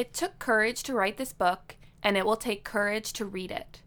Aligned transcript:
It 0.00 0.14
took 0.14 0.38
courage 0.38 0.82
to 0.84 0.94
write 0.94 1.18
this 1.18 1.34
book, 1.34 1.76
and 2.02 2.16
it 2.16 2.24
will 2.24 2.38
take 2.38 2.64
courage 2.64 3.12
to 3.12 3.26
read 3.26 3.50
it. 3.50 3.82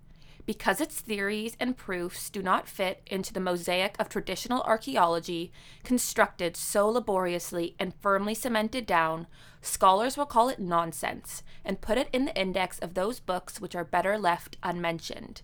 Because 0.46 0.80
its 0.80 1.02
theories 1.02 1.58
and 1.60 1.76
proofs 1.76 2.30
do 2.30 2.44
not 2.44 2.68
fit 2.68 3.02
into 3.08 3.34
the 3.34 3.40
mosaic 3.40 3.96
of 3.98 4.10
traditional 4.10 4.62
archaeology, 4.62 5.52
constructed 5.84 6.56
so 6.56 6.88
laboriously 6.88 7.76
and 7.80 7.96
firmly 7.96 8.36
cemented 8.36 8.86
down, 8.86 9.26
scholars 9.60 10.16
will 10.16 10.28
call 10.28 10.50
it 10.50 10.60
nonsense 10.60 11.42
and 11.66 11.82
put 11.82 11.98
it 11.98 12.10
in 12.14 12.26
the 12.26 12.40
index 12.40 12.78
of 12.78 12.94
those 12.94 13.20
books 13.20 13.60
which 13.60 13.74
are 13.74 13.84
better 13.84 14.16
left 14.20 14.56
unmentioned. 14.62 15.42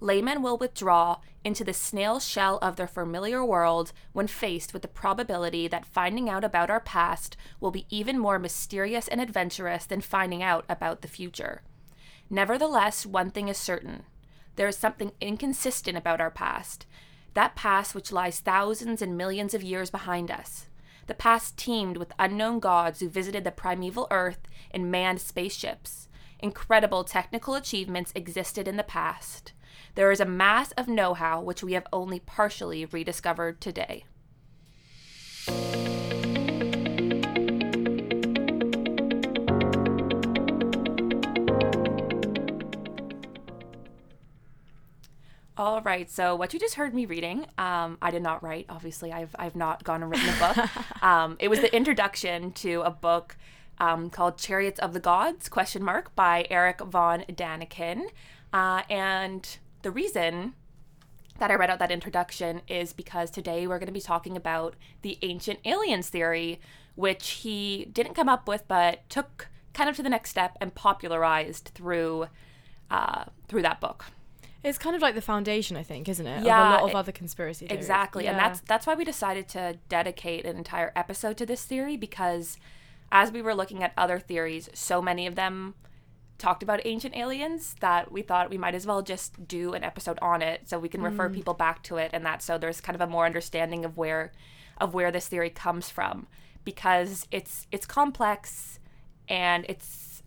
Laymen 0.00 0.42
will 0.42 0.58
withdraw 0.58 1.18
into 1.44 1.64
the 1.64 1.72
snail 1.72 2.18
shell 2.20 2.58
of 2.60 2.76
their 2.76 2.86
familiar 2.86 3.44
world 3.44 3.92
when 4.12 4.26
faced 4.26 4.72
with 4.72 4.82
the 4.82 4.88
probability 4.88 5.68
that 5.68 5.86
finding 5.86 6.28
out 6.28 6.44
about 6.44 6.70
our 6.70 6.80
past 6.80 7.36
will 7.60 7.70
be 7.70 7.86
even 7.90 8.18
more 8.18 8.38
mysterious 8.38 9.08
and 9.08 9.20
adventurous 9.20 9.86
than 9.86 10.00
finding 10.00 10.42
out 10.42 10.64
about 10.68 11.02
the 11.02 11.08
future. 11.08 11.62
Nevertheless, 12.30 13.06
one 13.06 13.30
thing 13.30 13.48
is 13.48 13.58
certain 13.58 14.04
there 14.56 14.68
is 14.68 14.76
something 14.76 15.12
inconsistent 15.20 15.96
about 15.96 16.20
our 16.20 16.30
past. 16.30 16.86
That 17.34 17.56
past 17.56 17.94
which 17.94 18.12
lies 18.12 18.40
thousands 18.40 19.02
and 19.02 19.16
millions 19.16 19.54
of 19.54 19.62
years 19.62 19.90
behind 19.90 20.30
us. 20.30 20.66
The 21.06 21.14
past 21.14 21.56
teemed 21.56 21.96
with 21.96 22.12
unknown 22.18 22.60
gods 22.60 23.00
who 23.00 23.08
visited 23.08 23.44
the 23.44 23.50
primeval 23.50 24.06
Earth 24.10 24.38
in 24.70 24.90
manned 24.90 25.20
spaceships. 25.20 26.08
Incredible 26.38 27.04
technical 27.04 27.54
achievements 27.54 28.12
existed 28.14 28.68
in 28.68 28.76
the 28.76 28.84
past. 28.84 29.53
There 29.94 30.10
is 30.10 30.18
a 30.18 30.24
mass 30.24 30.72
of 30.72 30.88
know 30.88 31.14
how 31.14 31.40
which 31.40 31.62
we 31.62 31.74
have 31.74 31.86
only 31.92 32.18
partially 32.18 32.84
rediscovered 32.84 33.60
today. 33.60 34.04
All 45.56 45.80
right. 45.82 46.10
So 46.10 46.34
what 46.34 46.52
you 46.52 46.58
just 46.58 46.74
heard 46.74 46.92
me 46.92 47.06
reading, 47.06 47.46
um, 47.56 47.96
I 48.02 48.10
did 48.10 48.24
not 48.24 48.42
write. 48.42 48.66
Obviously, 48.68 49.12
I've 49.12 49.36
I've 49.38 49.54
not 49.54 49.84
gone 49.84 50.02
and 50.02 50.10
written 50.10 50.28
a 50.28 50.38
book. 50.38 51.02
um, 51.02 51.36
it 51.38 51.46
was 51.46 51.60
the 51.60 51.74
introduction 51.74 52.50
to 52.52 52.80
a 52.82 52.90
book 52.90 53.36
um, 53.78 54.10
called 54.10 54.36
"Chariots 54.38 54.80
of 54.80 54.92
the 54.92 54.98
Gods?" 55.00 55.48
question 55.48 55.84
mark 55.84 56.16
by 56.16 56.48
Eric 56.50 56.80
von 56.80 57.20
Daniken, 57.28 58.06
uh, 58.52 58.82
and 58.90 59.58
the 59.84 59.90
reason 59.92 60.54
that 61.38 61.50
I 61.50 61.54
read 61.54 61.70
out 61.70 61.78
that 61.78 61.90
introduction 61.90 62.62
is 62.66 62.92
because 62.92 63.30
today 63.30 63.66
we're 63.66 63.78
going 63.78 63.86
to 63.86 63.92
be 63.92 64.00
talking 64.00 64.36
about 64.36 64.74
the 65.02 65.18
ancient 65.22 65.60
aliens 65.64 66.08
theory, 66.08 66.60
which 66.94 67.28
he 67.30 67.88
didn't 67.92 68.14
come 68.14 68.28
up 68.28 68.48
with, 68.48 68.66
but 68.66 69.08
took 69.08 69.48
kind 69.74 69.90
of 69.90 69.96
to 69.96 70.02
the 70.02 70.08
next 70.08 70.30
step 70.30 70.56
and 70.60 70.74
popularized 70.74 71.70
through 71.74 72.28
uh, 72.90 73.24
through 73.46 73.62
that 73.62 73.80
book. 73.80 74.06
It's 74.62 74.78
kind 74.78 74.96
of 74.96 75.02
like 75.02 75.14
the 75.14 75.20
foundation, 75.20 75.76
I 75.76 75.82
think, 75.82 76.08
isn't 76.08 76.26
it? 76.26 76.44
Yeah, 76.44 76.60
of 76.60 76.66
a 76.66 76.70
lot 76.70 76.82
of 76.84 76.90
it- 76.90 76.96
other 76.96 77.12
conspiracy 77.12 77.66
theories. 77.66 77.84
Exactly. 77.84 78.26
And 78.26 78.38
that's 78.38 78.60
that's 78.60 78.86
why 78.86 78.94
we 78.94 79.04
decided 79.04 79.48
to 79.50 79.78
dedicate 79.88 80.46
an 80.46 80.56
entire 80.56 80.92
episode 80.96 81.36
to 81.38 81.46
this 81.46 81.64
theory 81.64 81.96
because 81.96 82.56
as 83.12 83.30
we 83.30 83.42
were 83.42 83.54
looking 83.54 83.82
at 83.82 83.92
other 83.96 84.18
theories, 84.18 84.70
so 84.72 85.02
many 85.02 85.26
of 85.26 85.34
them 85.34 85.74
talked 86.38 86.62
about 86.62 86.80
ancient 86.84 87.16
aliens 87.16 87.76
that 87.80 88.10
we 88.10 88.20
thought 88.22 88.50
we 88.50 88.58
might 88.58 88.74
as 88.74 88.86
well 88.86 89.02
just 89.02 89.46
do 89.46 89.72
an 89.74 89.84
episode 89.84 90.18
on 90.20 90.42
it 90.42 90.68
so 90.68 90.78
we 90.78 90.88
can 90.88 91.00
refer 91.02 91.28
Mm. 91.28 91.34
people 91.34 91.54
back 91.54 91.82
to 91.84 91.96
it 91.96 92.10
and 92.12 92.26
that 92.26 92.42
so 92.42 92.58
there's 92.58 92.80
kind 92.80 92.94
of 92.96 93.00
a 93.00 93.06
more 93.06 93.24
understanding 93.24 93.84
of 93.84 93.96
where 93.96 94.32
of 94.78 94.94
where 94.94 95.12
this 95.12 95.28
theory 95.28 95.50
comes 95.50 95.88
from 95.90 96.26
because 96.64 97.26
it's 97.30 97.66
it's 97.70 97.86
complex 97.86 98.80
and 99.28 99.64
it's 99.68 100.22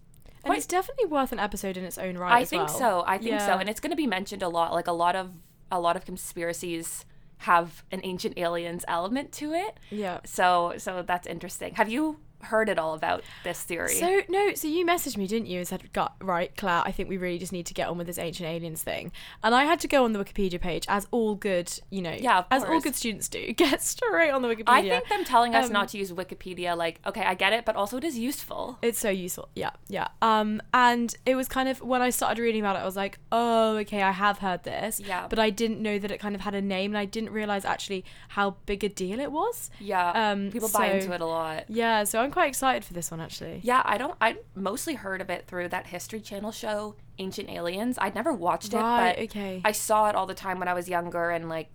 and 0.45 0.55
it's 0.55 0.65
definitely 0.65 1.05
worth 1.05 1.33
an 1.33 1.39
episode 1.39 1.75
in 1.75 1.83
its 1.83 1.97
own 1.97 2.17
right. 2.17 2.31
I 2.31 2.45
think 2.45 2.67
well. 2.67 2.77
so. 2.77 3.03
I 3.05 3.17
think 3.17 3.41
so, 3.41 3.57
and 3.57 3.67
it's 3.67 3.81
going 3.81 3.89
to 3.91 3.97
be 3.97 4.07
mentioned 4.07 4.41
a 4.41 4.47
lot. 4.47 4.71
Like 4.71 4.87
a 4.87 4.93
lot 4.93 5.13
of 5.15 5.31
a 5.69 5.79
lot 5.79 5.97
of 5.97 6.05
conspiracies 6.05 7.03
have 7.39 7.83
an 7.91 7.99
ancient 8.03 8.37
aliens 8.37 8.85
element 8.87 9.33
to 9.33 9.51
it. 9.53 9.77
Yeah. 9.91 10.19
So 10.23 10.75
so 10.77 11.01
that's 11.01 11.27
interesting. 11.27 11.73
Have 11.75 11.89
you 11.89 12.19
heard 12.43 12.69
it 12.69 12.77
all 12.79 12.93
about 12.93 13.23
this 13.43 13.61
theory? 13.63 13.95
So 13.95 14.21
no, 14.29 14.53
so 14.53 14.67
you 14.67 14.85
messaged 14.85 15.17
me, 15.17 15.27
didn't 15.27 15.47
you, 15.47 15.59
and 15.59 15.67
said, 15.67 15.91
"Got 15.93 16.15
right, 16.21 16.55
Claire. 16.55 16.81
I 16.85 16.91
think 16.91 17.09
we 17.09 17.17
really 17.17 17.37
just 17.37 17.51
need 17.51 17.65
to 17.67 17.73
get 17.73 17.87
on 17.87 17.97
with 17.97 18.07
this 18.07 18.17
ancient 18.17 18.47
aliens 18.47 18.83
thing." 18.83 19.11
And 19.43 19.53
I 19.55 19.63
had 19.65 19.79
to 19.81 19.87
go 19.87 20.03
on 20.03 20.13
the 20.13 20.23
Wikipedia 20.23 20.59
page, 20.59 20.85
as 20.87 21.07
all 21.11 21.35
good, 21.35 21.71
you 21.89 22.01
know, 22.01 22.11
Yeah, 22.17 22.43
as 22.51 22.63
all 22.63 22.79
good 22.79 22.95
students 22.95 23.27
do. 23.27 23.53
Get 23.57 23.81
straight 23.81 24.31
on 24.31 24.41
the 24.41 24.47
Wikipedia. 24.47 24.67
I 24.67 24.81
think 24.81 25.09
them 25.09 25.23
telling 25.25 25.55
us 25.55 25.67
Um, 25.67 25.73
not 25.73 25.89
to 25.89 25.97
use 25.97 26.11
Wikipedia, 26.11 26.75
like, 26.77 26.99
okay, 27.05 27.21
I 27.23 27.33
get 27.33 27.53
it, 27.53 27.65
but 27.65 27.75
also 27.75 27.97
it 27.97 28.03
is 28.03 28.17
useful. 28.17 28.77
It's 28.81 28.99
so 28.99 29.09
useful. 29.09 29.49
Yeah, 29.55 29.71
yeah. 29.87 30.07
Um, 30.21 30.61
and 30.73 31.15
it 31.25 31.35
was 31.35 31.47
kind 31.47 31.69
of 31.69 31.81
when 31.81 32.01
I 32.01 32.09
started 32.09 32.41
reading 32.41 32.61
about 32.61 32.75
it, 32.75 32.79
I 32.79 32.85
was 32.85 32.95
like, 32.95 33.19
oh, 33.31 33.77
okay, 33.77 34.01
I 34.01 34.11
have 34.11 34.39
heard 34.39 34.63
this. 34.63 34.99
Yeah. 34.99 35.27
But 35.27 35.39
I 35.39 35.49
didn't 35.49 35.81
know 35.81 35.97
that 35.99 36.11
it 36.11 36.19
kind 36.19 36.35
of 36.35 36.41
had 36.41 36.55
a 36.55 36.61
name, 36.61 36.91
and 36.91 36.97
I 36.97 37.05
didn't 37.05 37.31
realize 37.31 37.65
actually 37.65 38.05
how 38.29 38.55
big 38.65 38.83
a 38.83 38.89
deal 38.89 39.19
it 39.19 39.31
was. 39.31 39.69
Yeah. 39.79 40.11
Um, 40.11 40.51
people 40.51 40.69
buy 40.69 40.87
into 40.91 41.11
it 41.13 41.21
a 41.21 41.25
lot. 41.25 41.65
Yeah. 41.69 42.03
So 42.03 42.26
I'm 42.27 42.33
quite 42.33 42.49
excited 42.49 42.83
for 42.83 42.93
this 42.93 43.09
one 43.09 43.21
actually. 43.21 43.61
Yeah, 43.63 43.81
I 43.85 43.97
don't. 43.97 44.15
I 44.19 44.37
mostly 44.53 44.95
heard 44.95 45.21
of 45.21 45.29
it 45.29 45.47
through 45.47 45.69
that 45.69 45.87
History 45.87 46.19
Channel 46.19 46.51
show, 46.51 46.95
Ancient 47.19 47.49
Aliens. 47.49 47.97
I'd 48.01 48.15
never 48.15 48.33
watched 48.33 48.73
it, 48.73 48.77
Right. 48.77 49.15
but 49.15 49.23
okay. 49.25 49.61
I 49.63 49.71
saw 49.71 50.09
it 50.09 50.15
all 50.15 50.25
the 50.25 50.33
time 50.33 50.59
when 50.59 50.67
I 50.67 50.73
was 50.73 50.89
younger, 50.89 51.29
and 51.29 51.47
like, 51.47 51.69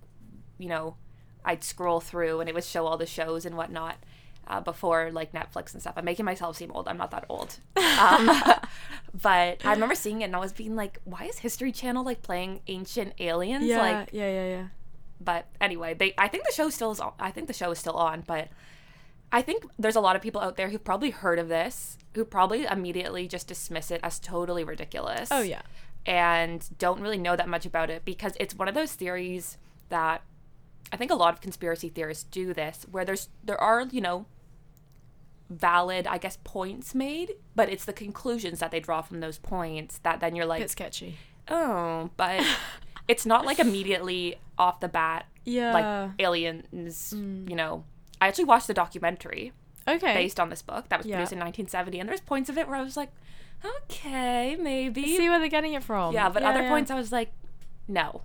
you 0.59 0.69
know, 0.69 0.97
I'd 1.43 1.65
scroll 1.65 2.01
through 2.01 2.41
and 2.41 2.49
it 2.51 2.55
would 2.55 2.65
show 2.65 2.87
all 2.87 2.99
the 2.99 3.07
shows 3.07 3.47
and 3.47 3.57
whatnot 3.57 3.97
uh, 4.47 4.61
before 4.61 5.11
like 5.11 5.33
Netflix 5.33 5.73
and 5.73 5.81
stuff. 5.81 5.95
I'm 5.97 6.05
making 6.05 6.27
myself 6.27 6.57
seem 6.59 6.71
old. 6.73 6.87
I'm 6.87 6.99
not 6.99 7.11
that 7.13 7.25
old. 7.31 7.59
Um, 7.77 8.29
but 9.23 9.65
I 9.65 9.73
remember 9.73 9.95
seeing 9.95 10.21
it 10.21 10.27
and 10.27 10.37
I 10.37 10.39
was 10.39 10.53
being 10.53 10.77
like, 10.77 11.01
why 11.05 11.25
is 11.25 11.39
History 11.39 11.73
Channel 11.73 12.05
like 12.05 12.21
playing 12.23 12.61
Ancient 12.69 13.15
Aliens? 13.19 13.65
yeah. 13.65 13.79
Like, 13.81 14.11
yeah. 14.13 14.29
Yeah. 14.31 14.47
Yeah. 14.49 14.67
but 15.21 15.47
anyway, 15.61 15.95
they. 15.95 16.15
I 16.19 16.29
think 16.29 16.45
the 16.45 16.53
show 16.53 16.69
still 16.71 16.91
is. 16.93 17.01
On, 17.01 17.13
I 17.19 17.31
think 17.31 17.47
the 17.49 17.55
show 17.55 17.71
is 17.71 17.79
still 17.79 17.95
on, 17.95 18.23
but. 18.27 18.49
I 19.33 19.41
think 19.43 19.65
there's 19.79 19.97
a 19.97 20.01
lot 20.01 20.15
of 20.15 20.23
people 20.23 20.41
out 20.43 20.57
there 20.57 20.69
who've 20.69 20.85
probably 20.85 21.11
heard 21.11 21.39
of 21.39 21.49
this, 21.49 21.97
who 22.15 22.25
probably 22.25 22.65
immediately 22.65 23.27
just 23.27 23.49
dismiss 23.49 23.91
it 23.91 24.01
as 24.03 24.19
totally 24.21 24.63
ridiculous 24.63 25.31
Oh 25.33 25.41
yeah. 25.41 25.63
and 26.05 26.69
don't 26.79 27.01
really 27.01 27.17
know 27.19 27.35
that 27.37 27.49
much 27.49 27.65
about 27.65 27.89
it 27.89 28.05
because 28.05 28.35
it's 28.39 28.55
one 28.55 28.69
of 28.69 28.75
those 28.75 28.93
theories 28.93 29.57
that 29.89 30.23
I 30.93 30.97
think 30.99 31.11
a 31.11 31.15
lot 31.15 31.33
of 31.33 31.41
conspiracy 31.41 31.89
theorists 31.89 32.25
do 32.25 32.53
this 32.53 32.85
where 32.91 33.05
there's 33.07 33.31
there 33.43 33.59
are, 33.59 33.83
you 33.91 34.03
know, 34.03 34.27
valid, 35.49 36.07
I 36.07 36.19
guess, 36.19 36.39
points 36.45 36.95
made, 36.95 37.33
but 37.55 37.69
it's 37.69 37.85
the 37.85 37.93
conclusions 37.93 38.59
that 38.61 38.71
they 38.71 38.81
draw 38.81 39.03
from 39.03 39.21
those 39.21 39.39
points 39.39 39.99
that 39.99 40.21
then 40.21 40.35
you're 40.37 40.47
like, 40.47 40.63
it's 40.63 40.73
sketchy. 40.73 41.17
oh, 41.49 42.11
but 42.17 42.45
it's 43.09 43.27
not 43.27 43.45
like 43.47 43.59
immediately 43.59 44.37
off 44.59 44.81
the 44.81 44.89
bat 44.89 45.27
Yeah. 45.45 45.73
like 45.73 46.11
aliens, 46.19 47.15
mm. 47.17 47.49
you 47.49 47.57
know. 47.57 47.85
I 48.23 48.29
actually 48.29 48.45
watched 48.45 48.69
the 48.69 48.75
documentary 48.75 49.53
okay. 49.89 50.15
based 50.15 50.39
on 50.39 50.49
this 50.49 50.63
book 50.63 50.89
that 50.91 50.99
was 51.01 51.07
Yeah. 51.07 51.17
produced 51.17 51.33
in 51.33 51.41
1970 51.41 51.99
and 51.99 52.09
there's 52.09 52.21
points 52.21 52.49
of 52.49 52.57
it 52.57 52.69
where 52.69 52.77
I 52.77 52.83
was 52.83 52.97
like, 52.97 53.11
okay, 53.65 54.55
maybe. 54.55 55.17
See 55.17 55.29
where 55.29 55.41
they're 55.41 55.49
getting 55.49 55.75
it 55.75 55.83
from. 55.83 56.15
Yeah, 56.15 56.29
but 56.29 56.45
other 56.45 56.63
yeah. 56.63 56.69
points 56.69 56.93
I 56.93 56.95
was 56.95 57.11
like, 57.11 57.33
no, 57.89 58.23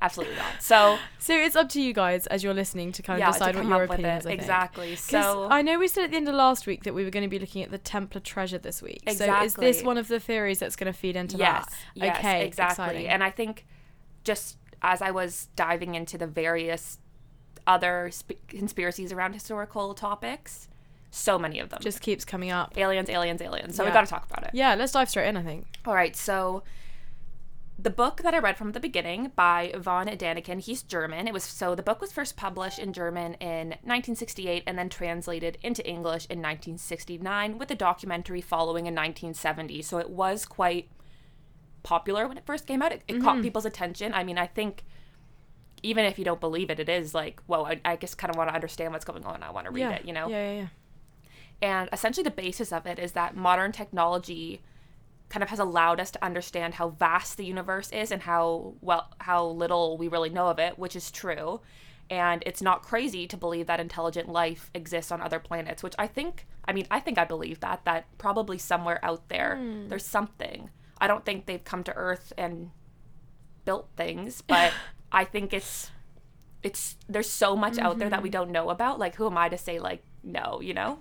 absolutely 0.00 0.36
not. 0.36 0.62
So 0.62 0.98
So 1.18 1.34
it's 1.34 1.56
up 1.56 1.68
to 1.70 1.82
you 1.82 1.92
guys 1.92 2.26
as 2.28 2.42
you're 2.42 2.54
listening 2.54 2.90
to 2.92 3.02
kind 3.02 3.20
of 3.22 3.26
yeah, 3.26 3.32
decide 3.32 3.54
what 3.54 3.66
your 3.66 3.82
opinion 3.82 4.16
is. 4.16 4.24
it 4.24 4.28
I 4.28 4.30
think. 4.30 4.40
exactly. 4.40 4.96
So 4.96 5.46
I 5.50 5.60
know 5.60 5.78
we 5.78 5.88
said 5.88 6.04
at 6.04 6.10
the 6.12 6.16
end 6.16 6.26
of 6.26 6.34
last 6.34 6.66
week 6.66 6.84
that 6.84 6.94
we 6.94 7.04
were 7.04 7.10
going 7.10 7.22
to 7.24 7.28
be 7.28 7.38
looking 7.38 7.62
at 7.62 7.70
the 7.70 7.76
Templar 7.76 8.22
treasure 8.22 8.56
this 8.56 8.80
week. 8.80 9.02
So 9.10 9.42
is 9.42 9.52
this 9.52 9.82
one 9.82 9.98
of 9.98 10.08
the 10.08 10.20
theories 10.20 10.58
that's 10.58 10.74
going 10.74 10.90
to 10.90 10.98
feed 10.98 11.16
into 11.16 11.36
yes, 11.36 11.66
that? 11.66 11.76
yes, 11.94 12.18
okay, 12.18 12.46
exactly. 12.46 12.84
exciting. 12.84 13.08
And 13.08 13.22
I 13.22 13.30
think 13.30 13.66
just 14.24 14.56
as 14.80 15.02
I 15.02 15.10
was 15.10 15.48
diving 15.54 15.94
into 15.96 16.16
the 16.16 16.26
various 16.26 16.98
other 17.66 18.10
sp- 18.12 18.40
conspiracies 18.48 19.12
around 19.12 19.32
historical 19.32 19.94
topics, 19.94 20.68
so 21.10 21.38
many 21.38 21.58
of 21.60 21.68
them. 21.70 21.80
just 21.82 22.00
keeps 22.00 22.24
coming 22.24 22.50
up. 22.50 22.76
aliens, 22.76 23.08
aliens, 23.08 23.40
aliens. 23.40 23.76
So 23.76 23.84
we 23.84 23.90
got 23.90 24.02
to 24.02 24.10
talk 24.10 24.26
about 24.30 24.44
it. 24.44 24.50
Yeah, 24.52 24.74
let's 24.74 24.92
dive 24.92 25.08
straight 25.08 25.28
in. 25.28 25.36
I 25.36 25.42
think. 25.42 25.66
All 25.86 25.94
right, 25.94 26.14
so 26.16 26.62
the 27.78 27.90
book 27.90 28.22
that 28.22 28.34
I 28.34 28.38
read 28.38 28.56
from 28.56 28.72
the 28.72 28.80
beginning 28.80 29.32
by 29.34 29.72
Von 29.76 30.06
Daniken, 30.06 30.60
he's 30.60 30.82
German. 30.82 31.26
It 31.26 31.34
was 31.34 31.42
so 31.42 31.74
the 31.74 31.82
book 31.82 32.00
was 32.00 32.12
first 32.12 32.36
published 32.36 32.78
in 32.78 32.92
German 32.92 33.34
in 33.34 33.68
1968 33.82 34.62
and 34.66 34.78
then 34.78 34.88
translated 34.88 35.58
into 35.62 35.86
English 35.86 36.26
in 36.26 36.38
1969 36.38 37.58
with 37.58 37.70
a 37.70 37.74
documentary 37.74 38.40
following 38.40 38.86
in 38.86 38.94
1970. 38.94 39.82
So 39.82 39.98
it 39.98 40.10
was 40.10 40.44
quite 40.46 40.88
popular 41.82 42.28
when 42.28 42.38
it 42.38 42.46
first 42.46 42.66
came 42.66 42.80
out. 42.80 42.92
It, 42.92 43.02
it 43.08 43.20
caught 43.20 43.34
mm-hmm. 43.34 43.42
people's 43.42 43.66
attention. 43.66 44.14
I 44.14 44.22
mean, 44.22 44.38
I 44.38 44.46
think 44.46 44.84
even 45.84 46.04
if 46.06 46.18
you 46.18 46.24
don't 46.24 46.40
believe 46.40 46.70
it, 46.70 46.80
it 46.80 46.88
is 46.88 47.14
like, 47.14 47.40
whoa, 47.46 47.64
I, 47.64 47.80
I 47.84 47.96
just 47.96 48.16
kind 48.16 48.30
of 48.30 48.36
want 48.36 48.48
to 48.48 48.54
understand 48.54 48.92
what's 48.92 49.04
going 49.04 49.24
on. 49.24 49.42
I 49.42 49.50
want 49.50 49.66
to 49.66 49.70
read 49.70 49.82
yeah. 49.82 49.90
it, 49.90 50.04
you 50.06 50.12
know? 50.12 50.28
Yeah, 50.28 50.50
yeah, 50.50 50.60
yeah. 50.60 50.66
And 51.62 51.88
essentially, 51.92 52.24
the 52.24 52.30
basis 52.30 52.72
of 52.72 52.86
it 52.86 52.98
is 52.98 53.12
that 53.12 53.36
modern 53.36 53.70
technology 53.70 54.62
kind 55.28 55.42
of 55.42 55.50
has 55.50 55.58
allowed 55.58 56.00
us 56.00 56.10
to 56.12 56.24
understand 56.24 56.74
how 56.74 56.90
vast 56.90 57.36
the 57.36 57.44
universe 57.44 57.90
is 57.92 58.10
and 58.10 58.22
how 58.22 58.74
well 58.80 59.08
how 59.18 59.44
little 59.46 59.96
we 59.96 60.08
really 60.08 60.30
know 60.30 60.48
of 60.48 60.58
it, 60.58 60.78
which 60.78 60.96
is 60.96 61.10
true. 61.10 61.60
And 62.10 62.42
it's 62.44 62.60
not 62.60 62.82
crazy 62.82 63.26
to 63.26 63.36
believe 63.36 63.66
that 63.66 63.80
intelligent 63.80 64.28
life 64.28 64.70
exists 64.74 65.10
on 65.10 65.20
other 65.22 65.38
planets, 65.38 65.82
which 65.82 65.94
I 65.98 66.06
think 66.06 66.46
I 66.66 66.72
mean, 66.72 66.86
I 66.90 67.00
think 67.00 67.18
I 67.18 67.24
believe 67.24 67.60
that 67.60 67.84
that 67.84 68.06
probably 68.18 68.58
somewhere 68.58 69.00
out 69.02 69.28
there 69.28 69.56
Hmm. 69.56 69.88
there's 69.88 70.04
something. 70.04 70.70
I 70.98 71.06
don't 71.06 71.24
think 71.24 71.46
they've 71.46 71.64
come 71.64 71.84
to 71.84 71.94
Earth 71.94 72.32
and 72.38 72.70
built 73.64 73.88
things, 73.96 74.42
but 74.42 74.72
I 75.14 75.24
think 75.24 75.52
it's 75.52 75.90
it's 76.62 76.96
there's 77.08 77.28
so 77.28 77.54
much 77.56 77.78
out 77.78 77.98
there 77.98 78.08
that 78.10 78.16
Mm-hmm. 78.16 78.22
we 78.24 78.30
don't 78.30 78.50
know 78.50 78.70
about. 78.70 78.98
Like, 78.98 79.14
who 79.16 79.26
am 79.26 79.38
I 79.38 79.48
to 79.48 79.58
say 79.58 79.78
like 79.78 80.02
no? 80.22 80.60
You 80.60 80.74
know. 80.74 80.98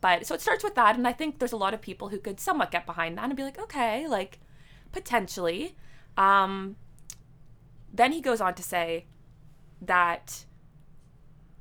But 0.00 0.26
so 0.26 0.34
it 0.34 0.40
starts 0.42 0.62
with 0.62 0.74
that, 0.74 0.96
and 0.96 1.08
I 1.08 1.12
think 1.12 1.38
there's 1.38 1.52
a 1.52 1.56
lot 1.56 1.72
of 1.74 1.80
people 1.80 2.08
who 2.10 2.18
could 2.18 2.38
somewhat 2.38 2.70
get 2.70 2.84
behind 2.84 3.16
that 3.16 3.24
and 3.24 3.36
be 3.36 3.42
like, 3.42 3.58
okay, 3.58 4.06
like 4.06 4.38
potentially. 4.92 5.76
Um, 6.16 6.76
then 7.92 8.12
he 8.12 8.20
goes 8.20 8.40
on 8.40 8.54
to 8.54 8.62
say 8.62 9.06
that 9.80 10.44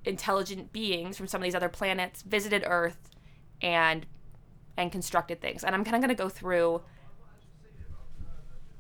intelligent 0.06 0.74
beings 0.74 1.16
from 1.18 1.28
some 1.28 1.42
of 1.42 1.44
these 1.44 1.56
other 1.56 1.70
planets 1.70 2.22
visited 2.24 2.64
Earth 2.68 3.10
and 3.62 4.06
and 4.76 4.92
constructed 4.92 5.40
things. 5.40 5.64
And 5.64 5.74
I'm 5.76 5.84
kind 5.86 5.96
of 5.96 6.02
going 6.02 6.16
to 6.16 6.22
go 6.24 6.28
through 6.30 6.82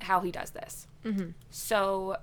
how 0.01 0.19
he 0.19 0.31
does 0.31 0.51
this. 0.51 0.87
So, 1.49 2.17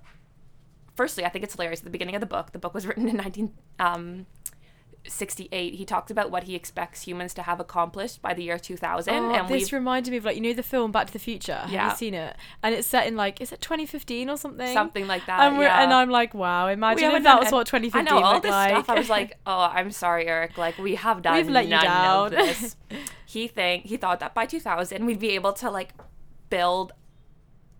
firstly, 0.97 1.25
I 1.25 1.29
think 1.29 1.45
it's 1.45 1.55
hilarious. 1.55 1.81
At 1.81 1.85
the 1.85 1.91
beginning 1.91 2.15
of 2.15 2.21
the 2.21 2.27
book, 2.27 2.53
the 2.53 2.59
book 2.59 2.75
was 2.75 2.87
written 2.87 3.09
in 3.09 3.17
1968. 3.17 5.73
Um, 5.73 5.77
he 5.79 5.85
talks 5.85 6.11
about 6.11 6.31
what 6.31 6.45
he 6.45 6.55
expects 6.55 7.03
humans 7.03 7.33
to 7.35 7.43
have 7.43 7.61
accomplished 7.61 8.21
by 8.21 8.35
the 8.35 8.43
year 8.43 8.59
2000. 8.59 9.15
Oh, 9.15 9.31
and 9.33 9.49
this 9.49 9.65
we've 9.65 9.73
reminded 9.73 10.11
me 10.11 10.17
of 10.19 10.25
like 10.25 10.37
you 10.37 10.43
know 10.43 10.53
the 10.53 10.63
film 10.63 10.93
Back 10.93 11.07
to 11.09 11.13
the 11.13 11.19
Future. 11.19 11.55
Have 11.55 11.71
Yeah. 11.71 11.91
you 11.91 11.97
seen 11.97 12.15
it? 12.15 12.37
And 12.63 12.75
it's 12.75 12.87
set 12.87 13.07
in 13.07 13.17
like 13.17 13.41
is 13.41 13.53
it 13.53 13.61
2015 13.61 14.29
or 14.29 14.37
something? 14.37 14.73
something 14.73 15.07
like 15.07 15.27
that. 15.27 15.41
And, 15.41 15.61
yeah. 15.61 15.83
and 15.83 15.93
I'm 15.93 16.11
like, 16.11 16.35
wow! 16.35 16.69
Imagine 16.69 17.11
if 17.13 17.23
that 17.25 17.41
was 17.41 17.53
what 17.53 17.67
2015 17.67 18.09
I 18.09 18.11
know 18.21 18.25
all 18.25 18.41
this 18.41 18.51
like. 18.51 18.71
stuff. 18.71 18.91
I 18.91 18.95
was 18.99 19.09
like, 19.19 19.39
oh, 19.47 19.71
I'm 19.73 19.91
sorry, 19.91 20.27
Eric. 20.27 20.59
Like 20.59 20.79
we 20.79 20.95
have 20.97 21.23
done 21.23 21.37
We've 21.37 21.49
let 21.49 21.65
you 21.65 21.71
down. 21.81 22.27
of 22.27 22.31
this. 22.33 22.77
he 23.27 23.49
think 23.49 23.87
he 23.87 23.97
thought 23.97 24.21
that 24.21 24.35
by 24.35 24.47
2000 24.47 25.05
we'd 25.07 25.21
be 25.21 25.31
able 25.31 25.53
to 25.55 25.71
like 25.71 25.95
build 26.51 26.93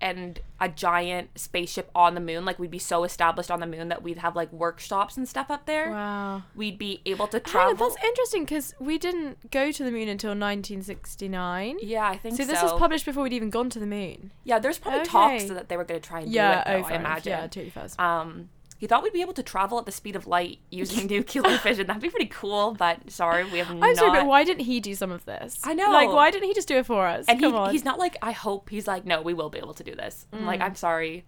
and 0.01 0.41
a 0.61 0.69
giant 0.69 1.39
spaceship 1.39 1.91
on 1.95 2.15
the 2.15 2.21
moon. 2.21 2.45
Like 2.45 2.59
we'd 2.59 2.71
be 2.71 2.79
so 2.79 3.05
established 3.05 3.51
on 3.51 3.61
the 3.61 3.67
moon 3.67 3.89
that 3.89 4.03
we'd 4.03 4.19
have 4.19 4.35
like 4.37 4.53
workshops 4.53 5.17
and 5.17 5.29
stuff 5.29 5.51
up 5.51 5.67
there. 5.67 5.91
wow. 5.91 6.43
We'd 6.55 6.79
be 6.79 7.01
able 7.07 7.27
to 7.29 7.41
travel. 7.41 7.75
that's 7.91 8.03
interesting 8.05 8.45
because 8.45 8.75
we 8.81 8.99
didn't 8.99 9.51
go 9.51 9.71
to 9.73 9.85
the 9.85 9.91
moon 9.91 10.09
until 10.09 10.31
1969. 10.31 11.79
yeah, 11.83 12.09
I 12.09 12.17
think 12.17 12.37
So 12.37 12.45
so. 12.45 12.51
this 12.53 12.63
was 12.63 12.73
published 12.73 13.05
before 13.05 13.23
we'd 13.25 13.33
even 13.33 13.51
gone 13.51 13.71
to 13.71 13.79
the 13.79 13.87
moon. 13.87 14.33
yeah, 14.45 14.59
there's 14.59 14.79
probably 14.79 15.05
talks 15.07 15.45
that 15.45 15.69
they 15.69 15.77
were 15.77 15.85
going 15.85 16.01
to 16.01 16.07
try 16.09 16.21
and 16.21 16.33
Yeah, 16.33 16.55
do 16.55 16.61
it. 16.61 16.65
Though, 16.83 16.89
oh, 16.89 16.93
I 16.93 16.97
imagine. 16.97 17.31
Yeah, 17.33 17.41
totally 17.43 17.71
fast. 17.71 17.99
Um, 18.01 18.49
he 18.81 18.87
thought 18.87 19.03
we'd 19.03 19.13
be 19.13 19.21
able 19.21 19.35
to 19.35 19.43
travel 19.43 19.79
at 19.79 19.85
the 19.85 19.93
speed 19.93 20.17
of 20.17 20.27
light 20.27 20.59
using 20.71 21.07
nuclear 21.15 21.59
fission. 21.59 21.87
That'd 21.87 22.01
be 22.03 22.09
pretty 22.09 22.27
cool, 22.33 22.73
but 22.73 23.11
sorry, 23.11 23.45
we 23.45 23.59
have 23.59 23.71
I'm 23.71 23.79
not. 23.79 23.97
sorry, 23.97 24.11
but 24.21 24.27
why 24.27 24.43
didn't 24.43 24.65
he 24.65 24.81
do 24.81 24.95
some 24.95 25.11
of 25.13 25.25
this? 25.27 25.61
I 25.65 25.75
know. 25.75 25.91
Like, 25.93 26.09
why 26.09 26.31
didn't 26.31 26.49
he 26.49 26.55
just 26.55 26.67
do 26.67 26.79
it 26.79 26.87
for 26.87 27.07
us? 27.07 27.27
and 27.29 27.39
Come 27.39 27.53
he, 27.53 27.59
on. 27.59 27.71
he's 27.73 27.85
not 27.85 27.99
like, 27.99 28.17
I 28.23 28.33
hope. 28.33 28.71
He's 28.71 28.89
like, 28.89 29.05
no, 29.05 29.21
we 29.21 29.35
will 29.35 29.51
be 29.51 29.59
able 29.59 29.75
to 29.75 29.85
do 29.85 29.95
this. 29.95 30.27
I'm 30.33 30.41
Mm. 30.41 30.47
like, 30.47 30.61
I'm 30.63 30.75
sorry. 30.75 31.27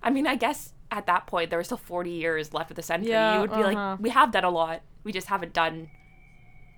I 0.00 0.10
mean, 0.10 0.26
I 0.28 0.36
guess 0.36 0.72
at 0.92 1.06
that 1.06 1.26
point, 1.26 1.50
there 1.50 1.58
were 1.58 1.64
still 1.64 1.76
40 1.76 2.10
years 2.10 2.54
left 2.54 2.70
of 2.70 2.76
the 2.76 2.82
century. 2.82 3.10
Yeah, 3.10 3.34
you 3.34 3.40
would 3.40 3.50
be 3.50 3.56
uh-huh. 3.56 3.72
like, 3.90 3.98
we 4.00 4.10
have 4.10 4.30
done 4.30 4.44
a 4.44 4.50
lot. 4.50 4.82
We 5.02 5.10
just 5.10 5.26
haven't 5.26 5.52
done 5.52 5.90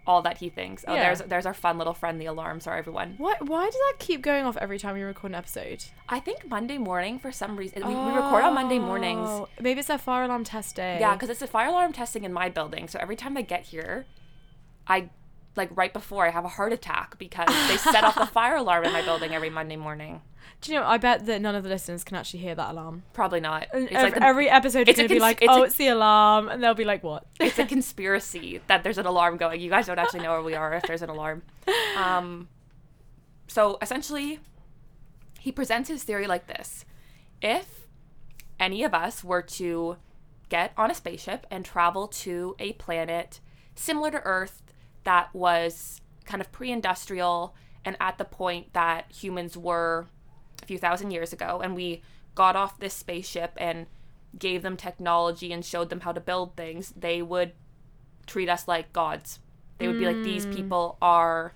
all 0.06 0.20
that 0.22 0.38
he 0.38 0.48
thinks. 0.50 0.84
Oh, 0.86 0.94
Yeah. 0.94 1.04
there's 1.04 1.20
there's 1.28 1.46
our 1.46 1.54
fun 1.54 1.78
little 1.78 1.94
friend, 1.94 2.20
the 2.20 2.26
alarm. 2.26 2.60
Sorry, 2.60 2.78
everyone. 2.78 3.14
Why, 3.16 3.34
why 3.40 3.64
does 3.64 3.74
that 3.74 3.94
keep 3.98 4.20
going 4.20 4.44
off 4.44 4.56
every 4.58 4.78
time 4.78 4.94
we 4.94 5.02
record 5.02 5.30
an 5.32 5.34
episode? 5.36 5.84
I 6.08 6.20
think 6.20 6.46
Monday 6.48 6.76
morning, 6.78 7.18
for 7.18 7.32
some 7.32 7.56
reason, 7.56 7.86
we, 7.86 7.94
we 7.94 8.12
record 8.12 8.44
on 8.44 8.54
Monday 8.54 8.78
mornings. 8.78 9.28
Oh, 9.28 9.48
Maybe 9.60 9.78
it's 9.80 9.88
their 9.88 9.96
fire 9.98 10.24
alarm 10.24 10.44
test 10.44 10.76
day. 10.76 10.98
Yeah, 11.00 11.14
because 11.14 11.30
it's 11.30 11.40
a 11.42 11.46
fire 11.46 11.68
alarm 11.68 11.92
testing 11.92 12.24
in 12.24 12.32
my 12.32 12.50
building. 12.50 12.86
So 12.88 12.98
every 13.00 13.16
time 13.16 13.36
I 13.36 13.42
get 13.42 13.62
here, 13.64 14.04
I 14.86 15.08
like 15.56 15.70
right 15.76 15.92
before 15.92 16.26
I 16.26 16.30
have 16.30 16.44
a 16.44 16.48
heart 16.48 16.72
attack 16.72 17.16
because 17.18 17.48
they 17.68 17.76
set 17.76 18.04
off 18.04 18.16
the 18.16 18.26
fire 18.38 18.56
alarm 18.56 18.84
in 18.84 18.92
my 18.92 19.02
building 19.02 19.34
every 19.34 19.50
Monday 19.50 19.76
morning. 19.76 20.20
Do 20.64 20.72
you 20.72 20.80
know? 20.80 20.86
I 20.86 20.96
bet 20.96 21.26
that 21.26 21.42
none 21.42 21.54
of 21.54 21.62
the 21.62 21.68
listeners 21.68 22.04
can 22.04 22.16
actually 22.16 22.40
hear 22.40 22.54
that 22.54 22.70
alarm. 22.70 23.02
Probably 23.12 23.38
not. 23.40 23.64
It's 23.74 23.92
every, 23.92 24.02
like 24.02 24.14
the- 24.14 24.22
every 24.24 24.48
episode 24.48 24.88
is 24.88 24.96
gonna 24.96 25.08
be 25.08 25.16
cons- 25.16 25.20
like, 25.20 25.42
it's 25.42 25.50
"Oh, 25.52 25.60
a- 25.62 25.66
it's 25.66 25.74
the 25.76 25.88
alarm," 25.88 26.48
and 26.48 26.62
they'll 26.62 26.72
be 26.72 26.86
like, 26.86 27.02
"What?" 27.04 27.26
it's 27.38 27.58
a 27.58 27.66
conspiracy 27.74 28.62
that 28.66 28.82
there's 28.82 28.96
an 28.96 29.04
alarm 29.04 29.36
going. 29.36 29.60
You 29.60 29.68
guys 29.68 29.86
don't 29.86 29.98
actually 29.98 30.20
know 30.20 30.30
where 30.32 30.42
we 30.42 30.54
are 30.54 30.72
if 30.72 30.84
there's 30.84 31.02
an 31.02 31.10
alarm. 31.10 31.42
Um, 31.98 32.48
so 33.46 33.76
essentially, 33.82 34.40
he 35.38 35.52
presents 35.52 35.90
his 35.90 36.02
theory 36.02 36.26
like 36.26 36.46
this: 36.46 36.86
If 37.42 37.86
any 38.58 38.84
of 38.84 38.94
us 38.94 39.22
were 39.22 39.42
to 39.42 39.98
get 40.48 40.72
on 40.78 40.90
a 40.90 40.94
spaceship 40.94 41.46
and 41.50 41.62
travel 41.64 42.08
to 42.08 42.56
a 42.58 42.72
planet 42.74 43.40
similar 43.74 44.10
to 44.12 44.22
Earth 44.24 44.62
that 45.04 45.34
was 45.34 46.00
kind 46.24 46.40
of 46.40 46.50
pre-industrial 46.52 47.54
and 47.84 47.96
at 48.00 48.16
the 48.16 48.24
point 48.24 48.72
that 48.72 49.10
humans 49.12 49.56
were 49.58 50.06
a 50.64 50.66
few 50.66 50.78
thousand 50.78 51.10
years 51.10 51.32
ago, 51.32 51.60
and 51.62 51.76
we 51.76 52.02
got 52.34 52.56
off 52.56 52.80
this 52.80 52.94
spaceship 52.94 53.52
and 53.56 53.86
gave 54.38 54.62
them 54.62 54.76
technology 54.76 55.52
and 55.52 55.64
showed 55.64 55.90
them 55.90 56.00
how 56.00 56.12
to 56.12 56.20
build 56.20 56.56
things, 56.56 56.92
they 56.96 57.22
would 57.22 57.52
treat 58.26 58.48
us 58.48 58.66
like 58.66 58.92
gods. 58.92 59.38
They 59.78 59.86
would 59.86 59.98
be 59.98 60.06
like, 60.06 60.22
these 60.22 60.44
hmm. 60.44 60.54
people 60.54 60.98
are, 61.02 61.54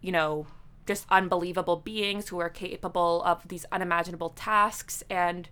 you 0.00 0.12
know, 0.12 0.46
just 0.86 1.06
unbelievable 1.10 1.76
beings 1.76 2.28
who 2.28 2.38
are 2.38 2.48
capable 2.48 3.22
of 3.24 3.46
these 3.48 3.64
unimaginable 3.72 4.30
tasks, 4.30 5.02
and, 5.08 5.48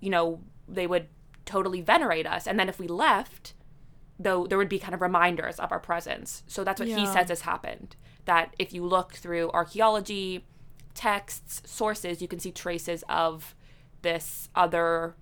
you 0.00 0.10
know, 0.10 0.40
they 0.68 0.86
would 0.86 1.08
totally 1.44 1.80
venerate 1.80 2.26
us. 2.26 2.46
And 2.46 2.58
then 2.58 2.68
if 2.68 2.78
we 2.78 2.86
left, 2.86 3.54
though, 4.18 4.46
there 4.46 4.58
would 4.58 4.68
be 4.68 4.78
kind 4.78 4.94
of 4.94 5.00
reminders 5.00 5.58
of 5.58 5.72
our 5.72 5.80
presence. 5.80 6.42
So 6.46 6.64
that's 6.64 6.80
what 6.80 6.88
he 6.88 7.06
says 7.06 7.28
has 7.28 7.42
happened. 7.42 7.96
That 8.24 8.54
if 8.58 8.72
you 8.72 8.84
look 8.84 9.14
through 9.14 9.50
archaeology, 9.50 10.44
texts, 10.94 11.62
sources, 11.64 12.20
you 12.20 12.28
can 12.28 12.38
see 12.38 12.52
traces 12.52 13.04
of 13.08 13.54
this 14.02 14.48
other 14.54 15.14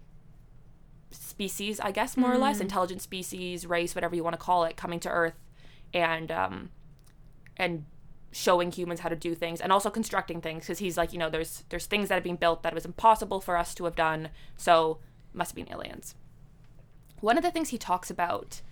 species, 1.10 1.80
I 1.80 1.90
guess, 1.90 2.16
more 2.16 2.32
or 2.32 2.38
less, 2.38 2.60
intelligent 2.60 3.02
species, 3.02 3.66
race, 3.66 3.94
whatever 3.94 4.14
you 4.14 4.24
want 4.24 4.34
to 4.34 4.38
call 4.38 4.64
it, 4.64 4.76
coming 4.76 5.00
to 5.00 5.08
Earth 5.08 5.38
and 5.92 6.30
um, 6.30 6.70
and 7.56 7.84
showing 8.32 8.70
humans 8.70 9.00
how 9.00 9.08
to 9.08 9.16
do 9.16 9.34
things 9.34 9.60
and 9.60 9.72
also 9.72 9.90
constructing 9.90 10.40
things 10.40 10.64
because 10.64 10.78
he's 10.78 10.96
like, 10.96 11.12
you 11.12 11.18
know, 11.18 11.28
there's 11.30 11.64
there's 11.68 11.86
things 11.86 12.08
that 12.08 12.14
have 12.14 12.24
been 12.24 12.36
built 12.36 12.62
that 12.62 12.72
it 12.72 12.74
was 12.74 12.84
impossible 12.84 13.40
for 13.40 13.56
us 13.56 13.74
to 13.74 13.84
have 13.84 13.96
done, 13.96 14.28
so 14.56 14.98
must 15.32 15.52
have 15.56 15.64
been 15.64 15.72
aliens. 15.72 16.14
One 17.20 17.36
of 17.36 17.44
the 17.44 17.50
things 17.50 17.68
he 17.68 17.78
talks 17.78 18.10
about 18.10 18.62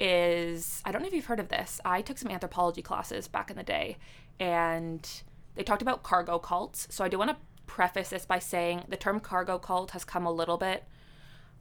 is 0.00 0.82
I 0.84 0.92
don't 0.92 1.00
know 1.02 1.08
if 1.08 1.14
you've 1.14 1.26
heard 1.26 1.40
of 1.40 1.48
this. 1.48 1.80
I 1.84 2.02
took 2.02 2.18
some 2.18 2.30
anthropology 2.30 2.82
classes 2.82 3.28
back 3.28 3.50
in 3.50 3.56
the 3.56 3.62
day 3.62 3.96
and 4.40 5.08
they 5.54 5.62
talked 5.62 5.82
about 5.82 6.02
cargo 6.02 6.38
cults. 6.38 6.88
So 6.90 7.04
I 7.04 7.08
do 7.08 7.18
want 7.18 7.30
to 7.30 7.36
preface 7.66 8.10
this 8.10 8.26
by 8.26 8.38
saying 8.38 8.84
the 8.88 8.96
term 8.96 9.20
cargo 9.20 9.58
cult 9.58 9.92
has 9.92 10.04
come 10.04 10.26
a 10.26 10.32
little 10.32 10.56
bit 10.58 10.84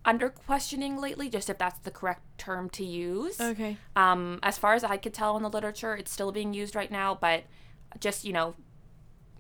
under 0.06 0.30
questioning 0.30 1.00
lately, 1.00 1.30
just 1.30 1.50
if 1.50 1.58
that's 1.58 1.80
the 1.80 1.92
correct 1.92 2.22
term 2.38 2.70
to 2.72 2.84
use. 2.84 3.40
Okay. 3.40 3.78
Um, 3.96 4.40
as 4.44 4.58
far 4.58 4.74
as 4.74 4.84
I 4.84 4.98
could 4.98 5.14
tell 5.14 5.38
in 5.38 5.44
the 5.44 5.50
literature, 5.50 5.96
it's 5.96 6.12
still 6.12 6.32
being 6.32 6.54
used 6.54 6.76
right 6.76 6.92
now, 6.92 7.18
but 7.20 7.44
just, 8.00 8.26
you 8.26 8.34
know, 8.34 8.56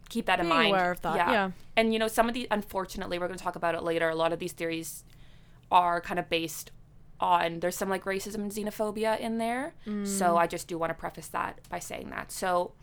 keep 0.10 0.25
that 0.27 0.39
in 0.39 0.48
mind. 0.48 0.69
aware 0.69 0.91
of 0.91 1.01
that, 1.01 1.15
yeah. 1.17 1.51
And, 1.75 1.91
you 1.91 2.00
know, 2.00 2.07
some 2.07 2.29
of 2.29 2.33
the, 2.33 2.48
unfortunately, 2.50 3.19
we're 3.19 3.27
going 3.27 3.38
to 3.38 3.43
talk 3.43 3.55
about 3.55 3.75
it 3.75 3.83
later. 3.83 4.10
A 4.10 4.15
lot 4.15 4.31
of 4.31 4.39
these 4.39 4.53
theories 4.53 5.03
are 5.72 6.00
kind 6.00 6.19
of 6.19 6.29
based 6.29 6.72
on, 7.19 7.60
there's 7.60 7.75
some 7.75 7.89
like 7.89 8.05
racism 8.05 8.36
and 8.36 8.51
xenophobia 8.51 9.19
in 9.19 9.39
there. 9.39 9.74
Mm. 9.86 10.07
So 10.07 10.38
I 10.38 10.48
just 10.48 10.67
do 10.67 10.77
want 10.77 10.91
to 10.91 10.93
preface 10.93 11.27
that 11.29 11.60
by 11.67 11.79
saying 11.79 12.10
that. 12.12 12.31
So 12.31 12.74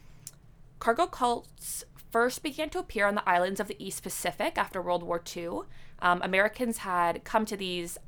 cargo 0.80 1.06
cults 1.06 1.84
first 2.10 2.42
began 2.42 2.70
to 2.70 2.78
appear 2.78 3.06
on 3.06 3.14
the 3.14 3.28
islands 3.28 3.60
of 3.60 3.68
the 3.68 3.76
East 3.84 4.02
Pacific 4.02 4.58
after 4.58 4.82
World 4.82 5.02
War 5.02 5.22
II. 5.36 5.60
Um, 6.00 6.20
Americans 6.22 6.78
had 6.78 7.22
come 7.22 7.44
to 7.46 7.56
these 7.56 7.98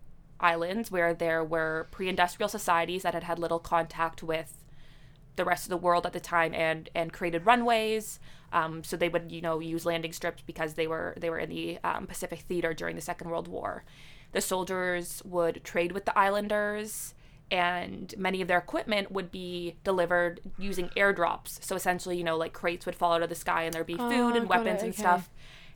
islands 0.40 0.90
where 0.90 1.14
there 1.14 1.44
were 1.44 1.86
pre 1.92 2.08
industrial 2.08 2.48
societies 2.48 3.02
that 3.04 3.14
had 3.14 3.24
had 3.24 3.38
little 3.38 3.60
contact 3.60 4.22
with 4.22 4.58
the 5.36 5.44
rest 5.44 5.64
of 5.64 5.70
the 5.70 5.76
world 5.76 6.04
at 6.04 6.12
the 6.12 6.20
time 6.20 6.52
and 6.52 6.88
and 6.94 7.12
created 7.12 7.46
runways. 7.46 8.18
Um, 8.52 8.82
so 8.82 8.96
they 8.96 9.08
would 9.08 9.30
you 9.30 9.40
know 9.40 9.60
use 9.60 9.86
landing 9.86 10.12
strips 10.12 10.42
because 10.44 10.74
they 10.74 10.86
were 10.86 11.14
they 11.16 11.30
were 11.30 11.38
in 11.38 11.50
the 11.50 11.78
um, 11.84 12.06
pacific 12.06 12.40
theater 12.40 12.74
during 12.74 12.96
the 12.96 13.02
second 13.02 13.30
world 13.30 13.46
war. 13.48 13.84
The 14.32 14.40
soldiers 14.40 15.22
would 15.24 15.62
trade 15.62 15.92
with 15.92 16.06
the 16.06 16.18
islanders 16.18 17.14
and 17.50 18.14
many 18.16 18.40
of 18.40 18.48
their 18.48 18.58
equipment 18.58 19.10
would 19.12 19.30
be 19.30 19.76
delivered 19.84 20.40
using 20.58 20.88
airdrops. 20.96 21.62
So 21.62 21.76
essentially 21.76 22.16
you 22.16 22.24
know 22.24 22.36
like 22.36 22.52
crates 22.52 22.86
would 22.86 22.94
fall 22.96 23.12
out 23.12 23.22
of 23.22 23.28
the 23.28 23.34
sky 23.34 23.64
and 23.64 23.74
there'd 23.74 23.86
be 23.86 23.96
food 23.96 24.12
Oh, 24.12 24.34
and 24.34 24.48
weapons 24.48 24.82
and 24.82 24.94
stuff. 24.94 25.30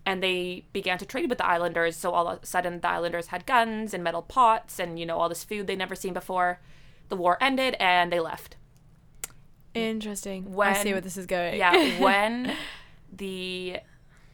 And 0.09 0.23
they 0.23 0.65
began 0.73 0.99
to 0.99 1.05
trade 1.07 1.29
with 1.29 1.39
the 1.39 1.47
islanders. 1.47 1.97
So 1.97 2.13
all 2.13 2.29
of 2.29 2.43
a 2.43 2.47
sudden 2.47 2.81
the 2.81 2.89
islanders 2.89 3.27
had 3.29 3.45
guns 3.45 3.93
and 3.93 4.05
metal 4.05 4.23
pots 4.23 4.79
and 4.79 4.99
you 4.99 5.05
know 5.07 5.19
all 5.19 5.29
this 5.29 5.45
food 5.45 5.67
they'd 5.67 5.77
never 5.79 5.95
seen 5.97 6.15
before. 6.15 6.61
The 7.09 7.17
war 7.17 7.37
ended 7.41 7.75
and 7.81 8.13
they 8.13 8.21
left. 8.21 8.57
Interesting. 9.75 10.55
I 10.59 10.73
see 10.83 10.93
where 10.93 11.01
this 11.01 11.17
is 11.17 11.27
going. 11.27 11.57
yeah 11.59 12.01
when 12.01 12.55
the 13.13 13.79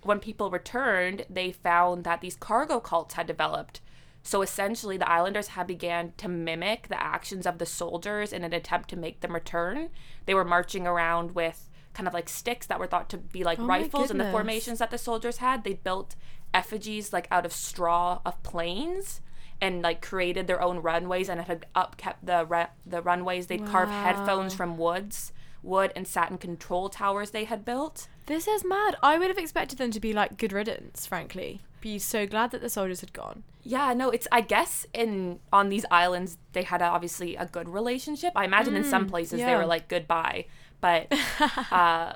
when 0.02 0.18
people 0.18 0.50
returned 0.50 1.24
they 1.28 1.52
found 1.52 2.04
that 2.04 2.20
these 2.20 2.36
cargo 2.36 2.80
cults 2.80 3.14
had 3.14 3.26
developed 3.26 3.80
So 4.22 4.42
essentially, 4.42 4.96
the 4.96 5.10
islanders 5.10 5.48
had 5.48 5.66
began 5.66 6.12
to 6.18 6.28
mimic 6.28 6.88
the 6.88 7.02
actions 7.02 7.46
of 7.46 7.58
the 7.58 7.66
soldiers 7.66 8.32
in 8.32 8.44
an 8.44 8.52
attempt 8.52 8.88
to 8.90 8.96
make 8.96 9.20
them 9.20 9.34
return. 9.34 9.90
They 10.26 10.34
were 10.34 10.44
marching 10.44 10.86
around 10.86 11.34
with 11.34 11.68
kind 11.92 12.06
of 12.06 12.14
like 12.14 12.28
sticks 12.28 12.66
that 12.66 12.78
were 12.78 12.86
thought 12.86 13.10
to 13.10 13.18
be 13.18 13.44
like 13.44 13.58
Oh 13.58 13.66
rifles 13.66 14.10
and 14.10 14.20
the 14.20 14.24
formations 14.32 14.78
that 14.78 14.90
the 14.90 14.98
soldiers 14.98 15.38
had. 15.38 15.64
They 15.64 15.74
built 15.74 16.14
effigies 16.54 17.12
like 17.12 17.26
out 17.30 17.44
of 17.44 17.52
straw 17.52 18.20
of 18.24 18.42
planes 18.42 19.20
and 19.60 19.82
like 19.82 20.02
created 20.02 20.46
their 20.46 20.62
own 20.62 20.78
runways 20.78 21.28
and 21.28 21.40
had 21.40 21.66
upkept 21.74 22.16
the 22.22 22.46
re- 22.46 22.68
the 22.86 23.02
runways. 23.02 23.46
They'd 23.48 23.66
carve 23.66 23.88
headphones 23.90 24.54
from 24.54 24.76
woods, 24.78 25.32
wood 25.62 25.92
and 25.94 26.06
satin 26.06 26.38
control 26.38 26.88
towers 26.88 27.30
they 27.30 27.44
had 27.44 27.64
built. 27.64 28.08
This 28.26 28.46
is 28.46 28.64
mad. 28.64 28.96
I 29.02 29.18
would 29.18 29.28
have 29.28 29.38
expected 29.38 29.78
them 29.78 29.90
to 29.90 30.00
be 30.00 30.12
like 30.12 30.38
good 30.38 30.52
riddance, 30.52 31.06
frankly. 31.06 31.60
Be 31.80 31.98
so 31.98 32.26
glad 32.26 32.52
that 32.52 32.60
the 32.60 32.68
soldiers 32.70 33.00
had 33.00 33.12
gone. 33.12 33.42
Yeah, 33.64 33.92
no, 33.92 34.10
it's 34.10 34.28
I 34.30 34.40
guess 34.40 34.86
in 34.92 35.40
on 35.52 35.68
these 35.68 35.84
islands 35.90 36.38
they 36.52 36.62
had 36.62 36.80
a, 36.82 36.86
obviously 36.86 37.36
a 37.36 37.46
good 37.46 37.68
relationship. 37.68 38.32
I 38.36 38.44
imagine 38.44 38.76
in 38.76 38.84
some 38.84 39.06
places 39.06 39.40
they 39.40 39.54
Mm, 39.54 39.58
were 39.58 39.66
like 39.66 39.88
goodbye, 39.88 40.46
but 40.80 41.12
uh, 41.72 42.12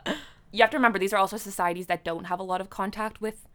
you 0.52 0.62
have 0.62 0.70
to 0.70 0.76
remember 0.76 0.98
these 0.98 1.12
are 1.12 1.18
also 1.18 1.36
societies 1.36 1.86
that 1.86 2.04
don't 2.04 2.24
have 2.24 2.38
a 2.40 2.44
lot 2.44 2.60
of 2.60 2.70
contact 2.70 3.20
with, 3.20 3.46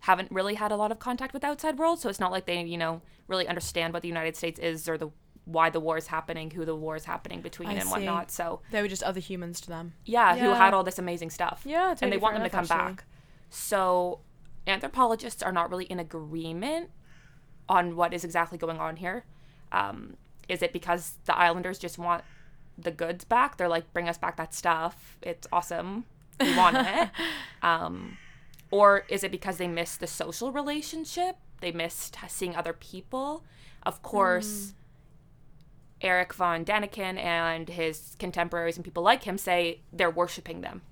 haven't 0.00 0.30
really 0.30 0.54
had 0.54 0.72
a 0.72 0.76
lot 0.76 0.90
of 0.92 0.98
contact 0.98 1.32
with 1.32 1.42
the 1.42 1.48
outside 1.48 1.78
world. 1.78 2.00
So 2.00 2.08
it's 2.08 2.20
not 2.20 2.32
like 2.32 2.46
they 2.46 2.62
you 2.62 2.78
know 2.78 3.02
really 3.26 3.46
understand 3.46 3.92
what 3.92 4.02
the 4.02 4.08
United 4.08 4.36
States 4.36 4.58
is 4.58 4.88
or 4.88 4.96
the 4.96 5.10
why 5.50 5.70
the 5.70 5.80
war 5.80 5.96
is 5.96 6.06
happening, 6.08 6.50
who 6.50 6.64
the 6.66 6.74
war 6.76 6.94
is 6.94 7.04
happening 7.06 7.40
between 7.40 7.68
I 7.70 7.72
and 7.72 7.82
see. 7.84 7.88
whatnot. 7.90 8.30
So 8.30 8.60
They 8.70 8.82
were 8.82 8.88
just 8.88 9.02
other 9.02 9.20
humans 9.20 9.60
to 9.62 9.68
them. 9.68 9.94
yeah, 10.04 10.36
who 10.36 10.50
had 10.52 10.74
all 10.74 10.84
this 10.84 10.98
amazing 10.98 11.30
stuff. 11.30 11.62
Yeah, 11.64 11.94
and 12.02 12.12
they 12.12 12.18
want 12.18 12.34
them 12.34 12.44
to 12.44 12.50
come 12.50 12.60
actually. 12.64 12.76
back. 12.76 13.04
So 13.50 14.20
anthropologists 14.66 15.42
are 15.42 15.52
not 15.52 15.70
really 15.70 15.86
in 15.86 15.98
agreement 15.98 16.90
on 17.68 17.96
what 17.96 18.12
is 18.12 18.24
exactly 18.24 18.58
going 18.58 18.78
on 18.78 18.96
here. 18.96 19.24
Um, 19.72 20.16
is 20.48 20.62
it 20.62 20.72
because 20.72 21.14
the 21.24 21.36
islanders 21.36 21.78
just 21.78 21.98
want 21.98 22.24
the 22.76 22.90
goods 22.90 23.24
back? 23.24 23.56
They're 23.56 23.68
like, 23.68 23.92
bring 23.92 24.08
us 24.08 24.18
back 24.18 24.36
that 24.36 24.52
stuff. 24.54 25.16
It's 25.22 25.46
awesome. 25.52 26.04
We 26.40 26.54
want 26.56 26.76
it. 26.76 27.08
Um, 27.62 28.18
or 28.70 29.04
is 29.08 29.24
it 29.24 29.32
because 29.32 29.56
they 29.56 29.66
miss 29.66 29.96
the 29.96 30.06
social 30.06 30.52
relationship? 30.52 31.36
They 31.60 31.72
missed 31.72 32.16
seeing 32.28 32.54
other 32.54 32.72
people. 32.72 33.42
Of 33.84 34.00
course, 34.02 34.74
Eric 36.00 36.32
von 36.34 36.64
Daniken 36.64 37.18
and 37.18 37.68
his 37.68 38.16
contemporaries 38.18 38.76
and 38.76 38.84
people 38.84 39.02
like 39.02 39.24
him 39.24 39.38
say 39.38 39.80
they're 39.92 40.10
worshiping 40.10 40.60
them. 40.60 40.82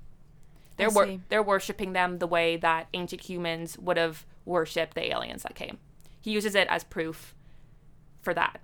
They're 0.76 0.90
wor- 0.90 1.20
they're 1.28 1.42
worshiping 1.42 1.92
them 1.92 2.18
the 2.18 2.26
way 2.26 2.56
that 2.58 2.88
ancient 2.92 3.22
humans 3.22 3.78
would 3.78 3.96
have 3.96 4.26
worshipped 4.44 4.94
the 4.94 5.10
aliens 5.10 5.42
that 5.42 5.54
came. 5.54 5.78
He 6.20 6.30
uses 6.32 6.54
it 6.54 6.68
as 6.68 6.84
proof 6.84 7.34
for 8.20 8.34
that. 8.34 8.60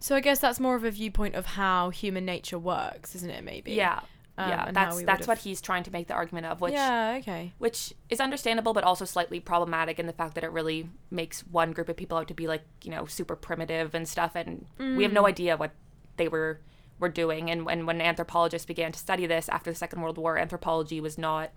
So 0.00 0.16
I 0.16 0.20
guess 0.20 0.38
that's 0.38 0.58
more 0.58 0.76
of 0.76 0.84
a 0.84 0.90
viewpoint 0.90 1.34
of 1.34 1.46
how 1.46 1.90
human 1.90 2.24
nature 2.24 2.58
works, 2.58 3.14
isn't 3.14 3.30
it? 3.30 3.44
Maybe. 3.44 3.72
Yeah. 3.72 4.00
Um, 4.38 4.50
yeah, 4.50 4.70
that's 4.70 5.02
that's 5.04 5.26
what 5.26 5.38
he's 5.38 5.60
trying 5.62 5.82
to 5.84 5.90
make 5.90 6.08
the 6.08 6.14
argument 6.14 6.44
of, 6.46 6.60
which 6.60 6.74
yeah. 6.74 7.16
Okay. 7.20 7.52
which 7.58 7.94
is 8.10 8.20
understandable 8.20 8.74
but 8.74 8.84
also 8.84 9.04
slightly 9.06 9.40
problematic 9.40 9.98
in 9.98 10.06
the 10.06 10.12
fact 10.12 10.34
that 10.34 10.44
it 10.44 10.52
really 10.52 10.90
makes 11.10 11.40
one 11.46 11.72
group 11.72 11.88
of 11.88 11.96
people 11.96 12.18
out 12.18 12.28
to 12.28 12.34
be 12.34 12.46
like 12.46 12.62
you 12.84 12.90
know 12.90 13.06
super 13.06 13.34
primitive 13.34 13.94
and 13.94 14.06
stuff 14.06 14.32
and 14.36 14.66
we 14.78 15.02
have 15.04 15.12
no 15.12 15.22
Mm. 15.22 15.28
idea 15.28 15.56
what 15.56 15.70
they 16.18 16.28
were 16.28 16.60
were 16.98 17.08
doing 17.08 17.50
and 17.50 17.64
when 17.64 17.86
when 17.86 18.00
anthropologists 18.00 18.66
began 18.66 18.92
to 18.92 18.98
study 18.98 19.26
this 19.26 19.48
after 19.48 19.70
the 19.70 19.74
second 19.76 20.00
world 20.02 20.18
war 20.18 20.36
anthropology 20.36 21.00
was 21.00 21.16
not 21.16 21.50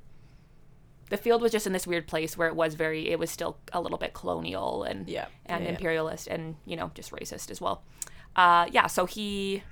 the 1.09 1.17
field 1.17 1.41
was 1.41 1.51
just 1.51 1.65
in 1.65 1.74
this 1.74 1.88
weird 1.88 2.07
place 2.07 2.38
where 2.38 2.48
it 2.48 2.55
was 2.55 2.75
very 2.75 3.09
it 3.09 3.17
was 3.19 3.31
still 3.31 3.57
a 3.74 3.81
little 3.81 3.98
bit 3.98 4.13
colonial 4.13 4.83
and 4.83 5.09
Yeah. 5.09 5.25
and 5.45 5.63
yeah, 5.63 5.69
yeah. 5.69 5.75
imperialist 5.75 6.27
and 6.27 6.55
you 6.65 6.75
know 6.75 6.91
just 6.93 7.12
racist 7.12 7.50
as 7.51 7.59
well 7.59 7.83
uh, 8.36 8.67
yeah 8.71 8.88
so 8.88 9.05
he 9.05 9.63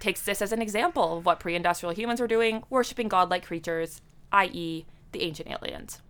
takes 0.00 0.22
this 0.22 0.42
as 0.42 0.52
an 0.52 0.62
example 0.62 1.18
of 1.18 1.26
what 1.26 1.40
pre-industrial 1.40 1.94
humans 1.94 2.20
were 2.20 2.26
doing 2.26 2.62
worshiping 2.70 3.08
godlike 3.08 3.44
creatures 3.44 4.00
i.e 4.32 4.84
the 5.12 5.22
ancient 5.22 5.50
aliens. 5.50 6.02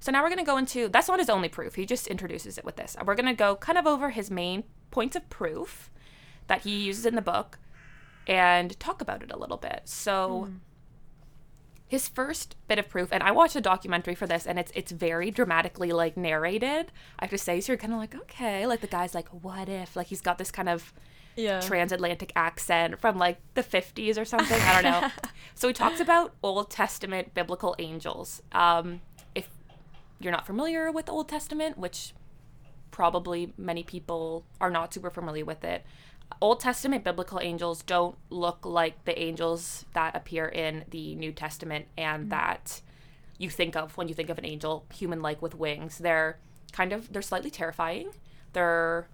So 0.00 0.10
now 0.10 0.22
we're 0.22 0.30
going 0.30 0.38
to 0.38 0.44
go 0.44 0.56
into 0.56 0.88
that's 0.88 1.08
not 1.08 1.18
his 1.18 1.28
only 1.28 1.48
proof 1.48 1.74
he 1.74 1.84
just 1.84 2.06
introduces 2.06 2.56
it 2.56 2.64
with 2.64 2.76
this. 2.76 2.96
We're 3.04 3.14
going 3.14 3.26
to 3.26 3.34
go 3.34 3.56
kind 3.56 3.78
of 3.78 3.86
over 3.86 4.10
his 4.10 4.30
main 4.30 4.64
points 4.90 5.14
of 5.14 5.28
proof 5.28 5.90
that 6.46 6.62
he 6.62 6.84
uses 6.84 7.06
in 7.06 7.14
the 7.14 7.22
book 7.22 7.58
and 8.26 8.78
talk 8.80 9.00
about 9.00 9.22
it 9.22 9.30
a 9.30 9.38
little 9.38 9.58
bit. 9.58 9.82
So 9.84 10.46
hmm. 10.48 10.56
his 11.86 12.08
first 12.08 12.56
bit 12.66 12.78
of 12.78 12.88
proof 12.88 13.08
and 13.12 13.22
i 13.22 13.30
watched 13.30 13.56
a 13.56 13.60
documentary 13.60 14.14
for 14.14 14.26
this 14.26 14.46
and 14.46 14.58
it's 14.58 14.72
it's 14.74 14.92
very 14.92 15.30
dramatically 15.30 15.92
like 15.92 16.16
narrated. 16.16 16.92
I 17.18 17.24
have 17.24 17.30
to 17.30 17.38
say 17.38 17.60
so 17.60 17.72
you're 17.72 17.78
kind 17.78 17.92
of 17.92 17.98
like 17.98 18.14
okay 18.14 18.66
like 18.66 18.80
the 18.80 18.86
guy's 18.86 19.14
like 19.14 19.28
what 19.28 19.68
if? 19.68 19.96
Like 19.96 20.06
he's 20.06 20.22
got 20.22 20.38
this 20.38 20.50
kind 20.50 20.70
of 20.70 20.94
Yeah. 21.36 21.60
transatlantic 21.60 22.32
accent 22.36 22.98
from 23.00 23.16
like 23.16 23.38
the 23.54 23.62
50s 23.62 24.18
or 24.18 24.24
something 24.24 24.60
i 24.60 24.82
don't 24.82 24.90
know 24.90 25.08
so 25.54 25.68
he 25.68 25.74
talks 25.74 26.00
about 26.00 26.34
old 26.42 26.70
testament 26.70 27.32
biblical 27.34 27.74
angels 27.78 28.42
um 28.52 29.00
if 29.34 29.48
you're 30.18 30.32
not 30.32 30.44
familiar 30.44 30.90
with 30.90 31.06
the 31.06 31.12
old 31.12 31.28
testament 31.28 31.78
which 31.78 32.12
probably 32.90 33.52
many 33.56 33.82
people 33.82 34.44
are 34.60 34.70
not 34.70 34.92
super 34.92 35.10
familiar 35.10 35.44
with 35.44 35.64
it. 35.64 35.84
Old 36.40 36.60
Testament 36.60 37.02
biblical 37.02 37.40
angels 37.40 37.82
don't 37.82 38.16
look 38.28 38.64
like 38.64 39.04
the 39.04 39.18
angels 39.18 39.84
that 39.94 40.14
appear 40.14 40.46
in 40.46 40.84
the 40.90 41.14
New 41.14 41.32
Testament 41.32 41.86
and 41.96 42.30
that 42.30 42.80
you 43.38 43.50
think 43.50 43.74
of 43.74 43.96
when 43.96 44.08
you 44.08 44.14
think 44.14 44.28
of 44.28 44.38
an 44.38 44.44
angel, 44.46 44.84
human 44.92 45.22
like 45.22 45.42
with 45.42 45.54
wings. 45.54 45.98
They're 45.98 46.38
kind 46.72 46.92
of 46.92 47.12
they're 47.12 47.22
slightly 47.22 47.50
terrifying. 47.50 48.10
They're 48.52 49.08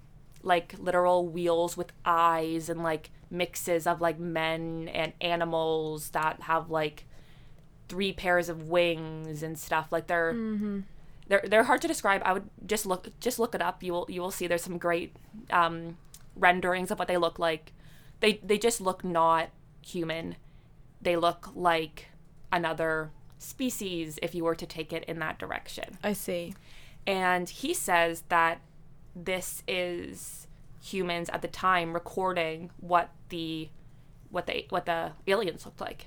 like 0.47 0.75
literal 0.79 1.27
wheels 1.27 1.77
with 1.77 1.93
eyes 2.05 2.69
and 2.69 2.83
like 2.83 3.11
mixes 3.31 3.87
of 3.87 4.01
like 4.01 4.19
men 4.19 4.89
and 4.95 5.13
animals 5.21 6.11
that 6.11 6.43
have 6.43 6.71
like 6.71 7.05
three 7.89 8.13
pairs 8.13 8.49
of 8.49 8.69
wings 8.69 9.43
and 9.43 9.59
stuff. 9.59 9.91
Like 9.91 10.07
they're 10.07 10.33
they're 11.29 11.45
they're 11.47 11.65
hard 11.65 11.83
to 11.83 11.89
describe. 11.89 12.23
I 12.25 12.33
would 12.33 12.49
just 12.65 12.87
look 12.87 13.09
just 13.21 13.39
look 13.39 13.55
it 13.55 13.61
up. 13.61 13.83
You 13.83 13.93
will 13.93 14.07
you 14.09 14.21
will 14.21 14.31
see 14.31 14.47
there's 14.47 14.63
some 14.63 14.79
great 14.79 15.17
um, 15.51 15.97
renderings 16.37 16.91
of 16.91 16.99
what 16.99 17.09
they 17.09 17.17
look 17.17 17.39
like. 17.39 17.73
They 18.21 18.41
they 18.43 18.59
just 18.59 18.81
look 18.81 19.05
not 19.05 19.51
human. 19.83 20.37
They 21.03 21.17
look 21.17 21.51
like 21.55 22.07
another 22.53 23.11
species 23.39 24.19
if 24.23 24.35
you 24.35 24.45
were 24.45 24.55
to 24.55 24.67
take 24.67 24.93
it 24.93 25.05
in 25.05 25.19
that 25.19 25.39
direction. 25.39 25.99
I 26.03 26.13
see. 26.13 26.55
And 27.07 27.49
he 27.49 27.75
says 27.75 28.25
that 28.29 28.61
this 29.17 29.63
is 29.67 30.47
humans 30.83 31.29
at 31.31 31.41
the 31.43 31.49
time 31.49 31.93
recording 31.95 32.71
what 32.81 33.09
the 33.31 33.69
what 34.31 34.47
the 34.47 34.67
what 34.69 34.87
the 34.87 35.13
aliens 35.27 35.65
looked 35.65 35.81
like. 35.81 36.07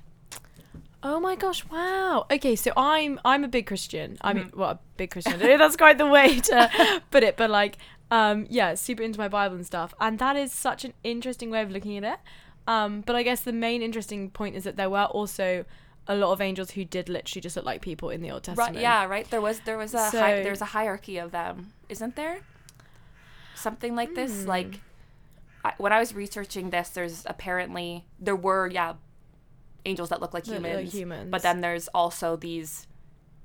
Oh 1.01 1.19
my 1.19 1.35
gosh! 1.35 1.63
Wow. 1.69 2.25
Okay, 2.29 2.55
so 2.57 2.71
I'm 2.75 3.19
I'm 3.23 3.43
a 3.43 3.47
big 3.47 3.65
Christian. 3.65 4.17
I 4.21 4.33
mean, 4.33 4.45
Mm-hmm. 4.45 4.59
well, 4.59 4.69
a 4.71 4.79
big 4.97 5.11
Christian. 5.11 5.33
I 5.33 5.37
don't 5.37 5.47
know 5.47 5.53
if 5.53 5.59
that's 5.59 5.77
quite 5.77 5.97
the 5.97 6.05
way 6.07 6.39
to 6.41 7.01
put 7.11 7.23
it, 7.23 7.37
but 7.37 7.49
like, 7.49 7.77
um, 8.11 8.45
yeah, 8.49 8.75
super 8.75 9.01
into 9.03 9.17
my 9.17 9.29
Bible 9.29 9.55
and 9.55 9.65
stuff, 9.65 9.93
and 10.01 10.19
that 10.19 10.35
is 10.35 10.51
such 10.51 10.83
an 10.83 10.93
interesting 11.03 11.49
way 11.49 11.61
of 11.61 11.71
looking 11.71 11.97
at 11.97 12.03
it. 12.03 12.19
Um, 12.67 13.01
but 13.01 13.15
I 13.15 13.23
guess 13.23 13.41
the 13.41 13.53
main 13.53 13.81
interesting 13.81 14.29
point 14.29 14.55
is 14.57 14.65
that 14.65 14.75
there 14.75 14.89
were 14.89 15.05
also 15.05 15.63
a 16.07 16.15
lot 16.15 16.33
of 16.33 16.41
angels 16.41 16.71
who 16.71 16.83
did 16.83 17.07
literally 17.07 17.41
just 17.41 17.55
look 17.55 17.65
like 17.65 17.81
people 17.81 18.09
in 18.09 18.21
the 18.21 18.31
Old 18.31 18.43
Testament. 18.43 18.75
Right? 18.75 18.81
Yeah. 18.81 19.05
Right. 19.05 19.29
There 19.29 19.41
was 19.41 19.61
there 19.61 19.77
was 19.77 19.93
a 19.93 20.03
hi- 20.03 20.11
So- 20.11 20.43
there's 20.43 20.61
a 20.61 20.65
hierarchy 20.65 21.17
of 21.17 21.31
them, 21.31 21.71
isn't 21.87 22.15
there? 22.17 22.41
Something 23.59 23.95
like 23.95 24.15
this. 24.15 24.43
Hmm. 24.43 24.49
Like 24.49 24.79
I, 25.63 25.73
when 25.77 25.91
I 25.93 25.99
was 25.99 26.13
researching 26.13 26.69
this, 26.69 26.89
there's 26.89 27.23
apparently 27.25 28.05
there 28.19 28.35
were 28.35 28.67
yeah 28.67 28.93
angels 29.85 30.09
that 30.09 30.21
look 30.21 30.33
like 30.33 30.45
humans, 30.45 30.75
like 30.75 30.93
humans. 30.93 31.29
but 31.31 31.41
then 31.41 31.61
there's 31.61 31.87
also 31.89 32.35
these 32.35 32.85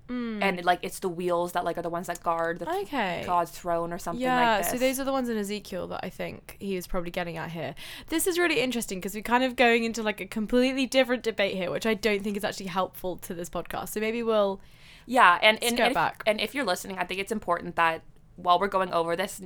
Mm. 0.06 0.42
and 0.42 0.64
like 0.66 0.80
it's 0.82 0.98
the 0.98 1.08
wheels 1.08 1.52
that 1.52 1.64
like 1.64 1.78
are 1.78 1.82
the 1.82 1.88
ones 1.88 2.08
that 2.08 2.22
guard 2.22 2.58
the 2.58 2.68
Okay. 2.80 3.22
God's 3.24 3.50
throne 3.50 3.90
or 3.90 3.96
something 3.96 4.20
yeah, 4.20 4.56
like 4.56 4.62
this. 4.64 4.72
so 4.72 4.76
those 4.76 5.00
are 5.00 5.04
the 5.04 5.12
ones 5.12 5.30
in 5.30 5.38
Ezekiel 5.38 5.86
that 5.86 6.00
I 6.04 6.10
think 6.10 6.58
he 6.60 6.76
was 6.76 6.86
probably 6.86 7.10
getting 7.10 7.38
at 7.38 7.52
here. 7.52 7.74
This 8.08 8.26
is 8.26 8.38
really 8.38 8.60
interesting 8.60 8.98
because 9.00 9.14
we're 9.14 9.22
kind 9.22 9.42
of 9.44 9.56
going 9.56 9.84
into 9.84 10.02
like 10.02 10.20
a 10.20 10.26
completely 10.26 10.84
different 10.84 11.22
debate 11.22 11.54
here, 11.56 11.70
which 11.70 11.86
I 11.86 11.94
don't 11.94 12.22
think 12.22 12.36
is 12.36 12.44
actually 12.44 12.66
helpful 12.66 13.16
to 13.16 13.32
this 13.32 13.48
podcast. 13.48 13.88
So 13.94 14.00
maybe 14.00 14.22
we'll 14.22 14.60
Yeah, 15.06 15.38
and 15.40 15.56
and, 15.64 15.80
and, 15.80 15.96
if, 15.96 16.12
and 16.26 16.38
if 16.38 16.54
you're 16.54 16.66
listening, 16.66 16.98
I 16.98 17.04
think 17.04 17.18
it's 17.18 17.32
important 17.32 17.76
that 17.76 18.02
while 18.36 18.60
we're 18.60 18.68
going 18.68 18.92
over 18.92 19.16
this, 19.16 19.40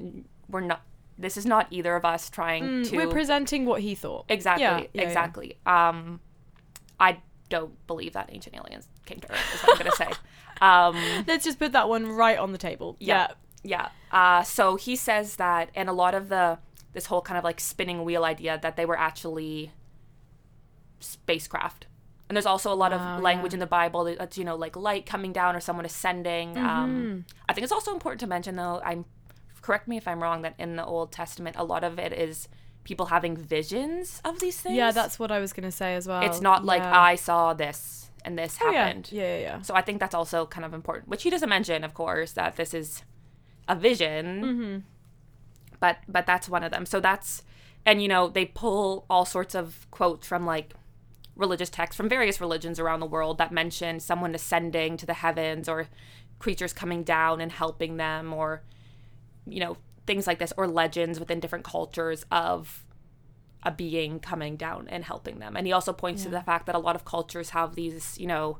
we're 0.49 0.61
not. 0.61 0.83
This 1.19 1.37
is 1.37 1.45
not 1.47 1.67
either 1.71 1.97
of 1.97 2.05
us 2.05 2.31
trying 2.31 2.63
Mm, 2.63 2.91
to. 2.91 2.97
we're 2.97 3.09
presenting 3.09 3.67
what 3.67 3.81
he 3.81 3.95
thought. 3.97 4.25
exactly, 4.29 4.63
Yeah, 4.63 4.79
yeah, 4.81 4.87
yeah. 4.93 5.03
exactly. 5.03 5.59
Um, 5.67 6.21
I 7.01 7.19
don't 7.49 7.75
believe 7.87 8.13
that 8.13 8.29
ancient 8.33 8.55
aliens 8.57 8.87
came 9.07 9.19
to 9.21 9.33
Earth. 9.33 9.55
Is 9.55 9.61
what 9.63 9.73
I'm 9.73 9.79
gonna 9.79 9.97
say. 9.97 10.11
Um, 10.61 10.97
Let's 11.29 11.45
just 11.45 11.61
put 11.61 11.71
that 11.73 11.89
one 11.89 12.07
right 12.09 12.37
on 12.37 12.51
the 12.51 12.59
table. 12.59 12.97
yeah, 12.99 13.29
yeah. 13.63 13.91
Uh, 14.11 14.43
so 14.43 14.75
he 14.75 14.97
says 14.97 15.37
that, 15.37 15.71
and 15.77 15.89
a 15.89 15.93
lot 15.93 16.15
of 16.17 16.29
the 16.29 16.59
this 16.95 17.07
whole 17.07 17.21
kind 17.23 17.39
of 17.39 17.45
like 17.45 17.61
spinning 17.61 18.03
wheel 18.05 18.25
idea 18.25 18.59
that 18.61 18.75
they 18.77 18.85
were 18.85 18.99
actually 18.99 19.71
spacecraft. 21.01 21.87
And 22.29 22.37
there's 22.37 22.47
also 22.47 22.73
a 22.73 22.75
lot 22.75 22.93
of 22.93 23.23
language 23.23 23.53
yeah. 23.53 23.57
in 23.57 23.61
the 23.61 23.67
Bible 23.67 24.05
that's 24.05 24.37
you 24.37 24.45
know 24.45 24.57
like 24.57 24.77
light 24.77 25.07
coming 25.07 25.33
down 25.33 25.57
or 25.57 25.61
someone 25.61 25.87
ascending. 25.87 26.59
Um, 26.59 27.25
Mhm. 27.27 27.35
I 27.49 27.53
think 27.55 27.63
it's 27.63 27.73
also 27.73 27.93
important 27.93 28.21
to 28.21 28.27
mention 28.27 28.57
though. 28.57 28.83
I'm 28.85 29.05
correct 29.63 29.89
me 29.89 29.97
if 29.97 30.07
I'm 30.09 30.23
wrong 30.23 30.43
that 30.43 30.55
in 30.59 30.77
the 30.77 30.85
Old 30.85 31.13
Testament 31.13 31.57
a 31.59 31.65
lot 31.65 31.85
of 31.85 31.99
it 31.99 32.13
is 32.13 32.49
people 32.85 33.07
having 33.07 33.37
visions 33.37 34.21
of 34.25 34.41
these 34.41 34.61
things. 34.61 34.77
Yeah, 34.77 34.91
that's 34.93 35.19
what 35.19 35.31
I 35.31 35.39
was 35.41 35.53
gonna 35.53 35.71
say 35.73 35.95
as 35.95 36.07
well. 36.09 36.23
it's 36.23 36.41
not 36.41 36.65
like 36.65 36.83
Yeah. 36.83 36.99
I 37.01 37.15
saw 37.17 37.53
this 37.55 38.11
and 38.25 38.39
this 38.39 38.59
Oh, 38.61 38.71
yeah. 38.71 38.85
happened. 38.87 39.11
Yeah, 39.13 39.23
yeah, 39.23 39.41
yeah. 39.41 39.63
So 39.63 39.75
I 39.75 39.83
think 39.83 40.01
that's 40.01 40.15
also 40.15 40.47
kind 40.47 40.65
of 40.65 40.73
important, 40.75 41.09
which 41.09 41.23
he 41.23 41.31
doesn't 41.31 41.49
mention, 41.49 41.85
of 41.85 41.95
course, 41.95 42.33
that 42.33 42.57
this 42.57 42.73
is 42.75 43.03
a 43.69 43.77
vision. 43.77 44.43
Mm-hmm. 44.43 44.79
But 45.81 45.99
but 46.09 46.27
that's 46.27 46.49
one 46.49 46.65
of 46.65 46.71
them. 46.73 46.87
So 46.87 46.99
that's 47.01 47.43
and 47.87 48.03
you 48.03 48.09
know 48.09 48.29
they 48.29 48.47
pull 48.47 49.05
all 49.09 49.25
sorts 49.25 49.55
of 49.55 49.87
quotes 49.91 50.27
from 50.27 50.45
like 50.47 50.75
religious 51.37 51.71
texts 51.71 51.97
from 51.97 52.09
various 52.09 52.41
religions 52.41 52.81
around 52.81 52.99
the 52.99 53.07
world 53.07 53.39
that 53.39 53.53
mention 53.53 54.01
someone 54.01 54.35
ascending 54.35 54.97
to 54.97 55.07
the 55.07 55.15
heavens 55.15 55.69
or 55.69 55.87
creatures 56.41 56.73
coming 56.73 57.05
down 57.05 57.41
and 57.41 57.53
helping 57.53 57.97
them 57.97 58.33
or 58.33 58.63
you 59.51 59.61
know 59.61 59.77
things 60.07 60.27
like 60.27 60.39
this 60.39 60.53
or 60.57 60.67
legends 60.67 61.21
within 61.21 61.41
different 61.41 61.65
cultures 61.65 62.25
of 62.31 62.85
a 63.63 63.71
being 63.71 64.21
coming 64.21 64.57
down 64.57 64.87
and 64.89 65.05
helping 65.05 65.39
them. 65.39 65.57
And 65.57 65.67
he 65.67 65.73
also 65.73 65.93
points 65.93 66.23
to 66.23 66.29
the 66.29 66.41
fact 66.41 66.67
that 66.67 66.75
a 66.75 66.79
lot 66.79 66.97
of 66.97 67.05
cultures 67.05 67.51
have 67.51 67.75
these, 67.75 68.17
you 68.19 68.27
know, 68.27 68.59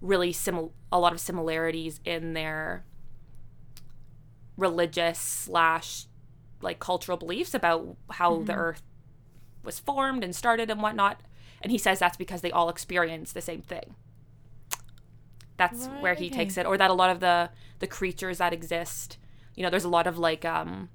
really 0.00 0.32
simil 0.32 0.70
a 0.92 0.98
lot 0.98 1.12
of 1.12 1.20
similarities 1.20 2.00
in 2.04 2.32
their 2.32 2.84
religious 4.56 5.18
slash 5.18 6.06
like 6.62 6.78
cultural 6.78 7.18
beliefs 7.18 7.54
about 7.54 7.96
how 8.10 8.36
the 8.36 8.52
mm-hmm. 8.52 8.60
earth 8.60 8.82
was 9.62 9.78
formed 9.78 10.24
and 10.24 10.34
started 10.34 10.70
and 10.70 10.82
whatnot. 10.82 11.20
And 11.60 11.72
he 11.72 11.78
says 11.78 11.98
that's 11.98 12.16
because 12.16 12.40
they 12.40 12.52
all 12.52 12.68
experience 12.68 13.32
the 13.32 13.40
same 13.40 13.62
thing. 13.62 13.94
That's 15.56 15.86
Right, 15.86 16.02
where 16.02 16.14
he 16.14 16.30
takes 16.30 16.56
it. 16.56 16.66
Or 16.66 16.78
that 16.78 16.90
a 16.90 16.94
lot 16.94 17.10
of 17.10 17.20
the 17.20 17.50
the 17.80 17.86
creatures 17.86 18.38
that 18.38 18.52
exist, 18.52 19.18
you 19.58 19.64
know, 19.64 19.70
there's 19.70 19.84
a 19.84 19.88
lot 19.88 20.06
of 20.06 20.16
like 20.18 20.44
um 20.44 20.88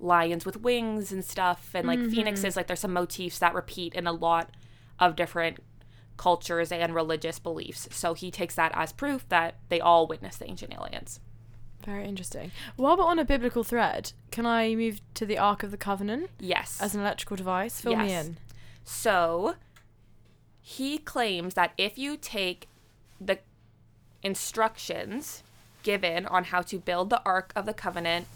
lions 0.00 0.44
with 0.46 0.56
wings 0.62 1.12
and 1.12 1.24
stuff 1.24 1.70
and 1.74 1.86
like 1.86 1.98
phoenixes 2.10 2.56
like 2.56 2.66
there's 2.66 2.80
some 2.80 2.92
motifs 2.92 3.38
that 3.38 3.54
repeat 3.54 3.94
in 3.94 4.06
a 4.06 4.12
lot 4.12 4.50
of 4.98 5.16
different 5.16 5.58
cultures 6.18 6.70
and 6.70 6.94
religious 6.94 7.38
beliefs 7.38 7.88
so 7.92 8.12
he 8.12 8.30
takes 8.30 8.54
that 8.56 8.70
as 8.74 8.92
proof 8.92 9.26
that 9.30 9.54
they 9.70 9.80
all 9.80 10.06
witnessed 10.06 10.38
the 10.38 10.48
ancient 10.50 10.72
aliens 10.74 11.20
Very 11.84 12.04
interesting. 12.04 12.50
While 12.76 12.96
we're 12.98 13.04
on 13.04 13.18
a 13.18 13.24
biblical 13.24 13.64
thread, 13.64 14.12
can 14.30 14.44
I 14.44 14.74
move 14.74 15.00
to 15.14 15.24
the 15.24 15.38
Ark 15.38 15.62
of 15.62 15.70
the 15.70 15.76
Covenant 15.78 16.28
yes 16.40 16.78
as 16.80 16.94
an 16.94 17.00
electrical 17.00 17.36
device? 17.36 17.80
Fill 17.80 17.96
me 17.96 18.08
Yes. 18.08 18.26
in. 18.26 18.36
so 18.84 19.54
he 20.60 20.98
claims 20.98 21.54
that 21.54 21.72
if 21.78 21.96
you 21.96 22.16
take 22.18 22.68
the 23.20 23.38
instructions 24.22 25.42
given 25.90 26.26
on 26.26 26.42
how 26.52 26.60
to 26.70 26.76
build 26.90 27.06
the 27.10 27.20
ark 27.24 27.48
of 27.58 27.64
the 27.66 27.74
covenant 27.84 28.26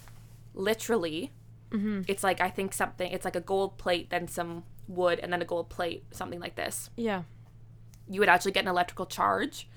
literally 0.54 1.32
Mm-hmm. 1.70 2.00
it's 2.08 2.24
like 2.24 2.40
i 2.40 2.50
think 2.50 2.72
something 2.72 3.08
it's 3.12 3.24
like 3.24 3.36
a 3.36 3.40
gold 3.52 3.78
plate 3.78 4.10
then 4.10 4.26
some 4.26 4.64
wood 4.88 5.20
and 5.22 5.32
then 5.32 5.40
a 5.40 5.44
gold 5.44 5.68
plate 5.76 6.02
something 6.10 6.40
like 6.40 6.56
this 6.56 6.90
Yeah. 6.96 7.22
you 8.08 8.18
would 8.18 8.28
actually 8.28 8.50
get 8.50 8.64
an 8.64 8.68
electrical 8.76 9.06
charge 9.06 9.68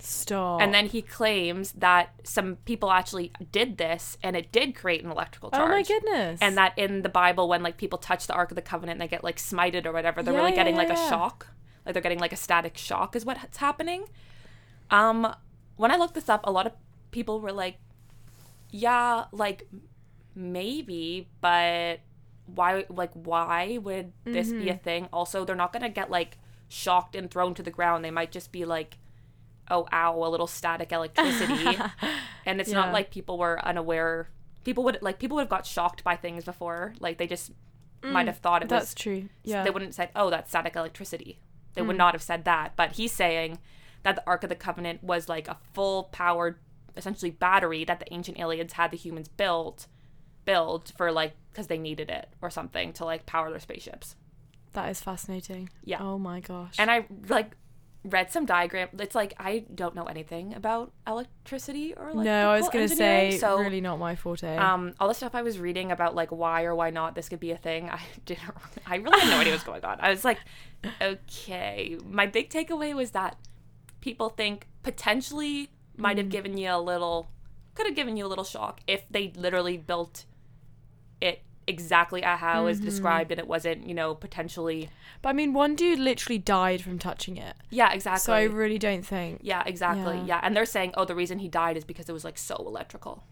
Stop. 0.00 0.60
And 0.62 0.72
then 0.72 0.86
he 0.86 1.00
claims 1.02 1.72
that 1.72 2.14
some 2.22 2.56
people 2.70 2.90
actually 2.92 3.32
did 3.50 3.78
this 3.78 4.16
and 4.22 4.36
it 4.36 4.52
did 4.52 4.74
create 4.76 5.02
an 5.04 5.10
electrical 5.10 5.50
charge. 5.50 5.68
oh 5.68 5.74
my 5.74 5.82
goodness. 5.82 6.38
And 6.40 6.56
that 6.56 6.72
in 6.78 7.02
the 7.02 7.08
Bible, 7.08 7.48
when 7.48 7.64
like 7.64 7.76
people 7.78 7.98
touch 7.98 8.28
the 8.28 8.32
Ark 8.34 8.52
of 8.52 8.54
the 8.54 8.62
Covenant 8.62 8.94
and 8.96 9.00
they 9.02 9.08
get 9.08 9.24
like 9.24 9.38
smited 9.38 9.86
or 9.86 9.92
whatever, 9.92 10.22
they're 10.22 10.32
Yeah, 10.34 10.38
really 10.38 10.52
yeah, 10.52 10.56
getting 10.62 10.76
yeah, 10.76 10.82
like 10.82 10.90
a 10.90 11.08
shock. 11.08 11.48
Like 11.84 11.94
they're 11.94 12.02
getting 12.08 12.20
like 12.20 12.32
a 12.32 12.36
static 12.36 12.78
shock 12.78 13.16
is 13.16 13.24
what's 13.24 13.56
happening. 13.56 14.04
Um, 14.90 15.34
when 15.76 15.90
I 15.90 15.96
looked 15.96 16.14
this 16.14 16.28
up, 16.28 16.42
a 16.44 16.52
lot 16.52 16.66
of 16.66 16.72
people 17.10 17.40
were 17.40 17.52
like, 17.52 17.76
"Yeah, 18.70 19.24
like 19.32 19.68
maybe, 20.34 21.28
but 21.40 22.00
why? 22.46 22.84
Like 22.88 23.10
why 23.14 23.78
would 23.78 24.12
this 24.24 24.50
be 24.52 24.68
a 24.68 24.74
Mm-hmm. 24.74 24.82
thing? 24.82 25.08
Also, 25.12 25.44
they're 25.44 25.56
not 25.56 25.72
gonna 25.72 25.88
get 25.88 26.10
like 26.10 26.38
shocked 26.68 27.14
and 27.16 27.30
thrown 27.30 27.54
to 27.54 27.62
the 27.62 27.70
ground. 27.70 28.04
They 28.04 28.10
might 28.10 28.32
just 28.32 28.52
be 28.52 28.64
like." 28.64 28.98
oh 29.70 29.86
ow 29.92 30.24
a 30.24 30.30
little 30.30 30.46
static 30.46 30.92
electricity 30.92 31.76
and 32.46 32.58
it's 32.58 32.70
Yeah. 32.70 32.76
not 32.76 32.90
like 32.94 33.10
people 33.10 33.36
were 33.36 33.62
unaware 33.62 34.30
people 34.64 34.82
would 34.84 34.96
like 35.02 35.18
people 35.18 35.34
would 35.34 35.42
have 35.42 35.50
got 35.50 35.66
shocked 35.66 36.02
by 36.02 36.16
things 36.16 36.42
before 36.46 36.94
like 37.00 37.18
they 37.18 37.26
just 37.26 37.52
might 38.02 38.28
have 38.28 38.38
thought 38.38 38.62
it 38.62 38.68
Mm, 38.68 38.68
That's 38.70 38.92
was 38.92 38.94
true. 38.94 39.28
Yeah. 39.44 39.64
they 39.64 39.68
wouldn't 39.68 39.90
have 39.90 39.94
said 39.94 40.08
oh 40.16 40.30
that's 40.30 40.48
static 40.48 40.74
electricity 40.74 41.38
they 41.74 41.82
Mm. 41.82 41.88
would 41.88 41.98
not 41.98 42.14
have 42.14 42.22
said 42.22 42.46
that 42.46 42.76
but 42.76 42.92
he's 42.92 43.12
saying 43.12 43.58
that 44.04 44.16
the 44.16 44.22
ark 44.26 44.42
of 44.42 44.48
the 44.48 44.54
covenant 44.54 45.04
was 45.04 45.28
like 45.28 45.48
a 45.48 45.58
full 45.74 46.04
powered 46.04 46.56
essentially 46.98 47.30
battery 47.30 47.84
that 47.84 48.00
the 48.00 48.12
ancient 48.12 48.38
aliens 48.38 48.74
had 48.74 48.90
the 48.90 48.96
humans 48.96 49.28
build 49.28 49.86
build 50.44 50.92
for 50.96 51.10
like 51.12 51.34
because 51.50 51.68
they 51.68 51.78
needed 51.78 52.10
it 52.10 52.28
or 52.42 52.50
something 52.50 52.92
to 52.92 53.04
like 53.04 53.24
power 53.26 53.50
their 53.50 53.60
spaceships 53.60 54.16
that 54.72 54.90
is 54.90 55.00
fascinating. 55.00 55.70
Yeah. 55.84 55.98
Oh 56.00 56.18
my 56.18 56.40
gosh. 56.40 56.74
and 56.78 56.90
I 56.90 57.06
like 57.28 57.56
read 58.04 58.30
some 58.30 58.46
diagram. 58.46 58.88
It's 58.98 59.14
like 59.14 59.34
I 59.38 59.64
don't 59.74 59.94
know 59.94 60.04
anything 60.04 60.54
about 60.54 60.92
electricity 61.06 61.94
or 61.94 62.12
like 62.14 62.24
no, 62.24 62.50
I 62.50 62.58
was 62.60 62.68
gonna 62.68 62.88
say 62.88 63.38
so 63.38 63.58
really 63.58 63.80
not 63.80 63.98
my 63.98 64.14
forte. 64.14 64.56
um 64.56 64.94
all 65.00 65.08
the 65.08 65.14
stuff 65.14 65.34
I 65.34 65.42
was 65.42 65.58
reading 65.58 65.90
about 65.90 66.14
like 66.14 66.30
why 66.30 66.64
or 66.64 66.74
why 66.74 66.90
not 66.90 67.14
this 67.14 67.28
could 67.28 67.40
be 67.40 67.50
a 67.50 67.56
thing. 67.56 67.90
I 67.90 68.00
didn't. 68.24 68.44
I 68.86 68.96
really 68.96 69.20
had 69.20 69.30
no 69.30 69.38
idea 69.40 69.52
what's 69.52 69.64
going 69.64 69.84
on. 69.84 69.98
I 70.00 70.10
was 70.10 70.24
like, 70.24 70.38
okay. 71.00 71.98
My 72.08 72.26
big 72.26 72.50
takeaway 72.50 72.94
was 72.94 73.12
that 73.12 73.36
people 74.00 74.28
think 74.28 74.68
potentially 74.82 75.70
might 75.98 76.16
Mm. 76.16 76.20
have 76.20 76.28
given 76.30 76.56
you 76.56 76.70
a 76.70 76.78
little, 76.80 77.28
could 77.74 77.86
have 77.86 77.94
given 77.96 78.16
you 78.16 78.24
a 78.24 78.28
little 78.28 78.44
shock 78.44 78.80
if 78.86 79.04
they 79.10 79.32
literally 79.36 79.76
built 79.76 80.24
it 81.20 81.42
exactly 81.66 82.22
at 82.22 82.38
how 82.38 82.64
Mm-hmm. 82.64 82.84
described 82.84 83.30
and 83.30 83.38
it 83.38 83.46
wasn't 83.46 83.86
you 83.86 83.92
know 83.94 84.14
potentially 84.14 84.88
but 85.20 85.28
I 85.30 85.32
mean, 85.34 85.52
one 85.52 85.74
dude 85.76 85.98
literally 85.98 86.38
died 86.38 86.80
from 86.80 86.98
touching 86.98 87.36
it. 87.36 87.54
yeah 87.70 87.92
exactly 87.92 88.20
So 88.22 88.32
I 88.32 88.44
really 88.44 88.78
don't 88.78 89.04
think. 89.04 89.40
Yeah, 89.42 89.62
exactly. 89.66 90.16
Yeah. 90.18 90.24
Yeah. 90.26 90.40
And 90.44 90.56
they're 90.56 90.64
saying, 90.64 90.92
oh, 90.96 91.04
the 91.04 91.14
reason 91.16 91.40
he 91.40 91.48
died 91.48 91.76
is 91.76 91.84
because 91.84 92.08
it 92.08 92.12
was 92.12 92.24
like 92.24 92.38
so 92.38 92.54
electrical. 92.56 93.24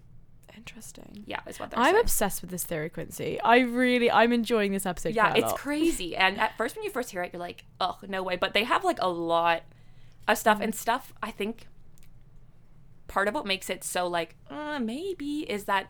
Interesting. 0.57 1.23
Yeah, 1.27 1.41
is 1.47 1.61
what 1.61 1.71
they're 1.71 1.79
I'm 1.79 1.93
saying. 1.95 2.01
obsessed 2.03 2.41
with 2.41 2.51
this 2.51 2.65
theory, 2.65 2.89
Quincy. 2.91 3.39
I 3.43 3.59
really, 3.59 4.11
I'm 4.11 4.33
enjoying 4.33 4.73
this 4.73 4.87
episode. 4.87 5.15
yeah, 5.15 5.33
it's 5.35 5.47
lot. 5.47 5.57
crazy. 5.59 6.17
And 6.17 6.39
at 6.41 6.57
first, 6.57 6.75
when 6.77 6.85
you 6.85 6.91
first 6.91 7.11
hear 7.11 7.23
it, 7.23 7.33
you're 7.33 7.41
like, 7.41 7.65
oh, 7.81 7.99
no 8.09 8.23
way. 8.23 8.37
But 8.37 8.53
they 8.55 8.65
have 8.65 8.83
like 8.83 8.99
a 9.01 9.09
lot 9.09 9.63
of 10.27 10.39
stuff. 10.39 10.59
And 10.61 10.75
stuff, 10.75 11.13
I 11.23 11.31
think 11.31 11.69
part 13.17 13.29
of 13.29 13.35
what 13.35 13.47
makes 13.47 13.71
it 13.71 13.83
so 13.83 14.07
like, 14.07 14.35
uh, 14.51 14.79
maybe 14.79 15.35
is 15.57 15.65
that 15.65 15.85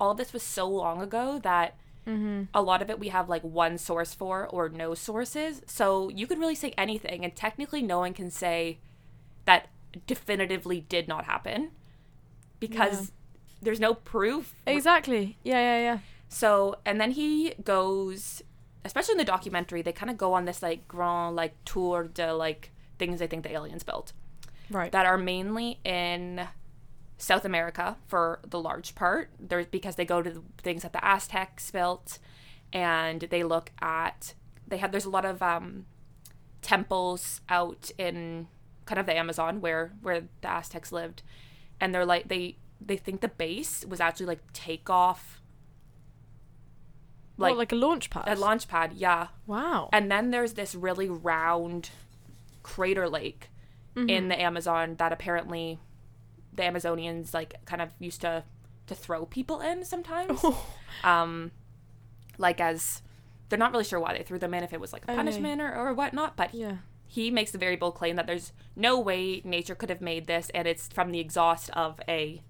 all 0.00 0.14
this 0.14 0.32
was 0.32 0.42
so 0.42 0.66
long 0.68 1.00
ago 1.00 1.38
that 1.42 1.76
Mm-hmm. 2.04 2.42
a 2.52 2.60
lot 2.60 2.82
of 2.82 2.90
it 2.90 2.98
we 2.98 3.10
have 3.10 3.28
like 3.28 3.44
one 3.44 3.78
source 3.78 4.12
for 4.12 4.48
or 4.48 4.68
no 4.68 4.92
sources. 4.92 5.62
So 5.66 6.08
you 6.08 6.26
could 6.26 6.40
really 6.40 6.56
say 6.56 6.74
anything. 6.76 7.22
And 7.24 7.32
technically, 7.36 7.80
no 7.80 7.98
one 8.00 8.12
can 8.12 8.28
say 8.28 8.78
that 9.44 9.68
definitively 10.08 10.80
did 10.80 11.06
not 11.06 11.26
happen 11.26 11.70
because 12.58 12.98
Yeah. 13.00 13.06
there's 13.62 13.78
no 13.78 13.94
proof 13.94 14.52
Exactly. 14.66 15.36
Yeah, 15.44 15.60
yeah, 15.60 15.78
yeah. 15.88 15.98
So, 16.28 16.74
and 16.84 17.00
then 17.00 17.12
he 17.12 17.54
goes, 17.62 18.42
especially 18.84 19.12
in 19.12 19.18
the 19.18 19.24
documentary, 19.36 19.80
they 19.82 19.92
kind 19.92 20.10
of 20.10 20.18
go 20.18 20.32
on 20.32 20.44
this 20.44 20.60
like 20.60 20.88
grand 20.88 21.36
like 21.36 21.54
tour 21.64 22.08
de 22.18 22.32
like 22.34 22.72
things 22.98 23.20
they 23.20 23.28
think 23.28 23.44
the 23.44 23.52
aliens 23.52 23.84
built 23.84 24.12
Right. 24.70 24.90
that 24.90 25.06
are 25.06 25.18
mainly 25.18 25.78
in 25.84 26.48
South 27.22 27.44
America 27.44 27.96
for 28.08 28.40
the 28.44 28.60
large 28.60 28.96
part. 28.96 29.30
There's 29.38 29.66
because 29.66 29.94
they 29.94 30.04
go 30.04 30.22
to 30.22 30.30
the 30.30 30.42
things 30.60 30.82
that 30.82 30.92
the 30.92 31.04
Aztecs 31.04 31.70
built, 31.70 32.18
and 32.72 33.20
they 33.30 33.44
look 33.44 33.70
at 33.80 34.34
they 34.66 34.78
have 34.78 34.90
there's 34.90 35.04
a 35.04 35.10
lot 35.10 35.24
of 35.24 35.40
um, 35.40 35.86
temples 36.62 37.40
out 37.48 37.92
in 37.96 38.48
kind 38.86 38.98
of 38.98 39.06
the 39.06 39.16
Amazon 39.16 39.60
where 39.60 39.92
where 40.02 40.22
the 40.40 40.48
Aztecs 40.48 40.90
lived, 40.90 41.22
and 41.80 41.94
they're 41.94 42.04
like 42.04 42.26
they 42.26 42.56
they 42.84 42.96
think 42.96 43.20
the 43.20 43.28
base 43.28 43.84
was 43.88 44.00
actually 44.00 44.26
like 44.26 44.52
takeoff. 44.52 45.40
Like, 47.36 47.50
Like 47.50 47.58
like 47.58 47.72
a 47.72 47.76
launch 47.76 48.10
pad. 48.10 48.24
a 48.26 48.34
launch 48.34 48.66
pad, 48.68 48.94
yeah. 48.94 49.28
wow. 49.46 49.88
And 49.92 50.10
then 50.10 50.30
there's 50.32 50.54
this 50.54 50.74
really 50.74 51.08
round 51.08 51.90
crater 52.64 53.08
lake 53.08 53.48
in 54.08 54.28
the 54.28 54.40
Amazon 54.40 54.96
that 54.96 55.12
apparently 55.12 55.78
the 56.52 56.62
Amazonians 56.62 57.32
like 57.34 57.54
kind 57.64 57.80
of 57.82 57.90
used 57.98 58.20
to 58.22 58.44
to 58.86 58.94
throw 58.94 59.24
people 59.26 59.60
in 59.60 59.84
sometimes. 59.84 60.42
um 61.04 61.50
like 62.38 62.60
as 62.60 63.02
they're 63.48 63.58
not 63.58 63.72
really 63.72 63.84
sure 63.84 64.00
why 64.00 64.16
they 64.16 64.22
threw 64.22 64.38
them 64.38 64.54
in 64.54 64.64
if 64.64 64.72
it 64.72 64.80
was 64.80 64.92
like 64.92 65.02
a 65.04 65.10
Okay. 65.10 65.16
punishment 65.16 65.60
or, 65.60 65.74
or 65.74 65.92
whatnot, 65.94 66.36
but 66.36 66.54
yeah. 66.54 66.76
he 67.06 67.30
makes 67.30 67.50
the 67.50 67.58
very 67.58 67.76
bold 67.76 67.94
claim 67.94 68.16
that 68.16 68.26
there's 68.26 68.52
no 68.74 68.98
way 68.98 69.42
nature 69.44 69.74
could 69.74 69.90
have 69.90 70.00
made 70.00 70.26
this 70.26 70.50
and 70.54 70.66
it's 70.66 70.88
from 70.88 71.10
the 71.12 71.20
exhaust 71.20 71.68
of 71.70 72.00
a 72.08 72.42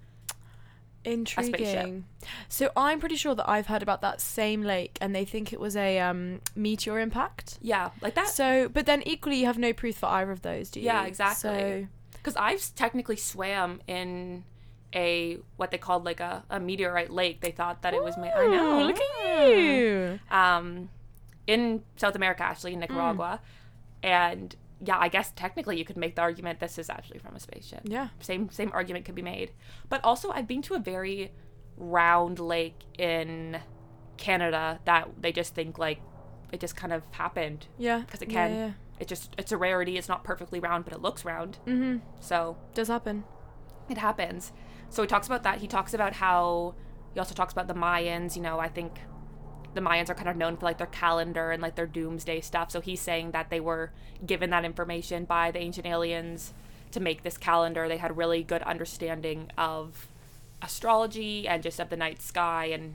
Intriguing. 1.04 2.04
So 2.48 2.70
I'm 2.76 3.00
pretty 3.00 3.16
sure 3.16 3.34
that 3.34 3.48
I've 3.50 3.66
heard 3.66 3.82
about 3.82 4.02
that 4.02 4.20
same 4.20 4.62
lake, 4.62 4.98
and 5.00 5.12
they 5.12 5.24
think 5.24 5.52
it 5.52 5.58
was 5.58 5.74
a 5.74 5.98
um, 5.98 6.40
meteor 6.54 7.00
impact. 7.00 7.58
yeah, 7.60 7.90
like 8.00 8.14
that 8.14 8.28
So, 8.28 8.68
but 8.68 8.86
then 8.86 9.02
equally, 9.02 9.40
you 9.40 9.46
have 9.46 9.58
no 9.58 9.72
proof 9.72 9.96
for 9.96 10.06
either 10.06 10.30
of 10.30 10.42
those, 10.42 10.70
do 10.70 10.78
you? 10.78 10.86
Yeah, 10.86 11.04
exactly. 11.06 11.50
So, 11.50 11.86
because 12.22 12.37
I've 12.37 12.74
technically 12.76 13.16
swam 13.16 13.80
in 13.87 14.44
a 14.94 15.38
what 15.56 15.70
they 15.70 15.78
called 15.78 16.04
like 16.04 16.20
a, 16.20 16.44
a 16.50 16.61
meteorite 16.61 17.11
lake. 17.11 17.40
They 17.40 17.50
thought 17.50 17.82
that 17.82 17.94
it 17.94 18.02
was 18.02 18.16
made. 18.16 18.32
I 18.35 18.46
know. 18.46 18.82
Look 18.87 18.98
at 19.00 19.48
you. 19.48 20.20
um, 20.30 20.88
in 21.46 21.82
South 21.96 22.14
America, 22.14 22.42
actually, 22.44 22.74
in 22.74 22.80
Nicaragua. 22.80 23.40
And 24.02 24.54
yeah, 24.85 24.98
I 24.98 25.08
guess 25.08 25.32
technically 25.35 25.78
you 25.78 25.85
could 25.85 25.96
make 25.96 26.16
the 26.16 26.22
argument 26.22 26.61
this 26.61 26.78
is 26.78 26.90
actually 26.90 27.18
from 27.18 27.35
a 27.35 27.40
spaceship. 27.40 27.80
Yeah. 27.85 28.08
Same 28.20 28.50
same 28.50 28.70
argument 28.72 29.04
could 29.04 29.14
be 29.14 29.22
made. 29.22 29.52
But 29.88 30.02
also, 30.04 30.30
I've 30.30 30.46
been 30.46 30.62
to 30.62 30.74
a 30.74 30.78
very 30.78 31.32
round 31.76 32.38
lake 32.38 32.80
in 32.98 33.58
Canada 34.18 34.78
that 34.85 35.08
they 35.20 35.32
just 35.32 35.54
think 35.54 35.78
like 35.78 36.00
it 36.52 36.61
just 36.61 36.76
kind 36.76 36.92
of 36.92 37.02
happened 37.12 37.66
Yeah. 37.78 38.00
Because 38.00 38.20
it 38.22 38.30
Yeah, 38.30 38.48
can. 38.48 38.54
Yeah. 38.56 38.70
It 38.98 39.09
just 39.09 39.35
it's 39.38 39.52
a 39.52 39.57
rarity. 39.57 39.96
It's 39.98 40.09
not 40.09 40.24
perfectly 40.24 40.61
round, 40.61 40.85
but 40.85 40.92
it 40.92 41.02
looks 41.02 41.24
round. 41.24 41.59
Mm-hmm. 41.66 41.98
So 42.20 42.57
Does 42.74 42.88
happen. 42.88 43.24
it 43.88 43.98
happens. 43.98 44.52
So 44.90 45.02
he 45.02 45.09
talks 45.09 45.26
about 45.26 45.42
that. 45.42 45.59
He 45.59 45.66
talks 45.66 45.94
about 45.94 46.14
how 46.14 46.74
he 47.14 47.18
also 47.20 47.35
talks 47.35 47.52
about 47.52 47.68
the 47.68 47.74
Mayans. 47.74 48.37
You 48.37 48.42
know, 48.42 48.59
I 48.59 48.68
think 48.68 49.00
the 49.74 49.81
Mayans 49.81 50.11
are 50.11 50.14
kind 50.14 50.28
of 50.28 50.37
known 50.37 50.57
for 50.57 50.66
like 50.66 50.78
their 50.78 50.87
calendar 50.87 51.50
and 51.50 51.62
like 51.62 51.76
their 51.76 51.87
doomsday 51.87 52.40
stuff. 52.42 52.70
So 52.70 52.81
he's 52.81 53.00
saying 53.00 53.31
that 53.31 53.48
they 53.50 53.61
were 53.61 53.90
given 54.24 54.50
that 54.50 54.64
information 54.64 55.24
by 55.24 55.50
the 55.50 55.59
ancient 55.61 55.87
aliens 55.87 56.52
to 56.90 57.00
make 57.00 57.22
this 57.22 57.38
calendar. 57.38 57.88
They 57.88 57.96
had 57.96 58.16
really 58.16 58.42
good 58.42 58.62
understanding 58.62 59.50
of 59.57 60.09
astrology 60.61 61.48
and 61.48 61.62
just 61.62 61.81
of 61.81 61.88
the 61.88 61.96
night 61.96 62.22
sky 62.22 62.66
and 62.66 62.94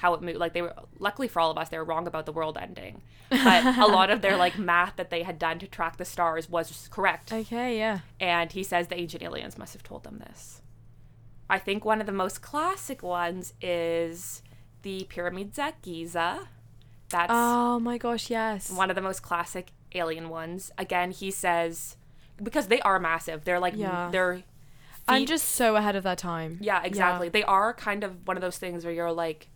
how 0.00 0.14
it 0.14 0.22
moved. 0.22 0.38
Like 0.38 0.54
they 0.54 0.62
were 0.62 0.74
luckily 0.98 1.28
for 1.28 1.40
all 1.40 1.50
of 1.50 1.58
us, 1.58 1.68
they 1.68 1.76
were 1.78 1.84
wrong 1.84 2.06
about 2.06 2.24
the 2.26 2.32
world 2.32 2.56
ending. 2.60 3.02
But 3.30 3.78
a 3.78 3.86
lot 3.86 4.10
of 4.10 4.22
their 4.22 4.36
like 4.36 4.58
math 4.72 4.96
that 4.96 5.10
they 5.10 5.22
had 5.22 5.38
done 5.38 5.58
to 5.60 5.66
track 5.66 5.98
the 5.98 6.04
stars 6.04 6.48
was 6.48 6.88
correct. 6.90 7.32
Okay. 7.32 7.78
Yeah. 7.78 8.00
And 8.18 8.50
he 8.50 8.62
says 8.62 8.88
the 8.88 8.98
ancient 8.98 9.22
aliens 9.22 9.58
must 9.58 9.72
have 9.74 9.82
told 9.82 10.04
them 10.04 10.18
this. 10.18 10.62
I 11.48 11.58
think 11.58 11.84
one 11.84 12.00
of 12.00 12.06
the 12.06 12.12
most 12.12 12.40
classic 12.42 13.02
ones 13.02 13.52
is 13.60 14.42
the 14.82 15.04
pyramids 15.08 15.58
at 15.58 15.80
Giza. 15.82 16.48
That's 17.10 17.30
Oh 17.34 17.78
my 17.80 17.98
gosh. 17.98 18.30
Yes. 18.30 18.70
one 18.70 18.88
of 18.88 18.96
the 18.96 19.02
most 19.02 19.20
classic 19.22 19.72
alien 19.94 20.28
ones. 20.30 20.70
Again, 20.78 21.10
he 21.10 21.30
says 21.30 21.96
because 22.42 22.68
they 22.68 22.80
are 22.80 22.98
massive. 22.98 23.44
They're 23.44 23.60
like 23.60 23.74
Yeah. 23.76 24.08
they're 24.10 24.42
I'm 25.08 25.26
just 25.26 25.48
so 25.48 25.74
ahead 25.76 25.96
of 25.96 26.04
their 26.04 26.14
time. 26.16 26.58
yeah, 26.60 26.82
exactly. 26.84 27.28
They 27.28 27.42
are 27.42 27.74
kind 27.74 28.02
of 28.04 28.26
one 28.28 28.36
of 28.36 28.40
those 28.40 28.58
things 28.58 28.84
where 28.84 28.94
you're 28.94 29.10
like, 29.12 29.48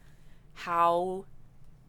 how 0.54 1.24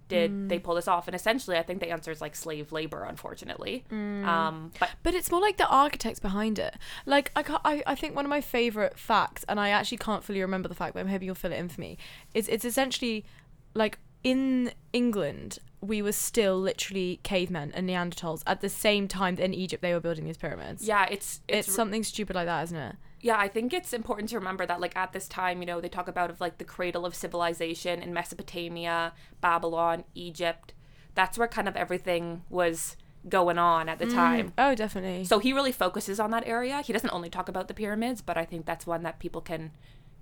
did 0.07 0.29
Mm. 0.31 0.49
they 0.49 0.59
pull 0.59 0.75
this 0.75 0.87
off? 0.87 1.07
And 1.07 1.15
essentially, 1.15 1.57
I 1.57 1.63
think 1.63 1.79
the 1.79 1.89
answer 1.89 2.11
is 2.11 2.21
like 2.21 2.35
slave 2.35 2.71
labor, 2.71 3.03
unfortunately. 3.03 3.83
Um, 3.91 4.71
but 4.79 4.91
But 5.01 5.13
it's 5.15 5.31
more 5.31 5.41
like 5.41 5.57
the 5.57 5.67
architects 5.67 6.19
behind 6.19 6.59
it. 6.59 6.75
Like 7.07 7.31
I, 7.35 7.41
ca 7.43 7.59
I, 7.65 7.81
I 7.87 7.95
think 7.95 8.15
one 8.15 8.23
of 8.25 8.29
my 8.29 8.41
favorite 8.41 8.99
facts, 8.99 9.43
and 9.49 9.59
I 9.59 9.69
actually 9.69 9.97
can't 9.97 10.23
fully 10.23 10.41
remember 10.41 10.67
the 10.69 10.75
fact, 10.75 10.93
but 10.93 10.99
I'm 10.99 11.07
hoping 11.07 11.25
you'll 11.25 11.35
fill 11.35 11.51
it 11.53 11.57
in 11.57 11.69
for 11.69 11.81
me. 11.81 11.97
Is 12.35 12.47
it's 12.47 12.65
essentially 12.65 13.25
like 13.73 13.97
in 14.23 14.71
England 14.93 15.59
we 15.81 16.01
were 16.01 16.11
still 16.11 16.59
literally 16.59 17.19
cavemen 17.23 17.71
and 17.75 17.87
Neanderthals 17.87 18.41
at 18.47 18.61
the 18.61 18.69
same 18.69 19.07
time 19.07 19.35
that 19.35 19.43
in 19.43 19.53
Egypt 19.53 19.83
they 19.83 19.93
were 19.93 19.99
building 19.99 20.25
these 20.25 20.37
pyramids. 20.37 20.83
yeah, 20.87 21.05
it's 21.05 21.41
It's, 21.47 21.67
it's, 21.67 21.75
something 21.75 22.03
stupid 22.03 22.35
like 22.35 22.47
that, 22.47 22.63
isn't 22.63 22.77
it? 22.77 22.95
Yeah. 23.25 23.39
I 23.39 23.47
think 23.47 23.73
it's 23.73 23.91
important 23.91 24.29
to 24.29 24.37
remember 24.37 24.67
that 24.67 24.79
like 24.79 24.95
at 24.95 25.11
this 25.11 25.27
time, 25.27 25.59
you 25.59 25.65
know, 25.65 25.81
they 25.81 25.89
talk 25.89 26.07
about 26.07 26.29
of 26.29 26.39
like 26.39 26.59
the 26.59 26.63
cradle 26.63 27.07
of 27.07 27.15
civilization 27.15 28.03
in 28.03 28.13
Mesopotamia, 28.13 29.13
Babylon, 29.41 30.03
Egypt. 30.13 30.73
That's 31.15 31.35
where 31.35 31.47
kind 31.47 31.67
of 31.67 31.75
everything 31.75 32.43
was 32.51 32.95
going 33.27 33.57
on 33.57 33.89
at 33.89 33.97
the 33.97 34.05
time. 34.05 34.53
Oh, 34.59 34.75
definitely. 34.75 35.25
So 35.25 35.39
he 35.39 35.53
really 35.53 35.71
focuses 35.71 36.19
on 36.19 36.29
that 36.29 36.45
area. 36.45 36.83
He 36.83 36.93
doesn't 36.93 37.09
only 37.09 37.31
talk 37.31 37.49
about 37.49 37.67
the 37.67 37.73
pyramids, 37.73 38.21
but 38.21 38.37
I 38.37 38.45
think 38.45 38.67
that's 38.67 38.85
one 38.85 39.01
that 39.01 39.17
people 39.17 39.41
can 39.41 39.71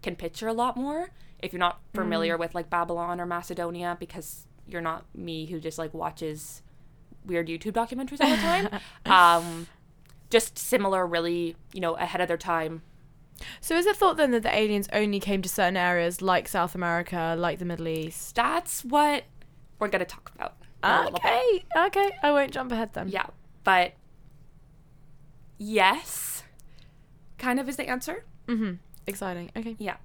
can 0.01 0.15
picture 0.15 0.47
a 0.47 0.53
lot 0.53 0.77
more 0.77 1.09
if 1.39 1.51
you're 1.51 1.59
not 1.59 1.81
familiar 1.93 2.37
with 2.37 2.55
like 2.55 2.69
Babylon 2.69 3.19
or 3.19 3.25
Macedonia 3.25 3.97
because 3.99 4.47
you're 4.65 4.81
not 4.81 5.03
me 5.13 5.45
who 5.45 5.59
just 5.59 5.77
like 5.77 5.93
watches 5.93 6.61
weird 7.25 7.49
YouTube 7.49 7.73
documentaries 7.73 8.21
all 8.21 8.29
the 8.29 8.37
time. 8.37 8.79
um 9.05 9.67
just 10.29 10.57
similar 10.57 11.05
really, 11.05 11.55
you 11.73 11.81
know, 11.81 11.95
ahead 11.95 12.21
of 12.21 12.29
their 12.29 12.37
time. 12.37 12.81
So 13.61 13.75
is 13.75 13.85
it 13.85 13.95
thought 13.95 14.17
then 14.17 14.31
that 14.31 14.43
the 14.43 14.55
aliens 14.55 14.87
only 14.93 15.19
came 15.19 15.41
to 15.41 15.49
certain 15.49 15.77
areas 15.77 16.21
like 16.21 16.47
South 16.47 16.75
America, 16.75 17.35
like 17.37 17.59
the 17.59 17.65
Middle 17.65 17.87
East? 17.87 18.35
That's 18.35 18.83
what 18.83 19.23
we're 19.79 19.87
going 19.87 19.99
to 19.99 20.05
talk 20.05 20.31
about. 20.35 20.55
in 20.83 20.89
a 20.89 21.03
little 21.03 21.19
bit. 21.19 21.23
Okay, 21.23 21.65
okay. 21.87 22.11
I 22.21 22.31
won't 22.31 22.51
jump 22.51 22.71
ahead 22.71 22.93
then. 22.93 23.09
Yeah, 23.09 23.27
but 23.63 23.93
yes, 25.57 26.43
kind 27.37 27.59
of 27.59 27.67
is 27.69 27.75
the 27.75 27.89
answer. 27.89 28.25
Mm-hmm. 28.47 28.73
Exciting. 29.07 29.51
Okay. 29.55 29.75
Yeah. 29.79 29.97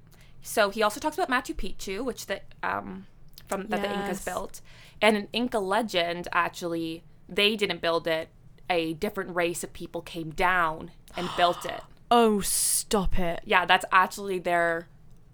So 0.43 0.71
he 0.71 0.83
also 0.83 1.01
talks 1.01 1.19
about 1.19 1.31
Machu 1.31 1.55
Picchu, 1.55 2.05
which 2.05 2.27
the 2.27 2.41
um 2.63 3.07
from 3.47 3.67
that 3.69 3.83
the 3.83 3.93
Incas 3.93 4.25
built, 4.25 4.61
and 5.01 5.17
an 5.17 5.29
Inca 5.33 5.59
legend 5.59 6.29
actually 6.33 7.03
they 7.29 7.57
didn't 7.57 7.81
build 7.81 8.07
it. 8.07 8.29
A 8.71 8.93
different 8.95 9.35
race 9.35 9.65
of 9.65 9.73
people 9.73 10.03
came 10.03 10.31
down 10.31 10.91
and 11.17 11.29
built 11.37 11.65
it. 11.65 11.81
Oh, 12.11 12.41
stop 12.41 13.19
it. 13.19 13.41
Yeah, 13.45 13.65
that's 13.67 13.85
actually 13.93 14.39
their 14.39 14.89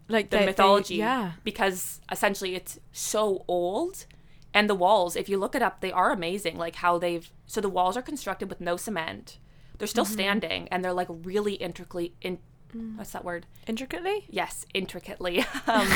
Like 0.08 0.30
the 0.30 0.36
they- 0.38 0.42
they- 0.42 0.46
mythology. 0.46 0.96
yeah. 0.96 1.32
Because 1.44 2.00
essentially 2.10 2.54
it's 2.54 2.78
so 2.92 3.44
old 3.48 4.06
and 4.52 4.68
the 4.70 4.74
walls, 4.74 5.16
if 5.16 5.28
you 5.28 5.38
look 5.38 5.54
it 5.54 5.62
up, 5.62 5.80
they 5.80 5.92
are 5.92 6.10
amazing. 6.12 6.56
Like 6.56 6.76
how 6.76 6.98
they've 6.98 7.30
so 7.46 7.60
the 7.60 7.68
walls 7.68 7.96
are 7.96 8.02
constructed 8.02 8.48
with 8.48 8.60
no 8.60 8.76
cement. 8.76 9.38
They're 9.78 9.88
still 9.88 10.04
Mm-hmm. 10.04 10.12
standing 10.14 10.68
and 10.68 10.84
they're 10.84 10.92
like 10.92 11.08
really 11.10 11.54
intricately 11.54 12.14
in 12.20 12.38
Mm. 12.74 12.96
what's 12.98 13.12
that 13.12 13.24
word? 13.24 13.46
Intricately? 13.68 14.24
yes 14.28 14.66
intricately 14.74 15.44
um, 15.68 15.88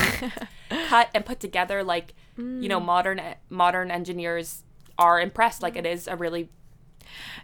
cut 0.88 1.08
and 1.12 1.26
put 1.26 1.40
together 1.40 1.82
like 1.82 2.14
you 2.36 2.44
Mm. 2.44 2.68
know 2.68 2.78
modern 2.78 3.20
modern 3.50 3.90
engineers 3.90 4.62
are 4.96 5.20
impressed 5.20 5.60
like 5.60 5.74
it 5.74 5.84
is 5.84 6.06
a 6.06 6.14
really 6.14 6.48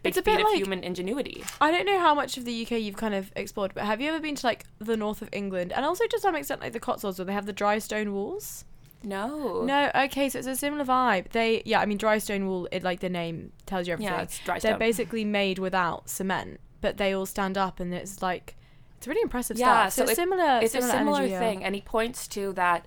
It's 0.03 0.16
a 0.16 0.22
bit 0.22 0.40
of 0.40 0.44
like- 0.46 0.57
human 0.57 0.85
ingenuity 0.85 1.42
I 1.61 1.70
don't 1.70 1.87
know 1.87 1.98
how 1.98 2.14
much 2.14 2.37
of 2.37 2.44
the 2.44 2.62
UK 2.62 2.72
you've 2.81 2.96
kind 2.96 3.14
of 3.14 3.33
explored, 3.37 3.72
but 3.74 3.85
have 3.85 4.00
you 4.00 4.09
ever 4.11 4.20
been 4.20 4.35
to 4.37 4.46
like 4.46 4.64
the 4.79 4.96
north 4.96 5.22
of 5.22 5.29
England 5.33 5.72
and 5.72 5.85
also 5.85 6.07
to 6.07 6.18
some 6.20 6.35
extent 6.37 6.61
like 6.61 6.72
the 6.72 6.81
Cotswolds 6.81 7.18
where 7.18 7.24
they 7.27 7.33
have 7.33 7.46
the 7.46 7.53
dry 7.53 7.79
stone 7.79 8.12
walls? 8.12 8.64
no 9.03 9.62
No, 9.64 9.90
okay, 9.94 10.29
so 10.31 10.38
it's 10.38 10.48
a 10.48 10.57
similar 10.57 10.85
vibe. 10.85 11.29
They, 11.31 11.62
yeah, 11.66 11.81
I 11.81 11.87
mean, 11.87 11.98
dry 11.98 12.18
stone 12.18 12.46
wall. 12.46 12.68
It 12.72 12.83
like 12.83 13.00
the 13.00 13.11
name 13.11 13.53
tells 13.66 13.87
you 13.87 13.92
everything. 13.92 14.14
yeah 14.14 14.22
it's 14.22 14.38
dry 14.40 14.59
stone. 14.59 14.70
They're 14.72 14.79
basically 14.79 15.24
made 15.24 15.59
without 15.59 16.09
cement, 16.09 16.59
but 16.81 16.96
they 16.96 17.12
all 17.12 17.27
stand 17.27 17.59
up, 17.59 17.81
and 17.81 17.92
it's 17.92 18.22
like 18.22 18.57
it's 18.96 19.07
really 19.07 19.20
impressive 19.22 19.59
Yeah, 19.59 19.88
stuff. 19.88 19.92
So, 19.92 20.05
so 20.07 20.11
it's 20.11 20.16
similar. 20.16 20.61
it's 20.62 20.72
similar 20.72 20.94
a 20.94 20.96
similar 20.98 21.18
energy, 21.18 21.33
yeah. 21.33 21.38
thing 21.40 21.62
and 21.64 21.74
he 21.74 21.83
points 21.83 22.27
to 22.29 22.53
that 22.55 22.87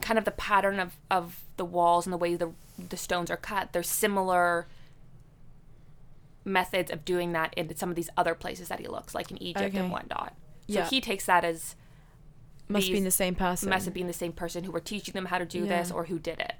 kind 0.00 0.18
of 0.18 0.24
the 0.24 0.30
pattern 0.30 0.80
of 0.80 0.96
of 1.10 1.40
the 1.58 1.64
walls 1.66 2.06
and 2.06 2.12
the 2.12 2.16
way 2.16 2.34
the 2.36 2.50
the 2.88 2.96
stones 2.96 3.30
are 3.30 3.36
cut 3.36 3.72
They're 3.74 3.82
similar 3.82 4.66
methods 6.50 6.90
of 6.90 7.04
doing 7.04 7.32
that 7.32 7.54
in 7.56 7.74
some 7.76 7.88
of 7.90 7.96
these 7.96 8.10
other 8.16 8.34
places 8.34 8.68
that 8.68 8.80
he 8.80 8.86
looks 8.88 9.14
like 9.14 9.30
in 9.30 9.42
egypt 9.42 9.66
Okay. 9.74 9.78
and 9.78 9.90
whatnot 9.90 10.34
so 10.68 10.78
Yeah. 10.80 10.88
he 10.88 11.00
takes 11.00 11.26
that 11.26 11.44
as 11.44 11.74
Must 12.68 12.86
be 12.86 12.94
these 12.94 13.04
the 13.04 13.10
same 13.10 13.34
person. 13.34 13.68
must 13.70 13.84
have 13.86 13.94
been 13.94 14.06
the 14.06 14.12
same 14.12 14.32
person 14.32 14.64
who 14.64 14.70
were 14.72 14.80
teaching 14.80 15.12
them 15.14 15.26
how 15.26 15.38
to 15.38 15.44
do 15.46 15.66
this 15.66 15.90
or 15.90 16.04
who 16.04 16.18
did 16.20 16.38
it. 16.38 16.54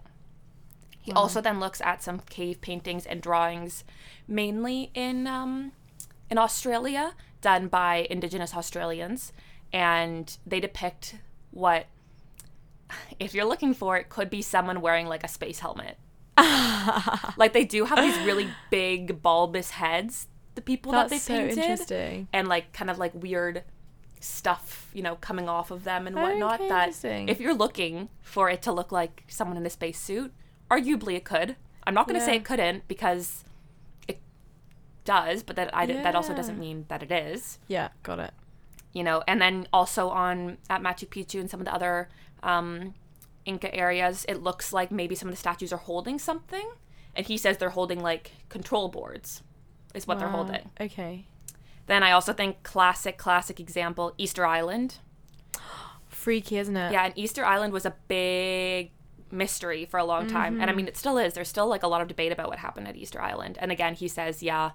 He 1.02 1.12
Wow. 1.12 1.20
also 1.22 1.40
then 1.40 1.60
looks 1.60 1.80
at 1.80 2.02
some 2.02 2.18
cave 2.18 2.60
paintings 2.60 3.06
and 3.06 3.22
drawings, 3.22 3.84
mainly 4.26 4.90
in 4.94 5.26
um, 5.28 5.72
in 6.28 6.36
Australia, 6.38 7.14
done 7.40 7.68
by 7.68 8.06
Indigenous 8.10 8.52
Australians, 8.54 9.32
and 9.72 10.36
they 10.44 10.58
depict 10.60 11.16
what, 11.52 11.86
if 13.20 13.32
you're 13.34 13.44
looking 13.44 13.72
for 13.72 13.96
it, 13.96 14.08
could 14.08 14.28
be 14.30 14.42
someone 14.42 14.80
wearing 14.80 15.06
like 15.06 15.22
a 15.24 15.28
space 15.28 15.60
helmet. 15.60 15.96
Like 17.36 17.52
they 17.52 17.64
do 17.64 17.84
have 17.84 17.98
these 18.00 18.18
really 18.26 18.48
big 18.70 19.22
bulbous 19.22 19.70
heads. 19.70 20.28
The 20.54 20.60
people 20.62 20.92
That's 20.92 21.10
that 21.10 21.20
so 21.20 21.32
they 21.32 21.38
painted 21.40 21.58
interesting. 21.58 22.28
and 22.32 22.48
like 22.48 22.72
kind 22.72 22.90
of 22.90 22.98
like 22.98 23.14
weird 23.14 23.64
stuff, 24.20 24.90
you 24.92 25.02
know, 25.02 25.16
coming 25.16 25.48
off 25.48 25.70
of 25.70 25.84
them 25.84 26.06
and 26.06 26.16
whatnot. 26.16 26.60
Okay, 26.60 26.68
that 26.68 26.88
interesting. 26.88 27.28
if 27.28 27.40
you're 27.40 27.54
looking 27.54 28.08
for 28.22 28.50
it 28.50 28.62
to 28.62 28.72
look 28.72 28.92
like 28.92 29.24
someone 29.28 29.56
in 29.56 29.64
a 29.64 29.70
spacesuit, 29.70 30.32
arguably 30.70 31.14
it 31.14 31.24
could. 31.24 31.56
I'm 31.84 31.94
not 31.94 32.06
going 32.06 32.18
to 32.18 32.24
say 32.24 32.36
it 32.36 32.44
couldn't 32.44 32.86
because 32.86 33.44
it 34.06 34.20
does, 35.04 35.42
but 35.42 35.56
that 35.56 35.74
I 35.74 35.86
d 35.86 35.94
that 35.94 36.14
also 36.14 36.34
doesn't 36.34 36.58
mean 36.58 36.84
that 36.88 37.02
it 37.02 37.10
is. 37.10 37.58
Yeah, 37.68 37.88
got 38.02 38.18
it. 38.18 38.32
You 38.92 39.04
know, 39.04 39.22
and 39.26 39.40
then 39.40 39.66
also 39.72 40.08
on 40.10 40.58
at 40.68 40.82
Machu 40.82 41.08
Picchu 41.08 41.40
and 41.40 41.48
some 41.48 41.60
of 41.60 41.66
the 41.66 41.74
other 41.74 42.08
um, 42.42 42.94
Inca 43.44 43.74
areas, 43.74 44.24
it 44.28 44.42
looks 44.42 44.72
like 44.72 44.90
maybe 44.90 45.14
some 45.14 45.28
of 45.28 45.34
the 45.34 45.40
statues 45.40 45.72
are 45.72 45.78
holding 45.78 46.18
something, 46.18 46.70
and 47.14 47.26
he 47.26 47.36
says 47.36 47.58
they're 47.58 47.70
holding 47.70 48.00
like 48.00 48.32
control 48.48 48.88
boards, 48.88 49.42
is 49.94 50.06
what 50.06 50.18
they're 50.18 50.28
holding. 50.28 50.70
Okay. 50.80 51.26
Then 51.86 52.02
I 52.02 52.12
also 52.12 52.32
think 52.32 52.62
classic, 52.62 53.18
classic 53.18 53.58
example 53.58 54.14
Easter 54.18 54.46
Island. 54.46 54.98
Freaky, 56.08 56.58
isn't 56.58 56.76
it? 56.76 56.92
Yeah, 56.92 57.06
and 57.06 57.14
Easter 57.16 57.44
Island 57.44 57.72
was 57.72 57.86
a 57.86 57.94
big 58.08 58.92
mystery 59.32 59.84
for 59.84 59.98
a 59.98 60.04
long 60.04 60.26
time. 60.26 60.54
And 60.54 60.64
I 60.64 60.66
mm-hmm. 60.66 60.76
mean, 60.76 60.88
it 60.88 60.96
still 60.96 61.18
is. 61.18 61.34
There's 61.34 61.48
still 61.48 61.66
like 61.66 61.82
a 61.82 61.88
lot 61.88 62.00
of 62.00 62.08
debate 62.08 62.32
about 62.32 62.48
what 62.48 62.58
happened 62.58 62.88
at 62.88 62.96
Easter 62.96 63.20
Island. 63.20 63.58
And 63.60 63.72
again, 63.72 63.94
he 63.94 64.08
says, 64.08 64.42
yeah, 64.42 64.70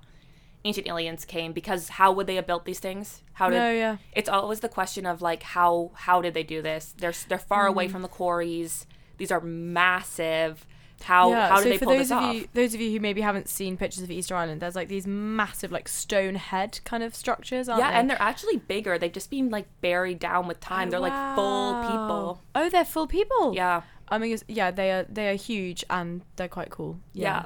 ancient 0.65 0.87
aliens 0.87 1.23
came 1.25 1.53
because 1.53 1.89
how 1.89 2.11
would 2.11 2.27
they 2.27 2.35
have 2.35 2.47
built 2.47 2.65
these 2.65 2.79
things? 2.79 3.21
How 3.33 3.49
did 3.49 3.57
No, 3.57 3.71
yeah. 3.71 3.97
it's 4.13 4.27
always 4.29 4.59
the 4.61 4.69
question 4.69 5.05
of 5.05 5.21
like 5.21 5.43
how 5.43 5.91
how 5.93 6.21
did 6.21 6.33
they 6.33 6.43
do 6.43 6.61
this? 6.61 6.93
They're 6.97 7.13
they're 7.29 7.37
far 7.37 7.65
Mm. 7.67 7.69
away 7.69 7.87
from 7.87 8.01
the 8.01 8.07
quarries. 8.07 8.85
These 9.17 9.31
are 9.31 9.41
massive. 9.41 10.65
How 11.03 11.29
yeah, 11.29 11.49
how 11.49 11.57
so 11.57 11.63
did 11.65 11.73
they 11.73 11.77
for 11.77 11.85
pull 11.85 11.93
those 11.97 12.07
this 12.09 12.11
of 12.17 12.23
off? 12.23 12.33
you 12.35 12.47
those 12.53 12.73
of 12.73 12.81
you 12.81 12.89
who 12.91 12.99
maybe 12.99 13.21
haven't 13.21 13.47
seen 13.49 13.75
pictures 13.77 14.01
of 14.01 14.09
Easter 14.09 14.33
Island, 14.35 14.61
there's 14.61 14.75
like 14.75 14.87
these 14.87 15.05
massive 15.05 15.71
like 15.71 15.87
stone 15.87 16.35
head 16.35 16.79
kind 16.85 17.03
of 17.03 17.13
structures, 17.13 17.67
aren't 17.69 17.81
yeah, 17.83 17.91
they? 17.91 17.97
and 17.97 18.09
they're 18.09 18.21
actually 18.21 18.57
bigger. 18.57 18.97
They've 18.97 19.11
just 19.11 19.29
been 19.29 19.49
like 19.49 19.67
buried 19.81 20.19
down 20.19 20.47
with 20.47 20.59
time. 20.61 20.87
Oh, 20.87 20.91
they're 20.91 20.99
like 21.01 21.35
full 21.35 21.73
people. 21.83 22.41
Oh, 22.55 22.69
they're 22.69 22.85
full 22.85 23.07
people. 23.07 23.53
Yeah. 23.53 23.81
I 24.07 24.17
mean, 24.17 24.37
yeah, 24.47 24.71
they 24.71 24.91
are 24.91 25.05
they 25.09 25.29
are 25.29 25.35
huge 25.35 25.83
and 25.89 26.21
they're 26.37 26.47
quite 26.47 26.69
cool. 26.69 26.99
Yeah. 27.13 27.45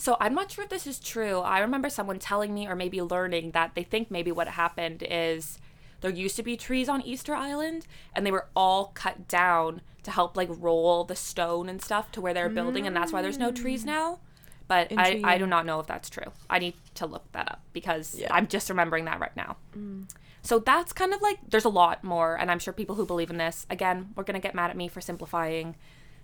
So 0.00 0.16
I'm 0.18 0.34
not 0.34 0.50
sure 0.50 0.64
if 0.64 0.70
this 0.70 0.86
is 0.86 0.98
true. 0.98 1.40
I 1.40 1.60
remember 1.60 1.90
someone 1.90 2.18
telling 2.18 2.54
me 2.54 2.66
or 2.66 2.74
maybe 2.74 3.02
learning 3.02 3.50
that 3.50 3.74
they 3.74 3.82
think 3.82 4.10
maybe 4.10 4.32
what 4.32 4.48
happened 4.48 5.04
is 5.08 5.58
there 6.00 6.10
used 6.10 6.36
to 6.36 6.42
be 6.42 6.56
trees 6.56 6.88
on 6.88 7.02
Easter 7.02 7.34
Island 7.34 7.86
and 8.14 8.24
they 8.24 8.30
were 8.30 8.46
all 8.56 8.92
cut 8.94 9.28
down 9.28 9.82
to 10.04 10.10
help 10.10 10.38
like 10.38 10.48
roll 10.50 11.04
the 11.04 11.14
stone 11.14 11.68
and 11.68 11.82
stuff 11.82 12.10
to 12.12 12.22
where 12.22 12.32
they're 12.32 12.48
building 12.48 12.86
and 12.86 12.96
that's 12.96 13.12
why 13.12 13.20
there's 13.20 13.36
no 13.36 13.52
trees 13.52 13.82
mm. 13.82 13.88
now. 13.88 14.20
But 14.68 14.90
I, 14.96 15.20
I 15.22 15.36
do 15.36 15.46
not 15.46 15.66
know 15.66 15.80
if 15.80 15.86
that's 15.86 16.08
true. 16.08 16.32
I 16.48 16.60
need 16.60 16.74
to 16.94 17.04
look 17.04 17.30
that 17.32 17.50
up 17.50 17.62
because 17.74 18.14
Yeah. 18.14 18.28
I'm 18.30 18.46
just 18.46 18.70
remembering 18.70 19.04
that 19.04 19.20
right 19.20 19.36
now. 19.36 19.58
Mm. 19.76 20.08
So 20.40 20.60
that's 20.60 20.94
kind 20.94 21.12
of 21.12 21.20
like 21.20 21.38
there's 21.50 21.66
a 21.66 21.70
lot 21.70 22.02
more 22.02 22.36
and 22.36 22.50
I'm 22.50 22.58
sure 22.58 22.72
people 22.72 22.94
who 22.94 23.04
believe 23.04 23.28
in 23.28 23.36
this 23.36 23.66
again, 23.68 24.14
we're 24.16 24.24
going 24.24 24.40
to 24.40 24.40
get 24.40 24.54
mad 24.54 24.70
at 24.70 24.78
me 24.78 24.88
for 24.88 25.02
simplifying, 25.02 25.76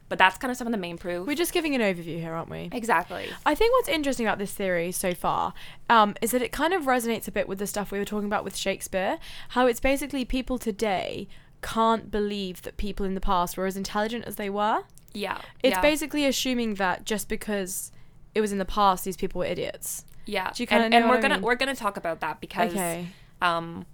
but 0.09 0.19
that's 0.19 0.39
kind 0.39 0.51
of 0.51 0.57
some 0.57 0.67
of 0.67 0.73
the 0.73 0.79
main 0.79 0.99
proof. 0.99 1.27
We're 1.27 1.35
just 1.37 1.53
giving 1.53 1.75
an 1.75 1.81
overview 1.81 2.21
here, 2.21 2.33
aren't 2.33 2.51
we? 2.51 2.69
exactly. 2.73 3.27
I 3.45 3.55
think 3.55 3.73
what's 3.75 3.89
interesting 3.89 4.27
about 4.27 4.39
this 4.39 4.53
theory 4.53 4.93
so 4.93 5.15
far 5.15 5.53
um, 5.91 6.15
is 6.23 6.31
that 6.31 6.43
it 6.43 6.53
kind 6.53 6.73
of 6.73 6.85
resonates 6.85 7.27
a 7.29 7.33
bit 7.33 7.49
with 7.49 7.59
the 7.59 7.67
stuff 7.67 7.91
we 7.91 7.99
were 7.99 8.05
talking 8.05 8.27
about 8.27 8.45
with 8.45 8.57
Shakespeare. 8.57 9.19
How 9.51 9.67
it's 9.67 9.81
basically 9.81 10.25
people 10.25 10.59
today 10.59 11.29
can't 11.63 12.11
believe 12.11 12.63
that 12.63 12.77
people 12.77 13.05
in 13.05 13.15
the 13.15 13.21
past 13.21 13.57
were 13.57 13.67
as 13.67 13.77
intelligent 13.77 14.25
as 14.25 14.37
they 14.37 14.51
were. 14.51 14.83
Yeah. 15.13 15.39
It's 15.63 15.75
yeah. 15.75 15.81
basically 15.81 16.27
assuming 16.27 16.75
that 16.75 17.05
just 17.05 17.29
because 17.29 17.91
it 18.35 18.41
was 18.41 18.53
in 18.53 18.59
the 18.59 18.65
past, 18.65 19.05
these 19.05 19.17
people 19.17 19.41
were 19.41 19.47
idiots. 19.47 20.05
Yeah, 20.27 20.51
Do 20.53 20.63
you 20.63 20.67
kinda 20.67 20.85
and, 20.85 20.93
know 20.93 20.99
and 20.99 21.09
we're 21.09 21.17
I 21.19 21.21
gonna 21.21 21.39
we're 21.39 21.55
gonna 21.55 21.75
talk 21.75 21.97
about 21.97 22.21
that 22.21 22.41
because 22.41 22.73
Okay. 22.73 23.09
um, 23.41 23.87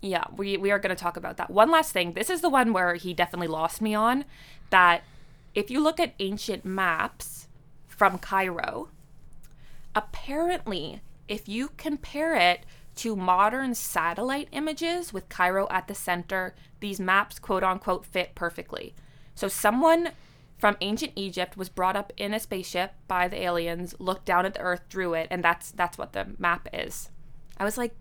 yeah, 0.00 0.24
we 0.36 0.56
we 0.56 0.70
are 0.72 0.78
gonna 0.80 0.96
talk 0.96 1.16
about 1.16 1.36
that. 1.36 1.50
One 1.50 1.70
last 1.70 1.92
thing. 1.92 2.12
This 2.12 2.28
is 2.28 2.40
the 2.40 2.48
one 2.50 2.72
where 2.72 2.94
he 2.96 3.14
definitely 3.14 3.46
lost 3.46 3.80
me 3.80 3.94
on. 3.94 4.24
That 4.70 5.04
if 5.54 5.70
you 5.70 5.80
look 5.80 6.00
at 6.00 6.14
ancient 6.18 6.64
maps 6.64 7.48
from 7.86 8.18
Cairo, 8.18 8.88
apparently, 9.94 11.02
if 11.28 11.48
you 11.48 11.70
compare 11.76 12.34
it 12.34 12.64
to 12.96 13.16
modern 13.16 13.74
satellite 13.74 14.48
images 14.52 15.12
with 15.12 15.28
Cairo 15.28 15.66
at 15.70 15.88
the 15.88 15.94
center, 15.94 16.54
these 16.80 17.00
maps 17.00 17.38
quote 17.38 17.62
unquote 17.62 18.04
fit 18.04 18.34
perfectly. 18.34 18.94
So 19.34 19.48
someone 19.48 20.10
from 20.58 20.76
ancient 20.80 21.12
Egypt 21.16 21.56
was 21.56 21.68
brought 21.68 21.96
up 21.96 22.12
in 22.16 22.34
a 22.34 22.40
spaceship 22.40 22.92
by 23.08 23.28
the 23.28 23.42
aliens, 23.42 23.94
looked 23.98 24.26
down 24.26 24.46
at 24.46 24.54
the 24.54 24.60
earth, 24.60 24.88
drew 24.88 25.14
it, 25.14 25.28
and 25.30 25.42
that's 25.42 25.70
that's 25.70 25.98
what 25.98 26.12
the 26.12 26.28
map 26.38 26.68
is. 26.72 27.10
I 27.58 27.64
was 27.64 27.78
like 27.78 27.94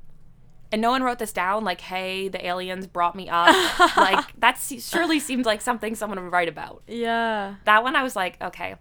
and 0.71 0.81
no 0.81 0.89
one 0.91 1.03
wrote 1.03 1.19
this 1.19 1.33
down 1.33 1.63
like 1.63 1.81
hey 1.81 2.27
the 2.27 2.45
aliens 2.45 2.87
brought 2.87 3.15
me 3.15 3.27
up 3.29 3.47
like 3.97 4.39
that 4.39 4.57
surely 4.79 5.19
seemed 5.19 5.45
like 5.45 5.61
something 5.61 5.95
someone 5.95 6.21
would 6.23 6.31
write 6.31 6.47
about 6.49 6.81
Yeah. 6.87 7.55
that 7.65 7.83
one 7.83 7.95
i 7.95 8.03
was 8.03 8.15
like 8.15 8.41
okay 8.41 8.75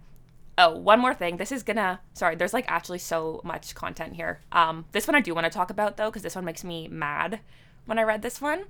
oh 0.57 0.75
one 0.77 0.99
more 0.99 1.13
thing 1.13 1.37
this 1.37 1.51
is 1.51 1.63
gonna 1.63 1.99
sorry 2.13 2.35
there's 2.35 2.53
like 2.53 2.65
actually 2.67 2.99
so 2.99 3.41
much 3.43 3.73
content 3.75 4.15
here 4.15 4.39
um 4.51 4.85
this 4.91 5.07
one 5.07 5.15
i 5.15 5.21
do 5.21 5.33
want 5.33 5.45
to 5.45 5.49
talk 5.51 5.69
about 5.69 5.97
though 5.97 6.09
because 6.09 6.23
this 6.23 6.35
one 6.35 6.45
makes 6.45 6.63
me 6.63 6.87
mad 6.87 7.39
when 7.85 7.97
i 7.99 8.03
read 8.03 8.21
this 8.21 8.39
one 8.41 8.63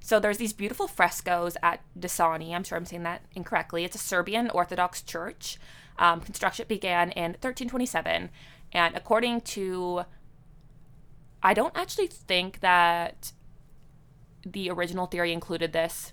so 0.00 0.18
there's 0.18 0.38
these 0.38 0.52
beautiful 0.54 0.86
frescoes 0.86 1.56
at 1.62 1.80
Dasani. 1.98 2.54
I'm 2.54 2.64
sure 2.64 2.78
I'm 2.78 2.86
saying 2.86 3.02
that 3.02 3.22
incorrectly. 3.34 3.84
It's 3.84 3.96
a 3.96 3.98
Serbian 3.98 4.48
Orthodox 4.48 5.02
church. 5.02 5.58
Um, 5.98 6.20
construction 6.22 6.64
began 6.66 7.10
in 7.10 7.32
1327, 7.32 8.30
and 8.72 8.96
according 8.96 9.42
to, 9.42 10.04
I 11.42 11.54
don't 11.54 11.76
actually 11.76 12.06
think 12.08 12.60
that 12.60 13.32
the 14.44 14.70
original 14.70 15.06
theory 15.06 15.32
included 15.32 15.72
this, 15.72 16.12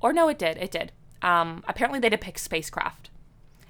or 0.00 0.12
no, 0.12 0.28
it 0.28 0.38
did. 0.38 0.56
It 0.58 0.70
did. 0.70 0.92
Um, 1.22 1.64
apparently, 1.66 1.98
they 2.00 2.08
depict 2.10 2.38
spacecraft, 2.40 3.10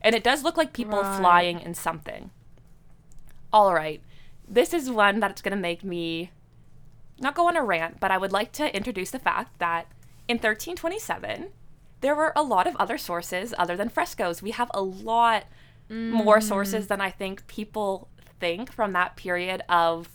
and 0.02 0.14
it 0.14 0.24
does 0.24 0.42
look 0.42 0.56
like 0.56 0.72
people 0.72 1.00
Right. 1.00 1.18
flying 1.18 1.60
in 1.60 1.74
something. 1.74 2.30
All 3.52 3.72
right, 3.74 4.02
this 4.48 4.74
is 4.74 4.90
one 4.90 5.20
that's 5.20 5.42
gonna 5.42 5.56
make 5.56 5.84
me 5.84 6.30
not 7.18 7.34
go 7.34 7.48
on 7.48 7.56
a 7.56 7.62
rant, 7.62 7.98
but 8.00 8.10
I 8.10 8.18
would 8.18 8.32
like 8.32 8.52
to 8.52 8.74
introduce 8.76 9.10
the 9.10 9.18
fact 9.18 9.58
that 9.58 9.86
in 10.28 10.38
1327, 10.38 11.50
there 12.00 12.14
were 12.14 12.32
a 12.36 12.42
lot 12.42 12.66
of 12.66 12.76
other 12.76 12.98
sources 12.98 13.54
other 13.56 13.76
than 13.76 13.88
frescoes. 13.88 14.42
We 14.42 14.50
have 14.50 14.70
a 14.74 14.82
lot 14.82 15.44
more 15.88 16.40
sources 16.40 16.88
than 16.88 17.00
I 17.00 17.10
think 17.10 17.46
people 17.46 18.08
think 18.40 18.72
from 18.72 18.92
that 18.92 19.16
period 19.16 19.62
of 19.68 20.10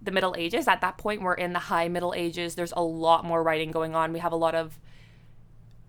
the 0.00 0.10
Middle 0.10 0.34
Ages. 0.38 0.68
At 0.68 0.80
that 0.80 0.98
point, 0.98 1.22
we're 1.22 1.34
in 1.34 1.52
the 1.52 1.58
High 1.58 1.88
Middle 1.88 2.14
Ages. 2.14 2.54
There's 2.54 2.72
a 2.76 2.82
lot 2.82 3.24
more 3.24 3.42
writing 3.42 3.70
going 3.70 3.94
on. 3.94 4.12
We 4.12 4.20
have 4.20 4.32
a 4.32 4.36
lot 4.36 4.54
of 4.54 4.78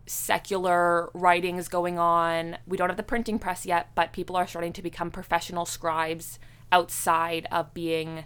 secular 0.06 1.12
writings 1.14 1.68
going 1.68 2.00
on. 2.00 2.58
We 2.66 2.78
don't 2.78 2.90
have 2.90 2.98
the 2.98 3.04
printing 3.04 3.38
press 3.38 3.66
yet, 3.66 3.90
but 3.94 4.12
people 4.12 4.36
are 4.36 4.48
starting 4.48 4.74
to 4.74 4.82
become 4.82 5.12
professional 5.12 5.66
scribes 5.66 6.40
outside 6.72 7.48
of 7.52 7.74
being 7.74 8.26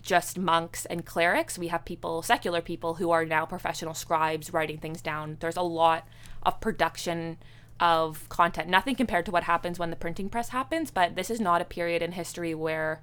just 0.00 0.38
monks 0.38 0.86
and 0.86 1.04
clerics. 1.04 1.58
We 1.58 1.68
have 1.68 1.84
people, 1.84 2.22
secular 2.22 2.62
people, 2.62 2.94
who 2.94 3.10
are 3.10 3.26
now 3.26 3.44
professional 3.44 3.92
scribes 3.92 4.52
writing 4.52 4.78
things 4.78 5.02
down. 5.02 5.36
There's 5.40 5.56
a 5.56 5.62
lot 5.62 6.06
of 6.44 6.60
production 6.60 7.38
of 7.78 8.26
content. 8.28 8.68
Nothing 8.68 8.94
compared 8.94 9.26
to 9.26 9.32
what 9.32 9.42
happens 9.42 9.78
when 9.78 9.90
the 9.90 9.96
printing 9.96 10.30
press 10.30 10.50
happens, 10.50 10.90
but 10.90 11.16
this 11.16 11.28
is 11.28 11.40
not 11.40 11.60
a 11.60 11.66
period 11.66 12.00
in 12.02 12.12
history 12.12 12.54
where 12.54 13.02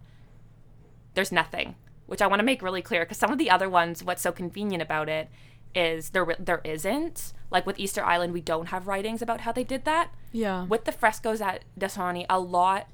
there's 1.14 1.32
nothing, 1.32 1.76
which 2.14 2.22
I 2.22 2.28
want 2.28 2.42
to 2.42 2.46
make 2.46 2.62
really 2.62 2.84
clear 2.84 3.06
because 3.06 3.18
some 3.18 3.32
of 3.32 3.40
the 3.40 3.50
other 3.50 3.68
ones, 3.68 4.04
what's 4.04 4.22
so 4.22 4.32
convenient 4.32 4.84
about 4.84 5.10
it 5.10 5.32
is 5.74 6.12
there 6.12 6.28
there 6.38 6.62
isn't 6.64 7.34
Like 7.50 7.66
with 7.66 7.80
Easter 7.80 8.06
Island, 8.06 8.34
we 8.34 8.42
don't 8.42 8.68
have 8.68 8.86
writings 8.86 9.24
about 9.24 9.42
how 9.42 9.52
they 9.52 9.64
did 9.64 9.84
that. 9.86 10.12
Yeah. 10.32 10.66
With 10.66 10.86
the 10.86 10.92
frescoes 10.92 11.42
at 11.42 11.64
Dasani, 11.76 12.28
a 12.30 12.40
lot 12.40 12.88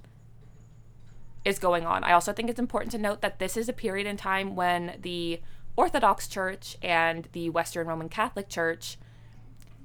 is 1.44 1.60
going 1.60 1.86
on. 1.86 2.06
I 2.06 2.14
also 2.14 2.32
think 2.32 2.50
it's 2.50 2.62
important 2.62 2.94
to 2.94 2.98
note 2.98 3.20
that 3.20 3.40
this 3.40 3.58
is 3.58 3.68
a 3.68 3.74
period 3.74 4.08
in 4.08 4.16
time 4.16 4.56
when 4.56 4.98
the 5.02 5.42
Orthodox 5.76 6.30
Church 6.30 6.78
and 6.82 7.28
the 7.34 7.50
Western 7.50 7.88
Roman 7.88 8.08
Catholic 8.08 8.48
Church 8.48 8.98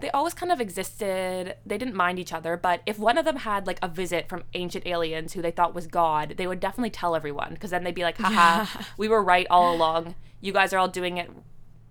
they 0.00 0.10
always 0.10 0.34
kind 0.34 0.50
of 0.52 0.60
existed. 0.60 1.56
They 1.64 1.78
didn't 1.78 1.94
mind 1.94 2.18
each 2.18 2.32
other, 2.32 2.56
but 2.56 2.82
if 2.86 2.98
one 2.98 3.16
of 3.16 3.24
them 3.24 3.36
had 3.36 3.66
like 3.66 3.78
a 3.82 3.88
visit 3.88 4.28
from 4.28 4.44
ancient 4.54 4.86
aliens 4.86 5.32
who 5.32 5.42
they 5.42 5.50
thought 5.50 5.74
was 5.74 5.86
God, 5.86 6.34
they 6.36 6.46
would 6.46 6.60
definitely 6.60 6.90
tell 6.90 7.14
everyone 7.14 7.54
because 7.54 7.70
then 7.70 7.84
they'd 7.84 7.94
be 7.94 8.02
like, 8.02 8.18
haha, 8.18 8.66
we 8.96 9.08
were 9.08 9.22
right 9.22 9.46
all 9.50 9.74
along. 9.74 10.14
You 10.40 10.52
guys 10.52 10.72
are 10.72 10.78
all 10.78 10.88
doing 10.88 11.16
it 11.18 11.30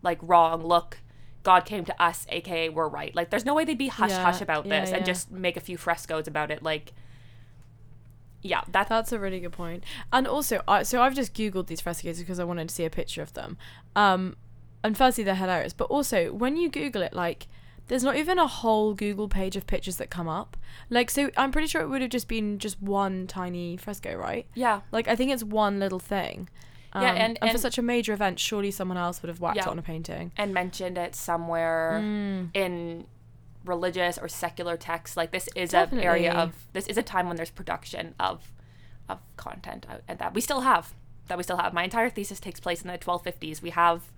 like 0.01 0.19
wrong. 0.21 0.63
Look, 0.65 0.99
God 1.43 1.65
came 1.65 1.85
to 1.85 2.03
us, 2.03 2.25
aka 2.29 2.69
we're 2.69 2.87
right. 2.87 3.15
Like 3.15 3.29
there's 3.29 3.45
no 3.45 3.53
way 3.53 3.65
they'd 3.65 3.77
be 3.77 3.87
hush 3.87 4.11
Yeah, 4.11 4.23
hush 4.23 4.41
about 4.41 4.65
yeah, 4.65 4.81
this 4.81 4.91
and 4.91 5.05
just 5.05 5.31
make 5.31 5.57
a 5.57 5.61
few 5.61 5.77
frescoes 5.77 6.27
about 6.27 6.51
it. 6.51 6.61
Like, 6.61 6.93
yeah, 8.41 8.61
that 8.71 8.89
That's 8.89 9.13
a 9.13 9.19
really 9.19 9.39
good 9.39 9.53
point. 9.53 9.83
And 10.11 10.27
also, 10.27 10.61
I, 10.67 10.83
so 10.83 11.01
I've 11.01 11.15
just 11.15 11.33
googled 11.33 11.67
these 11.67 11.79
frescoes 11.79 12.19
because 12.19 12.39
I 12.39 12.43
wanted 12.43 12.67
to 12.67 12.75
see 12.75 12.83
a 12.83 12.89
picture 12.89 13.21
of 13.21 13.33
them. 13.33 13.57
Um, 13.95 14.35
and 14.83 14.97
firstly, 14.97 15.23
they're 15.23 15.35
hilarious. 15.35 15.71
But 15.71 15.85
also, 15.85 16.33
when 16.33 16.57
you 16.57 16.69
Google 16.69 17.01
it, 17.03 17.13
like, 17.13 17.47
there's 17.87 18.03
not 18.03 18.15
even 18.15 18.39
a 18.39 18.47
whole 18.47 18.93
Google 18.93 19.27
page 19.27 19.55
of 19.55 19.67
pictures 19.67 19.97
that 19.97 20.09
come 20.09 20.27
up. 20.27 20.55
Like, 20.89 21.09
so 21.11 21.29
I'm 21.37 21.51
pretty 21.51 21.67
sure 21.67 21.81
it 21.81 21.87
would 21.89 22.01
have 22.01 22.09
just 22.11 22.27
been 22.27 22.57
just 22.59 22.81
one 22.81 23.27
tiny 23.27 23.77
fresco, 23.77 24.15
right? 24.15 24.45
yeah. 24.55 24.81
Like, 24.91 25.07
I 25.07 25.15
think 25.15 25.31
it's 25.31 25.43
one 25.43 25.79
little 25.79 25.99
thing. 25.99 26.49
Yeah, 26.95 27.09
Um, 27.11 27.37
and- 27.41 27.51
for 27.51 27.57
such 27.57 27.77
a 27.77 27.81
major 27.81 28.13
event, 28.13 28.39
surely 28.39 28.69
someone 28.71 28.97
else 28.97 29.21
would 29.21 29.29
have 29.29 29.39
whacked 29.41 29.57
Yeah. 29.57 29.63
it 29.63 29.69
on 29.69 29.79
a 29.79 29.81
painting. 29.81 30.31
and 30.37 30.53
mentioned 30.53 30.97
it 30.97 31.15
somewhere 31.15 31.99
Mm. 32.03 32.49
in 32.53 33.05
religious 33.65 34.17
or 34.17 34.27
secular 34.27 34.77
texts. 34.77 35.15
Like 35.17 35.31
this 35.31 35.47
is 35.55 35.73
an 35.73 35.99
area 35.99 36.33
of 36.33 36.67
this 36.73 36.85
is 36.87 36.97
a 36.97 37.03
time 37.03 37.27
when 37.27 37.37
there's 37.37 37.49
production 37.51 38.13
of 38.19 38.51
of 39.09 39.19
content 39.37 39.85
uh, 39.89 39.97
and 40.07 40.19
that 40.19 40.33
we 40.33 40.41
still 40.41 40.61
have 40.61 40.93
that 41.27 41.37
we 41.37 41.43
still 41.43 41.57
have. 41.57 41.73
My 41.73 41.83
entire 41.83 42.09
thesis 42.09 42.39
takes 42.39 42.59
place 42.59 42.81
in 42.81 42.89
the 42.89 42.97
1250s. 42.97 43.61
We 43.61 43.69
have 43.71 44.11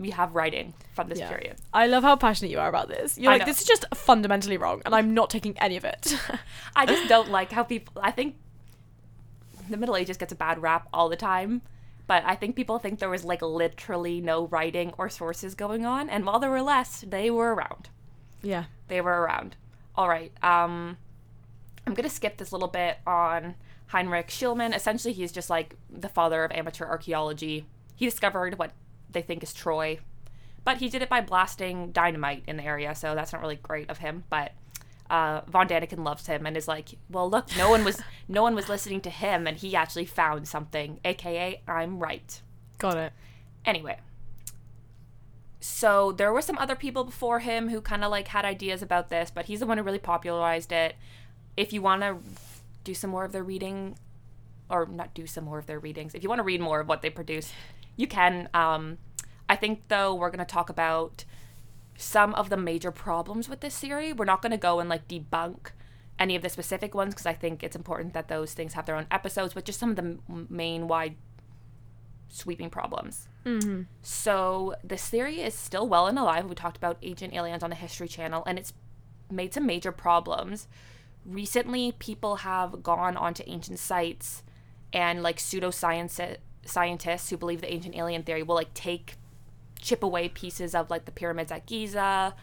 we 0.00 0.10
have 0.10 0.34
writing 0.34 0.72
from 0.94 1.08
this 1.08 1.18
Yeah. 1.20 1.28
period. 1.28 1.56
I 1.72 1.86
love 1.86 2.02
how 2.02 2.16
passionate 2.16 2.50
you 2.50 2.58
are 2.58 2.68
about 2.68 2.88
this. 2.88 3.16
You're 3.18 3.30
I 3.30 3.34
like, 3.34 3.40
know. 3.42 3.46
this 3.46 3.60
is 3.60 3.66
just 3.66 3.84
fundamentally 3.94 4.56
wrong, 4.56 4.80
and 4.84 4.94
I'm 4.94 5.14
not 5.14 5.30
taking 5.30 5.56
any 5.58 5.76
of 5.76 5.84
it. 5.84 6.16
I 6.74 6.86
just 6.86 7.08
don't 7.08 7.30
like 7.30 7.52
how 7.52 7.62
people. 7.62 8.00
I 8.02 8.10
think 8.10 8.34
the 9.68 9.76
Middle 9.76 9.96
Ages 9.96 10.16
gets 10.16 10.32
a 10.32 10.36
bad 10.36 10.60
rap 10.60 10.88
all 10.92 11.08
the 11.08 11.16
time, 11.16 11.62
but 12.06 12.24
I 12.26 12.34
think 12.34 12.56
people 12.56 12.78
think 12.78 12.98
there 12.98 13.10
was 13.10 13.24
like 13.24 13.42
literally 13.42 14.20
no 14.20 14.46
writing 14.48 14.92
or 14.98 15.08
sources 15.08 15.54
going 15.54 15.84
on, 15.86 16.08
and 16.08 16.24
while 16.26 16.38
there 16.40 16.50
were 16.50 16.62
less, 16.62 17.02
they 17.06 17.30
were 17.30 17.54
around. 17.54 17.90
yeah. 18.42 18.64
they 18.88 19.00
were 19.00 19.20
around. 19.22 19.54
All 19.94 20.08
right. 20.08 20.32
Um, 20.42 20.96
I'm 21.86 21.94
gonna 21.94 22.08
skip 22.08 22.38
this 22.38 22.52
little 22.52 22.68
bit 22.68 22.98
on 23.06 23.54
Heinrich 23.88 24.28
Schliemann. 24.28 24.74
Essentially, 24.74 25.12
he's 25.12 25.30
just 25.32 25.50
like 25.50 25.76
the 25.90 26.08
father 26.08 26.42
of 26.44 26.52
amateur 26.52 26.86
archaeology. 26.86 27.66
He 27.96 28.06
discovered 28.06 28.58
what 28.58 28.72
they 29.12 29.22
think 29.22 29.42
is 29.42 29.52
Troy, 29.52 29.98
but 30.64 30.78
he 30.78 30.88
did 30.88 31.02
it 31.02 31.08
by 31.08 31.20
blasting 31.20 31.92
dynamite 31.92 32.44
in 32.46 32.56
the 32.56 32.64
area, 32.64 32.94
so 32.94 33.14
that's 33.14 33.32
not 33.32 33.42
really 33.42 33.56
great 33.56 33.88
of 33.90 33.98
him. 33.98 34.24
But 34.28 34.52
uh, 35.08 35.40
Von 35.48 35.66
Daniken 35.68 36.04
loves 36.04 36.26
him 36.26 36.46
and 36.46 36.56
is 36.56 36.68
like, 36.68 36.90
well, 37.10 37.28
look, 37.28 37.48
no 37.56 37.70
one 37.70 37.84
was 37.84 38.00
no 38.28 38.42
one 38.42 38.54
was 38.54 38.68
listening 38.68 39.00
to 39.02 39.10
him, 39.10 39.46
and 39.46 39.56
he 39.56 39.74
actually 39.74 40.06
found 40.06 40.46
something, 40.46 41.00
aka 41.04 41.60
I'm 41.66 41.98
right. 41.98 42.40
Got 42.78 42.96
it. 42.96 43.12
Anyway, 43.64 43.98
so 45.60 46.12
there 46.12 46.32
were 46.32 46.40
some 46.40 46.56
other 46.58 46.74
people 46.74 47.04
before 47.04 47.40
him 47.40 47.68
who 47.68 47.80
kind 47.80 48.02
of 48.02 48.10
like 48.10 48.28
had 48.28 48.44
ideas 48.44 48.80
about 48.82 49.10
this, 49.10 49.30
but 49.30 49.46
he's 49.46 49.60
the 49.60 49.66
one 49.66 49.76
who 49.76 49.84
really 49.84 49.98
popularized 49.98 50.72
it. 50.72 50.96
If 51.56 51.72
you 51.72 51.82
want 51.82 52.00
to 52.02 52.18
do 52.82 52.94
some 52.94 53.10
more 53.10 53.24
of 53.24 53.32
their 53.32 53.42
reading, 53.42 53.98
or 54.70 54.86
not 54.86 55.12
do 55.12 55.26
some 55.26 55.44
more 55.44 55.58
of 55.58 55.66
their 55.66 55.78
readings, 55.78 56.14
if 56.14 56.22
you 56.22 56.28
want 56.28 56.38
to 56.38 56.44
read 56.44 56.60
more 56.60 56.80
of 56.80 56.88
what 56.88 57.02
they 57.02 57.10
produce, 57.10 57.52
you 58.00 58.06
can. 58.06 58.48
Um, 58.54 58.98
I 59.48 59.56
think 59.56 59.88
though 59.88 60.14
we're 60.14 60.30
gonna 60.30 60.44
talk 60.44 60.70
about 60.70 61.24
some 61.96 62.34
of 62.34 62.48
the 62.48 62.56
major 62.56 62.90
problems 62.90 63.48
with 63.48 63.60
this 63.60 63.78
theory. 63.78 64.12
We're 64.12 64.24
not 64.24 64.42
gonna 64.42 64.56
go 64.56 64.80
and 64.80 64.88
like 64.88 65.06
debunk 65.06 65.72
any 66.18 66.36
of 66.36 66.42
the 66.42 66.48
specific 66.48 66.94
ones 66.94 67.14
because 67.14 67.26
I 67.26 67.32
think 67.32 67.62
it's 67.62 67.76
important 67.76 68.14
that 68.14 68.28
those 68.28 68.54
things 68.54 68.74
have 68.74 68.86
their 68.86 68.96
own 68.96 69.06
episodes, 69.10 69.54
but 69.54 69.64
just 69.64 69.78
some 69.78 69.90
of 69.90 69.96
the 69.96 70.02
m- 70.02 70.46
main 70.48 70.86
wide 70.88 71.16
sweeping 72.28 72.70
problems. 72.70 73.28
Mm-hmm. 73.44 73.82
So 74.02 74.74
this 74.84 75.08
theory 75.08 75.40
is 75.40 75.54
still 75.54 75.88
well 75.88 76.06
and 76.06 76.18
alive. 76.18 76.46
We 76.46 76.54
talked 76.54 76.76
about 76.76 76.98
ancient 77.02 77.34
aliens 77.34 77.62
on 77.62 77.70
the 77.70 77.76
History 77.76 78.08
Channel, 78.08 78.42
and 78.46 78.58
it's 78.58 78.72
made 79.30 79.54
some 79.54 79.66
major 79.66 79.92
problems. 79.92 80.68
Recently, 81.24 81.92
people 81.92 82.36
have 82.36 82.82
gone 82.82 83.16
onto 83.16 83.42
ancient 83.46 83.78
sites, 83.78 84.42
and 84.92 85.22
like 85.22 85.38
pseudoscience 85.38 86.38
scientists 86.64 87.30
who 87.30 87.36
believe 87.36 87.60
the 87.60 87.72
ancient 87.72 87.96
alien 87.96 88.22
theory 88.22 88.42
will 88.42 88.54
like 88.54 88.72
take 88.74 89.14
chip 89.80 90.02
away 90.02 90.28
pieces 90.28 90.74
of 90.74 90.90
like 90.90 91.04
the 91.06 91.12
pyramids 91.12 91.50
at 91.50 91.66
Giza, 91.66 92.34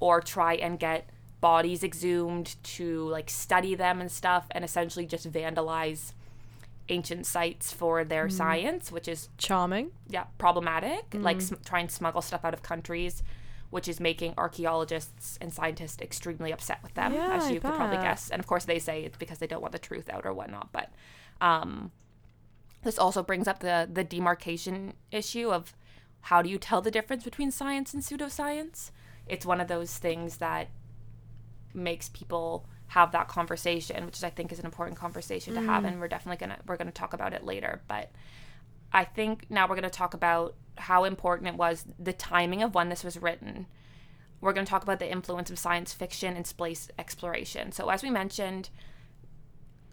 or 0.00 0.20
try 0.20 0.54
and 0.54 0.78
get 0.78 1.08
bodies 1.40 1.82
exhumed 1.84 2.56
to 2.62 3.06
like 3.08 3.28
study 3.30 3.74
them 3.74 4.00
and 4.00 4.10
stuff, 4.10 4.46
and 4.52 4.64
essentially 4.64 5.06
just 5.06 5.30
vandalize 5.30 6.12
ancient 6.90 7.26
sites 7.26 7.72
for 7.72 8.04
their 8.04 8.28
science, 8.28 8.92
which 8.92 9.08
is 9.08 9.28
Charming. 9.38 9.90
yeah 10.08 10.24
problematic. 10.38 11.04
Like 11.14 11.40
sm- 11.40 11.54
try 11.64 11.80
and 11.80 11.90
smuggle 11.90 12.22
stuff 12.22 12.44
out 12.44 12.54
of 12.54 12.62
countries 12.62 13.22
which 13.70 13.88
is 13.88 13.98
making 13.98 14.32
archaeologists 14.38 15.36
and 15.40 15.52
scientists 15.52 16.00
extremely 16.00 16.52
upset 16.52 16.78
with 16.80 16.94
them 16.94 17.12
Yeah, 17.12 17.34
as 17.34 17.44
I 17.44 17.50
you 17.50 17.60
could 17.60 17.74
probably 17.74 17.96
guess. 17.96 18.30
And 18.30 18.38
of 18.38 18.46
course 18.46 18.66
they 18.66 18.78
say 18.78 19.02
it's 19.02 19.16
because 19.16 19.38
they 19.38 19.48
don't 19.48 19.62
want 19.62 19.72
the 19.72 19.80
truth 19.80 20.08
out 20.08 20.24
or 20.24 20.32
whatnot 20.32 20.70
but 20.70 20.90
um, 21.40 21.90
this 22.84 22.98
also 22.98 23.22
brings 23.22 23.48
up 23.48 23.60
the 23.60 23.88
the 23.90 24.04
demarcation 24.04 24.94
issue 25.10 25.50
of 25.50 25.74
how 26.22 26.40
do 26.40 26.48
you 26.48 26.58
tell 26.58 26.80
the 26.80 26.90
difference 26.90 27.24
between 27.24 27.50
science 27.50 27.92
and 27.92 28.02
pseudoscience 28.02 28.90
it's 29.26 29.46
one 29.46 29.60
of 29.60 29.68
those 29.68 29.98
things 29.98 30.36
that 30.38 30.68
makes 31.72 32.08
people 32.10 32.66
have 32.88 33.10
that 33.12 33.26
conversation 33.28 34.04
which 34.06 34.22
i 34.22 34.30
think 34.30 34.52
is 34.52 34.58
an 34.58 34.64
important 34.64 34.96
conversation 34.96 35.54
to 35.54 35.60
have 35.60 35.82
mm. 35.82 35.88
and 35.88 36.00
we're 36.00 36.08
definitely 36.08 36.38
gonna 36.38 36.58
we're 36.66 36.76
gonna 36.76 36.92
talk 36.92 37.12
about 37.12 37.32
it 37.32 37.42
later 37.44 37.82
but 37.88 38.12
I 38.94 39.04
think 39.04 39.46
now 39.50 39.66
we're 39.66 39.74
going 39.74 39.82
to 39.82 39.90
talk 39.90 40.14
about 40.14 40.54
how 40.78 41.02
important 41.02 41.48
it 41.48 41.56
was 41.56 41.84
the 41.98 42.12
timing 42.12 42.62
of 42.62 42.76
when 42.76 42.88
this 42.88 43.02
was 43.02 43.20
written. 43.20 43.66
We're 44.40 44.52
going 44.52 44.64
to 44.64 44.70
talk 44.70 44.84
about 44.84 45.00
the 45.00 45.10
influence 45.10 45.50
of 45.50 45.58
science 45.58 45.92
fiction 45.92 46.36
and 46.36 46.46
space 46.46 46.88
exploration. 46.96 47.72
So, 47.72 47.88
as 47.88 48.04
we 48.04 48.10
mentioned, 48.10 48.70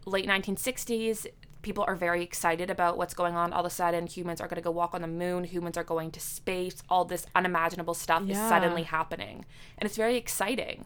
late 0.06 0.27
1960s, 0.27 1.25
people 1.62 1.84
are 1.88 1.95
very 1.95 2.24
excited 2.24 2.69
about 2.69 2.97
what's 2.97 3.13
going 3.13 3.36
on. 3.36 3.54
All 3.54 3.62
of 3.62 3.65
a 3.65 3.69
sudden, 3.69 4.08
humans 4.08 4.41
are 4.41 4.47
going 4.47 4.56
to 4.56 4.63
go 4.63 4.71
walk 4.71 4.93
on 4.93 5.02
the 5.02 5.08
moon, 5.08 5.43
humans 5.43 5.78
are 5.78 5.84
going 5.84 6.12
to 6.12 6.19
space, 6.19 6.82
all 6.89 7.06
this 7.06 7.26
unimaginable 7.36 7.93
stuff 7.93 8.28
is 8.28 8.38
suddenly 8.38 8.84
happening. 8.84 9.45
And 9.78 9.88
it's 9.88 9.97
very 9.97 10.17
exciting. 10.17 10.86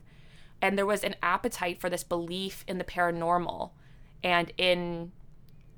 And 0.62 0.78
there 0.78 0.86
was 0.86 1.04
an 1.04 1.16
appetite 1.22 1.80
for 1.80 1.90
this 1.90 2.04
belief 2.04 2.64
in 2.68 2.78
the 2.78 2.84
paranormal 2.84 3.72
and 4.24 4.52
in 4.58 5.12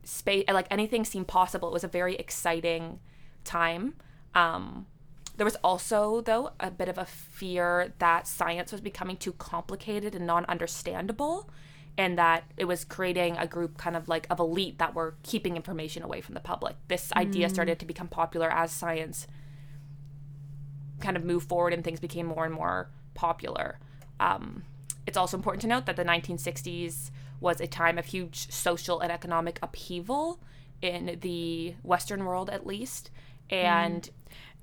space 0.04 0.46
like 0.48 0.68
anything 0.72 1.04
seemed 1.04 1.28
possible 1.28 1.68
it 1.68 1.74
was 1.74 1.84
a 1.84 1.88
very 1.88 2.16
exciting 2.16 3.00
time 3.44 3.94
um 4.34 4.88
there 5.36 5.44
was 5.46 5.58
also 5.58 6.22
though 6.22 6.52
a 6.62 6.72
bit 6.72 6.88
of 6.88 6.98
a 6.98 7.06
fear 7.06 7.94
that 8.00 8.26
science 8.26 8.72
was 8.72 8.80
becoming 8.80 9.18
too 9.18 9.34
complicated 9.34 10.16
and 10.16 10.26
non-understandable 10.26 11.50
and 11.98 12.18
that 12.18 12.44
it 12.58 12.66
was 12.66 12.86
creating 12.86 13.38
a 13.38 13.48
group 13.48 13.78
kind 13.78 13.96
of 13.96 14.08
like 14.08 14.28
of 14.30 14.40
elite 14.40 14.78
that 14.78 14.94
were 14.94 15.16
keeping 15.24 15.56
information 15.56 16.04
away 16.04 16.22
from 16.22 16.34
the 16.36 16.40
public 16.40 16.76
this 16.88 17.12
idea 17.14 17.50
started 17.50 17.80
to 17.80 17.86
become 17.86 18.08
popular 18.08 18.52
as 18.52 18.72
science 18.72 19.28
kind 21.00 21.16
of 21.18 21.24
moved 21.24 21.48
forward 21.48 21.74
and 21.74 21.84
things 21.84 22.00
became 22.00 22.26
more 22.26 22.46
and 22.46 22.54
more 22.54 22.90
popular 23.14 23.80
um, 24.20 24.64
it's 25.06 25.18
also 25.18 25.38
important 25.38 25.62
to 25.62 25.68
note 25.68 25.86
that 25.86 25.96
the 25.96 26.04
1960s 26.04 27.12
was 27.40 27.62
a 27.62 27.68
time 27.68 27.98
of 27.98 28.06
huge 28.06 28.52
social 28.52 29.00
and 29.00 29.12
economic 29.12 29.60
upheaval 29.62 30.40
in 30.82 31.18
the 31.22 31.76
Western 31.84 32.26
world, 32.26 32.50
at 32.50 32.66
least. 32.66 33.10
And 33.50 34.10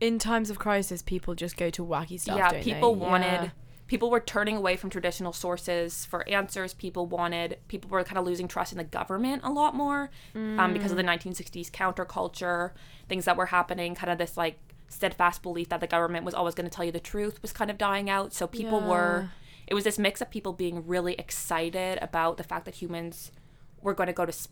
In 0.00 0.18
times 0.18 0.50
of 0.50 0.58
crisis, 0.58 1.02
people 1.02 1.34
just 1.34 1.56
go 1.56 1.70
to 1.70 1.84
wacky 1.84 2.20
stuff. 2.20 2.36
yeah, 2.36 2.62
people 2.62 2.94
they? 2.94 3.00
wanted, 3.00 3.42
Yeah. 3.44 3.50
People 3.86 4.10
were 4.10 4.20
turning 4.20 4.56
away 4.56 4.76
from 4.76 4.88
traditional 4.90 5.32
sources 5.32 6.04
for 6.06 6.26
answers. 6.28 6.72
People 6.74 7.06
wanted, 7.06 7.58
people 7.68 7.90
were 7.90 8.02
kind 8.04 8.16
of 8.18 8.24
losing 8.24 8.48
trust 8.48 8.72
in 8.72 8.78
the 8.78 8.84
government 8.84 9.42
a 9.44 9.50
lot 9.50 9.74
more 9.74 10.10
um, 10.34 10.72
because 10.72 10.90
of 10.90 10.96
the 10.96 11.02
Mm. 11.02 11.18
1960s 11.18 11.70
counterculture, 11.70 12.70
things 13.08 13.24
that 13.26 13.36
were 13.36 13.46
happening, 13.46 13.94
kind 13.94 14.10
of 14.10 14.18
this 14.18 14.36
like 14.36 14.58
steadfast 14.88 15.42
belief 15.42 15.68
that 15.68 15.80
the 15.80 15.86
government 15.86 16.24
was 16.24 16.34
always 16.34 16.54
going 16.54 16.68
to 16.68 16.74
tell 16.74 16.84
you 16.84 16.92
the 16.92 17.00
truth 17.00 17.40
was 17.42 17.52
kind 17.52 17.70
of 17.70 17.76
dying 17.78 18.08
out. 18.08 18.32
So 18.32 18.46
people 18.46 18.80
were, 18.80 19.28
it 19.66 19.74
was 19.74 19.84
this 19.84 19.98
mix 19.98 20.20
of 20.20 20.30
people 20.30 20.52
being 20.52 20.86
really 20.86 21.14
excited 21.14 21.98
about 22.00 22.36
the 22.36 22.44
fact 22.44 22.64
that 22.64 22.76
humans 22.76 23.32
were 23.82 23.92
going 23.94 24.06
to 24.06 24.12
go 24.12 24.24
to 24.24 24.30
s- 24.32 24.48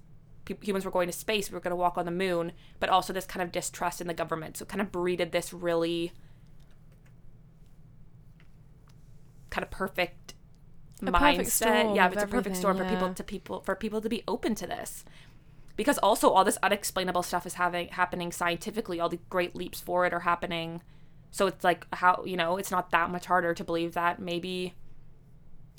humans 0.60 0.84
were 0.84 0.90
going 0.90 1.06
to 1.06 1.12
space, 1.12 1.50
we 1.50 1.54
were 1.54 1.60
going 1.60 1.70
to 1.70 1.76
walk 1.76 1.96
on 1.96 2.04
the 2.04 2.10
moon, 2.10 2.52
but 2.80 2.88
also 2.90 3.12
this 3.12 3.24
kind 3.24 3.42
of 3.42 3.52
distrust 3.52 4.00
in 4.00 4.08
the 4.08 4.14
government. 4.14 4.56
So 4.56 4.64
it 4.64 4.68
kind 4.68 4.80
of 4.80 4.90
breeded 4.92 5.32
this 5.32 5.52
really 5.52 6.12
kind 9.52 9.62
of 9.62 9.70
perfect 9.70 10.34
A 11.02 11.04
mindset. 11.04 11.12
perfect 11.12 11.96
yeah, 11.96 12.10
it's 12.10 12.22
a 12.22 12.26
perfect 12.26 12.56
storm 12.56 12.78
for 12.78 12.84
people 12.86 13.12
to 13.12 13.22
people 13.22 13.60
for 13.60 13.76
people 13.76 14.00
to 14.00 14.08
be 14.08 14.24
open 14.26 14.54
to 14.56 14.66
this. 14.66 15.04
Because 15.76 15.98
also 15.98 16.30
all 16.30 16.44
this 16.44 16.58
unexplainable 16.62 17.22
stuff 17.22 17.46
is 17.46 17.54
having 17.54 17.88
happening 17.88 18.32
scientifically, 18.32 18.98
all 18.98 19.08
the 19.08 19.20
great 19.30 19.54
leaps 19.54 19.80
forward 19.80 20.12
are 20.12 20.20
happening. 20.20 20.82
So 21.30 21.46
it's 21.46 21.64
like 21.64 21.86
how, 21.94 22.22
you 22.26 22.36
know, 22.36 22.56
it's 22.56 22.70
not 22.70 22.90
that 22.90 23.10
much 23.10 23.26
harder 23.26 23.54
to 23.54 23.64
believe 23.64 23.94
that 23.94 24.20
maybe 24.20 24.74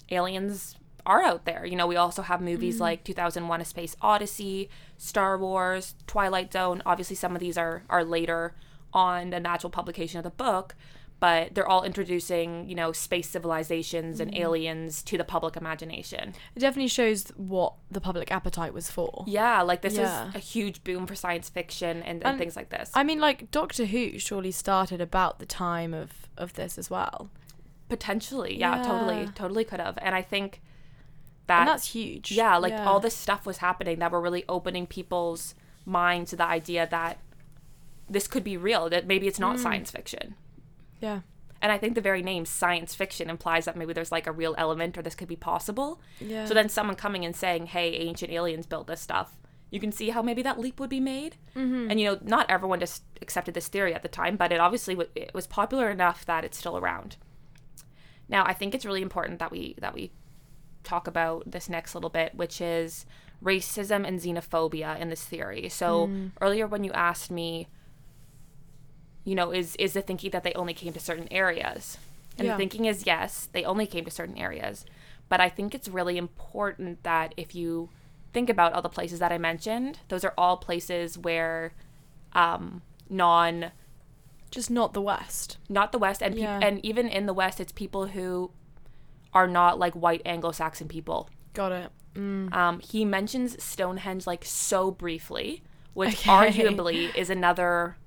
aliens 0.10 0.76
are 1.06 1.24
out 1.24 1.46
there. 1.46 1.66
You 1.66 1.76
know, 1.76 1.88
we 1.88 1.96
also 1.96 2.22
have 2.22 2.42
movies 2.42 2.80
like 2.80 3.04
2001 3.04 3.62
A 3.62 3.66
Space 3.66 3.96
Odyssey, 4.02 4.70
Star 4.98 5.38
Wars, 5.38 5.96
Twilight 6.08 6.54
Zone. 6.54 6.82
Obviously 6.86 7.16
some 7.16 7.36
of 7.36 7.40
these 7.40 7.58
are 7.58 7.84
are 7.90 8.04
later 8.04 8.56
on 8.94 9.32
the 9.32 9.48
actual 9.48 9.70
publication 9.70 10.18
of 10.20 10.24
the 10.24 10.30
book, 10.30 10.76
but 11.24 11.56
they're 11.56 11.70
all 11.74 11.84
introducing, 11.86 12.68
you 12.68 12.76
know, 12.76 12.92
space 12.92 13.30
civilizations 13.30 14.20
and 14.20 14.36
aliens 14.36 15.02
to 15.04 15.18
the 15.18 15.24
public 15.24 15.56
imagination. 15.56 16.34
It 16.54 16.60
definitely 16.60 16.90
shows 16.90 17.30
what 17.38 17.76
the 17.90 18.02
public 18.02 18.30
appetite 18.30 18.74
was 18.74 18.92
for. 18.92 19.24
Yeah, 19.26 19.62
like 19.62 19.82
this 19.82 19.94
Yeah. 19.96 20.28
is 20.28 20.36
a 20.36 20.40
huge 20.40 20.84
boom 20.84 21.08
for 21.08 21.16
science 21.16 21.48
fiction 21.48 22.04
and, 22.04 22.18
and, 22.22 22.24
And 22.26 22.38
things 22.38 22.58
like 22.58 22.68
this. 22.72 22.92
I 22.94 23.04
mean, 23.04 23.22
like 23.22 23.50
Doctor 23.52 23.86
Who 23.86 24.20
surely 24.20 24.52
started 24.52 25.00
about 25.00 25.40
the 25.40 25.46
time 25.46 25.94
of 25.94 26.10
of 26.38 26.54
this 26.56 26.78
as 26.78 26.90
well, 26.90 27.30
Potentially, 27.88 28.60
yeah, 28.60 28.84
totally, 28.84 29.22
Yeah. 29.22 29.32
totally 29.34 29.64
could 29.64 29.80
have. 29.80 29.98
And 30.02 30.14
I 30.16 30.22
think 30.22 30.60
and 31.48 31.48
that 31.48 31.66
that's 31.72 31.88
huge. 31.94 32.32
yeah, 32.34 32.58
like 32.58 32.74
all 32.74 33.00
this 33.00 33.16
stuff 33.16 33.46
was 33.46 33.58
happening 33.60 34.00
that 34.00 34.12
were 34.12 34.20
really 34.20 34.44
opening 34.50 34.88
people's 34.88 35.56
minds 35.86 36.32
to 36.32 36.36
the 36.36 36.46
idea 36.60 36.86
that 36.92 37.20
this 38.10 38.28
could 38.28 38.44
be 38.44 38.58
real, 38.58 38.90
that 38.90 39.08
maybe 39.08 39.26
it's 39.30 39.38
Mm. 39.38 39.48
not 39.48 39.60
science 39.60 39.90
fiction. 39.92 40.36
Yeah, 41.04 41.20
And 41.62 41.72
I 41.72 41.78
think 41.78 41.96
the 41.96 42.02
very 42.10 42.24
name 42.24 42.46
science 42.46 42.96
fiction 42.96 43.30
implies 43.30 43.66
that 43.66 43.76
maybe 43.78 43.94
there's 43.94 44.12
like 44.12 44.28
a 44.28 44.32
real 44.42 44.56
element 44.58 44.98
or 44.98 45.02
this 45.04 45.16
could 45.16 45.28
be 45.28 45.36
possible. 45.52 46.02
yeah. 46.20 46.46
So 46.48 46.54
then 46.54 46.70
someone 46.70 46.96
coming 46.96 47.24
and 47.26 47.36
saying, 47.36 47.68
"Hey, 47.68 47.88
ancient 48.10 48.32
aliens 48.32 48.66
built 48.66 48.88
this 48.88 49.02
stuff." 49.02 49.30
You 49.74 49.80
can 49.80 49.92
see 49.92 50.10
how 50.16 50.22
maybe 50.22 50.44
that 50.44 50.60
leap 50.60 50.80
would 50.80 50.90
be 50.90 51.00
made. 51.00 51.34
Mm-hmm. 51.56 51.90
And 51.90 52.00
you 52.00 52.06
know, 52.08 52.20
not 52.22 52.50
everyone 52.50 52.80
just 52.80 53.04
accepted 53.22 53.54
this 53.56 53.68
theory 53.74 53.94
at 53.94 54.04
the 54.04 54.08
time, 54.22 54.36
but 54.38 54.52
it 54.52 54.60
obviously 54.60 54.94
w- 54.96 55.10
it 55.16 55.32
was 55.34 55.48
popular 55.48 55.90
enough 55.90 56.26
that 56.26 56.44
it's 56.46 56.58
still 56.58 56.78
around. 56.78 57.18
Now, 58.30 58.44
I 58.46 58.54
think 58.54 58.74
it's 58.76 58.86
really 58.86 59.02
important 59.02 59.40
that 59.40 59.52
we 59.52 59.76
that 59.80 59.94
we 59.94 60.12
talk 60.84 61.08
about 61.08 61.50
this 61.50 61.70
next 61.70 61.96
little 61.96 62.10
bit, 62.10 62.36
which 62.36 62.62
is 62.62 63.06
racism 63.44 64.08
and 64.08 64.20
xenophobia 64.20 65.00
in 65.00 65.10
this 65.10 65.24
theory. 65.26 65.70
So 65.70 66.10
earlier 66.40 66.68
when 66.68 66.84
you 66.84 66.92
asked 66.92 67.32
me, 67.32 67.68
you 69.24 69.36
know, 69.36 69.52
is 69.52 69.76
is 69.78 69.94
the 69.94 70.02
thinking 70.02 70.32
that 70.32 70.44
they 70.44 70.54
only 70.54 70.74
came 70.74 70.94
to 70.94 71.00
certain 71.00 71.28
areas? 71.32 71.98
And 72.38 72.46
Yeah. 72.48 72.54
the 72.54 72.58
thinking 72.58 72.86
is 72.86 73.06
yes, 73.06 73.48
they 73.52 73.64
only 73.64 73.86
came 73.88 74.06
to 74.06 74.12
certain 74.12 74.38
areas. 74.38 74.86
But 75.30 75.40
I 75.40 75.50
think 75.50 75.74
it's 75.74 75.88
really 75.88 76.18
important 76.18 77.04
that 77.04 77.34
if 77.38 77.56
you 77.56 77.90
think 78.34 78.50
about 78.50 78.74
all 78.74 78.82
the 78.82 78.90
places 78.90 79.20
that 79.20 79.32
I 79.32 79.38
mentioned, 79.38 80.00
those 80.10 80.24
are 80.26 80.34
all 80.38 80.58
places 80.58 81.18
where 81.18 81.74
um, 82.34 82.82
non 83.10 83.72
Just 84.52 84.70
not 84.72 84.94
the 84.94 85.02
West. 85.02 85.58
not 85.70 85.92
the 85.92 86.00
West 86.00 86.22
and 86.22 86.34
peop 86.36 86.44
Yeah. 86.44 86.60
and 86.62 86.84
even 86.86 87.08
in 87.08 87.26
the 87.28 87.34
West, 87.34 87.60
it's 87.60 87.72
people 87.72 88.08
who 88.08 88.52
are 89.34 89.48
not 89.48 89.80
like 89.80 89.94
white 89.94 90.22
Anglo-Saxon 90.26 90.88
people. 90.88 91.30
Got 91.54 91.72
it. 91.72 91.90
Mm. 92.16 92.54
Um, 92.54 92.80
he 92.80 93.06
mentions 93.06 93.62
Stonehenge 93.64 94.28
like 94.28 94.46
so 94.46 94.92
briefly, 94.92 95.64
which 95.94 96.14
Okay. 96.28 96.30
arguably 96.30 97.16
is 97.16 97.30
another 97.32 97.98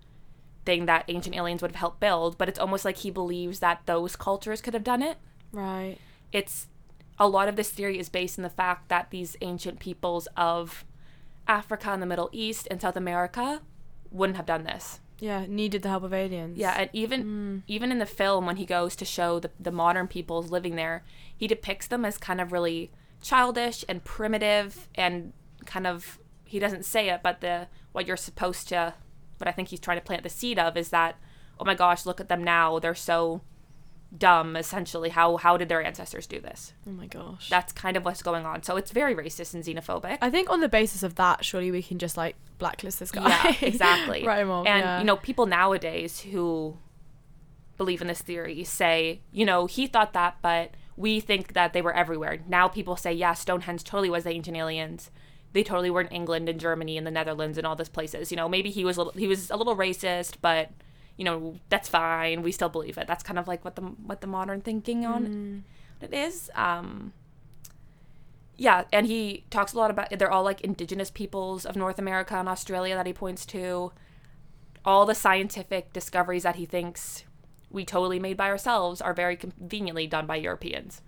thing 0.67 0.87
that 0.87 1.05
ancient 1.09 1.35
aliens 1.35 1.63
would 1.63 1.71
have 1.71 1.81
helped 1.81 2.01
build. 2.01 2.37
But 2.37 2.49
it's 2.49 2.59
almost 2.59 2.85
like 2.85 2.99
he 2.99 3.11
believes 3.11 3.61
that 3.61 3.81
those 3.87 4.17
cultures 4.17 4.61
could 4.61 4.75
have 4.75 4.85
done 4.85 5.03
it. 5.03 5.17
Right. 5.53 5.97
It's 6.33 6.67
a 7.19 7.29
lot 7.29 7.49
of 7.49 7.57
this 7.57 7.71
theory 7.71 7.99
is 7.99 8.09
based 8.09 8.37
in 8.37 8.43
the 8.43 8.51
fact 8.51 8.89
that 8.89 9.11
these 9.11 9.37
ancient 9.41 9.79
peoples 9.79 10.29
of 10.37 10.85
Africa 11.49 11.91
and 11.91 12.03
the 12.03 12.07
Middle 12.07 12.29
East 12.33 12.69
and 12.71 12.81
South 12.81 12.97
America 12.97 13.63
wouldn't 14.11 14.37
have 14.37 14.47
done 14.47 14.65
this. 14.65 15.01
Yeah, 15.19 15.47
needed 15.49 15.81
the 15.83 15.89
help 15.89 16.03
of 16.03 16.13
aliens. 16.13 16.59
Yeah, 16.59 16.75
and 16.77 16.91
even 16.93 17.23
hmm. 17.23 17.59
even 17.67 17.91
in 17.91 17.99
the 17.99 18.07
film 18.07 18.45
when 18.45 18.57
he 18.57 18.67
goes 18.67 18.95
to 18.97 19.07
show 19.07 19.41
the, 19.41 19.51
the 19.59 19.71
modern 19.71 20.09
peoples 20.09 20.51
living 20.51 20.77
there, 20.77 21.05
he 21.35 21.47
depicts 21.47 21.87
them 21.87 22.05
as 22.05 22.19
kind 22.19 22.39
of 22.41 22.53
really 22.53 22.91
childish 23.23 23.83
and 23.89 24.05
primitive 24.05 24.89
and 24.95 25.33
kind 25.65 25.87
of 25.87 26.19
he 26.45 26.59
doesn't 26.59 26.85
say 26.85 27.09
it, 27.09 27.21
but 27.23 27.41
the 27.41 27.69
what 27.93 28.07
you're 28.07 28.17
supposed 28.17 28.69
to 28.69 28.95
what 29.39 29.49
I 29.49 29.53
think 29.53 29.69
he's 29.69 29.81
trying 29.81 29.99
to 29.99 30.05
plant 30.05 30.23
the 30.23 30.29
seed 30.29 30.59
of 30.59 30.77
is 30.77 30.91
that, 30.91 31.17
oh 31.59 31.65
my 31.65 31.75
gosh, 31.75 32.07
look 32.07 32.21
at 32.21 32.29
them 32.29 32.43
now. 32.43 32.79
They're 32.79 32.95
so 32.95 33.43
dumb, 34.17 34.57
essentially. 34.57 35.11
How 35.11 35.37
how 35.37 35.57
did 35.57 35.69
their 35.69 35.83
ancestors 35.83 36.27
do 36.27 36.41
this? 36.41 36.73
Oh 36.87 36.91
my 36.91 37.07
gosh. 37.07 37.49
That's 37.49 37.73
kind 37.73 37.97
of 37.97 38.05
what's 38.05 38.23
going 38.23 38.47
on. 38.47 38.63
So 38.63 38.77
it's 38.77 38.91
very 38.91 39.15
racist 39.15 39.55
and 39.55 39.65
xenophobic. 39.65 40.19
I 40.21 40.31
think 40.31 40.51
on 40.51 40.61
the 40.61 40.69
basis 40.69 41.03
of 41.03 41.17
that, 41.17 41.45
surely 41.45 41.71
we 41.71 41.83
can 41.83 41.99
just 41.99 42.17
like 42.17 42.37
blacklist 42.59 43.01
this 43.01 43.11
guy. 43.11 43.29
Yeah, 43.29 43.55
exactly. 43.61 44.25
right 44.27 44.41
him 44.41 44.51
off. 44.51 44.67
And 44.67 44.85
yeah. 44.85 44.99
you 44.99 45.05
know, 45.05 45.17
people 45.17 45.47
nowadays 45.47 46.21
who 46.21 46.77
believe 47.77 48.01
in 48.01 48.09
this 48.09 48.23
theory 48.23 48.65
say, 48.65 49.21
you 49.33 49.45
know, 49.45 49.67
he 49.67 49.87
thought 49.87 50.13
that, 50.15 50.39
but 50.41 50.71
we 50.97 51.21
think 51.21 51.53
that 51.53 51.73
they 51.73 51.83
were 51.83 51.93
everywhere. 51.93 52.39
Now 52.49 52.69
people 52.69 52.97
say, 52.97 53.13
yeah, 53.13 53.35
Stonehenge 53.35 53.85
totally 53.85 54.11
was 54.11 54.25
the 54.25 54.31
ancient 54.31 54.57
aliens. 54.57 55.11
They 55.57 55.63
totally 55.63 55.89
were 55.89 56.03
in 56.03 56.09
England 56.09 56.51
and 56.51 56.61
Germany 56.61 56.99
and 56.99 57.07
the 57.07 57.11
Netherlands 57.11 57.57
and 57.57 57.67
all 57.67 57.75
these 57.75 57.89
places. 57.89 58.31
You 58.31 58.37
know, 58.37 58.47
maybe 58.47 58.69
he 58.69 58.85
was 58.85 58.99
a 58.99 59.05
little, 59.05 59.19
he 59.19 59.27
was 59.27 59.51
a 59.51 59.57
little 59.57 59.75
racist, 59.75 60.35
but 60.43 60.69
you 61.17 61.25
know, 61.25 61.57
that's 61.71 61.89
fine. 61.89 62.43
We 62.43 62.53
still 62.53 62.69
believe 62.69 62.99
it. 62.99 63.07
That's 63.07 63.23
kind 63.23 63.39
of 63.39 63.49
like 63.49 63.65
what 63.65 63.75
the 63.75 63.81
what 63.81 64.21
the 64.21 64.27
modern 64.27 64.61
thinking 64.61 65.07
on 65.07 65.65
it 66.03 66.13
is. 66.13 66.51
Um, 66.55 67.15
yeah, 68.59 68.85
and 68.93 69.07
he 69.07 69.45
talks 69.49 69.73
a 69.73 69.79
lot 69.79 69.91
about 69.91 70.11
they're 70.19 70.31
all 70.31 70.43
like 70.45 70.61
indigenous 70.61 71.11
peoples 71.11 71.65
of 71.65 71.75
North 71.75 71.99
America 71.99 72.35
and 72.37 72.51
Australia 72.51 72.95
that 72.95 73.07
he 73.07 73.15
points 73.15 73.47
to. 73.47 73.93
All 74.85 75.07
the 75.07 75.15
scientific 75.15 75.91
discoveries 75.95 76.43
that 76.43 76.57
he 76.57 76.67
thinks 76.67 77.25
we 77.71 77.87
totally 77.87 78.21
made 78.21 78.37
by 78.37 78.49
ourselves 78.49 79.01
are 79.01 79.15
very 79.15 79.37
conveniently 79.37 80.07
done 80.07 80.27
by 80.27 80.37
Europeans. 80.37 81.01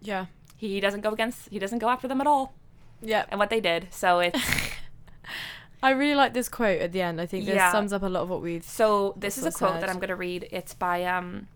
yeah. 0.00 0.26
He 0.58 0.80
doesn't 0.80 1.02
go 1.02 1.10
against 1.10 1.48
he 1.50 1.58
doesn't 1.58 1.80
go 1.80 1.88
after 1.88 2.06
them 2.08 2.20
at 2.20 2.26
all 2.28 2.54
Yeah. 3.00 3.24
and 3.28 3.38
what 3.38 3.50
they 3.50 3.60
did. 3.60 3.88
So 3.90 4.20
it's 4.20 4.40
I 5.82 5.90
really 5.90 6.14
like 6.14 6.32
this 6.34 6.48
quote 6.48 6.80
at 6.80 6.92
the 6.92 7.02
end. 7.02 7.20
I 7.20 7.26
think 7.26 7.44
this 7.46 7.54
Yeah. 7.54 7.70
sums 7.70 7.92
up 7.92 8.02
a 8.02 8.06
lot 8.06 8.22
of 8.22 8.30
what 8.30 8.42
we've. 8.42 8.64
so 8.64 9.14
this 9.16 9.38
is 9.38 9.44
a 9.44 9.52
quote 9.52 9.80
that 9.80 9.88
I'm 9.88 9.96
going 9.96 10.08
to 10.08 10.16
read. 10.16 10.48
It's 10.50 10.74
by 10.74 11.04
um 11.04 11.48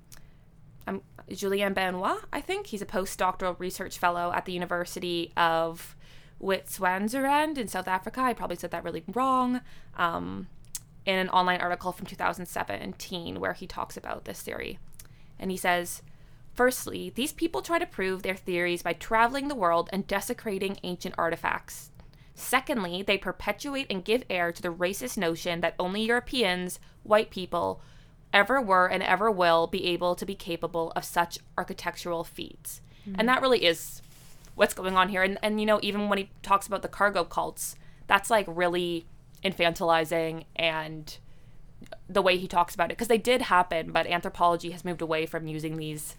um 0.87 1.03
Julien 1.31 1.73
Benoit, 1.73 2.19
I 2.33 2.41
think. 2.41 2.67
He's 2.69 2.83
a 2.83 2.87
postdoctoral 2.87 3.59
research 3.59 3.99
fellow 3.99 4.33
at 4.33 4.45
the 4.45 4.53
University 4.53 5.33
of 5.37 5.97
Witwatersrand 6.43 7.59
in 7.59 7.69
South 7.69 7.89
Africa. 7.89 8.21
I 8.21 8.33
probably 8.35 8.57
said 8.57 8.71
that 8.73 8.85
really 8.85 9.05
wrong. 9.13 9.61
Um, 9.97 10.49
in 11.07 11.19
an 11.19 11.29
online 11.31 11.61
article 11.61 11.93
from 11.93 12.07
2017 12.07 13.41
where 13.41 13.55
he 13.55 13.67
talks 13.67 13.97
about 13.97 14.27
this 14.27 14.43
theory. 14.43 14.79
And 15.39 15.51
he 15.51 15.57
says, 15.57 16.03
Firstly, 16.55 17.13
these 17.15 17.33
people 17.33 17.63
try 17.63 17.79
to 17.79 17.87
prove 17.87 18.23
their 18.23 18.35
theories 18.35 18.83
by 18.83 18.93
traveling 18.93 19.49
the 19.49 19.55
world 19.55 19.89
and 19.93 20.07
desecrating 20.07 20.79
ancient 20.83 21.15
artifacts. 21.17 21.91
Secondly, 22.35 23.03
they 23.03 23.19
perpetuate 23.19 23.87
and 23.91 24.05
give 24.05 24.25
air 24.31 24.53
to 24.53 24.63
the 24.63 24.73
racist 24.73 25.17
notion 25.17 25.61
that 25.61 25.75
only 25.79 26.03
Europeans, 26.03 26.81
white 27.03 27.31
people, 27.31 27.81
ever 28.33 28.61
were 28.61 28.87
and 28.87 29.03
ever 29.03 29.31
will 29.31 29.67
be 29.67 29.87
able 29.87 30.15
to 30.15 30.27
be 30.27 30.35
capable 30.35 30.93
of 30.97 31.05
such 31.05 31.39
architectural 31.59 32.25
feats. 32.25 32.81
And 33.05 33.17
mm-hmm. 33.17 33.27
that 33.27 33.43
really 33.43 33.65
is 33.65 34.03
what's 34.55 34.75
going 34.75 34.97
on 34.97 35.09
here. 35.09 35.23
And, 35.23 35.39
and, 35.43 35.61
you 35.61 35.67
know, 35.67 35.81
even 35.83 36.09
when 36.09 36.19
he 36.19 36.31
talks 36.43 36.67
about 36.67 36.83
the 36.83 36.89
cargo 36.89 37.25
cults, 37.25 37.77
that's 38.07 38.31
like 38.31 38.47
really 38.49 39.07
infantilizing 39.45 40.45
and 40.57 41.17
the 42.09 42.23
way 42.23 42.37
he 42.37 42.47
talks 42.47 42.75
about 42.75 42.91
it. 42.91 42.97
Because 42.97 43.09
they 43.09 43.19
did 43.19 43.43
happen, 43.43 43.91
but 43.93 44.07
anthropology 44.07 44.71
has 44.71 44.85
moved 44.85 45.03
away 45.03 45.27
from 45.27 45.47
using 45.47 45.77
these, 45.77 46.17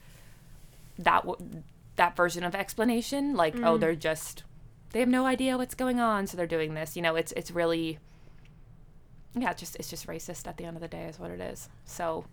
that, 1.04 1.26
w- 1.26 1.64
that 1.96 2.16
version 2.16 2.44
of 2.44 2.56
explanation. 2.56 3.36
Like, 3.36 3.56
oh, 3.64 3.78
they're 3.78 3.96
just, 3.96 4.44
they 4.92 5.00
have 5.00 5.10
no 5.10 5.26
idea 5.26 5.58
what's 5.58 5.76
going 5.76 6.00
on, 6.00 6.28
so 6.28 6.38
they're 6.38 6.48
doing 6.48 6.74
this. 6.74 6.96
You 6.96 7.02
know, 7.02 7.16
it's, 7.16 7.32
it's 7.34 7.52
really, 7.52 8.00
yeah, 9.36 9.52
it's 9.52 9.60
just, 9.60 9.76
it's 9.78 9.90
just 9.90 10.08
racist 10.08 10.48
at 10.48 10.58
the 10.58 10.66
end 10.66 10.76
of 10.78 10.82
the 10.82 10.88
day, 10.88 11.04
is 11.06 11.20
what 11.20 11.32
it 11.32 11.40
is. 11.40 11.70
So, 11.86 12.26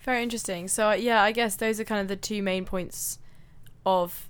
Very 0.00 0.22
interesting. 0.22 0.68
So 0.68 0.90
uh, 0.90 0.94
yeah, 0.94 1.22
I 1.22 1.32
guess 1.32 1.56
those 1.56 1.80
are 1.80 1.84
kind 1.84 2.00
of 2.00 2.08
the 2.08 2.16
two 2.16 2.42
main 2.42 2.64
points 2.64 3.18
of 3.86 4.28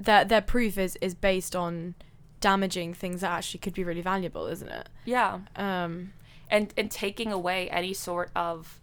their 0.00 0.24
their 0.24 0.40
proof 0.42 0.78
is 0.78 0.96
is 1.00 1.14
based 1.14 1.56
on 1.56 1.94
damaging 2.40 2.94
things 2.94 3.20
that 3.22 3.30
actually 3.32 3.58
could 3.58 3.74
be 3.74 3.82
really 3.82 4.00
valuable, 4.02 4.46
isn't 4.46 4.68
it? 4.68 4.88
yeah. 5.04 5.40
Um, 5.56 6.12
and 6.50 6.72
and 6.76 6.90
taking 6.90 7.32
away 7.32 7.68
any 7.70 7.92
sort 7.94 8.30
of 8.36 8.80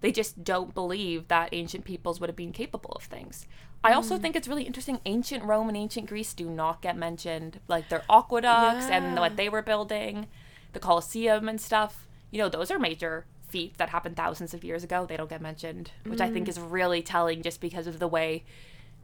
they 0.00 0.10
just 0.12 0.42
don't 0.44 0.74
believe 0.74 1.28
that 1.28 1.48
ancient 1.52 1.84
peoples 1.84 2.18
would 2.20 2.28
have 2.28 2.36
been 2.36 2.52
capable 2.52 2.92
of 2.92 3.02
things. 3.04 3.46
I 3.84 3.92
also 3.92 4.16
hmm. 4.16 4.22
think 4.22 4.34
it's 4.34 4.48
really 4.48 4.64
interesting 4.64 4.98
ancient 5.04 5.44
Rome 5.44 5.68
and 5.68 5.76
ancient 5.76 6.06
Greece 6.08 6.32
do 6.32 6.48
not 6.48 6.80
get 6.80 6.96
mentioned 6.96 7.60
like 7.68 7.90
their 7.90 8.02
aqueducts 8.08 8.86
and 8.86 9.16
what 9.16 9.36
they 9.36 9.50
were 9.50 9.62
building, 9.62 10.26
the 10.72 10.80
Colosseum 10.80 11.48
and 11.48 11.60
stuff. 11.60 12.08
You 12.30 12.38
know, 12.38 12.48
those 12.48 12.70
are 12.70 12.78
major 12.78 13.26
feats 13.46 13.76
that 13.76 13.90
happened 13.90 14.16
thousands 14.16 14.54
of 14.54 14.64
years 14.64 14.82
ago. 14.82 15.04
They 15.06 15.18
don't 15.18 15.28
get 15.28 15.42
mentioned, 15.42 15.90
which 16.04 16.20
I 16.20 16.30
think 16.30 16.46
hmm. 16.46 16.50
is 16.50 16.58
really 16.58 17.02
telling 17.02 17.42
just 17.42 17.60
because 17.60 17.86
of 17.86 17.98
the 17.98 18.08
way 18.08 18.44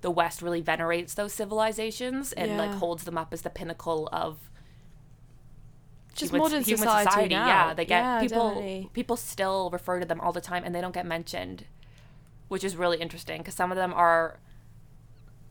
the 0.00 0.10
West 0.10 0.40
really 0.40 0.62
venerates 0.62 1.12
those 1.12 1.34
civilizations 1.34 2.32
and 2.32 2.56
like 2.56 2.70
holds 2.70 3.04
them 3.04 3.18
up 3.18 3.34
as 3.34 3.42
the 3.42 3.50
pinnacle 3.50 4.08
of 4.10 4.50
just 6.14 6.32
human- 6.32 6.40
modern 6.40 6.62
human 6.62 6.88
society, 6.88 7.34
now. 7.34 7.46
Yeah, 7.46 7.74
they 7.74 7.84
get 7.84 8.02
Yeah, 8.02 8.20
people. 8.20 8.48
definitely. 8.48 8.90
People 8.94 9.16
still 9.16 9.70
refer 9.70 10.00
to 10.00 10.06
them 10.06 10.20
all 10.20 10.32
the 10.32 10.40
time, 10.40 10.64
and 10.64 10.74
they 10.74 10.80
don't 10.80 10.94
get 10.94 11.06
mentioned, 11.06 11.64
which 12.48 12.64
is 12.64 12.76
really 12.76 12.98
interesting 12.98 13.42
because 13.42 13.54
some 13.54 13.70
of 13.70 13.76
them 13.76 13.92
are 13.94 14.38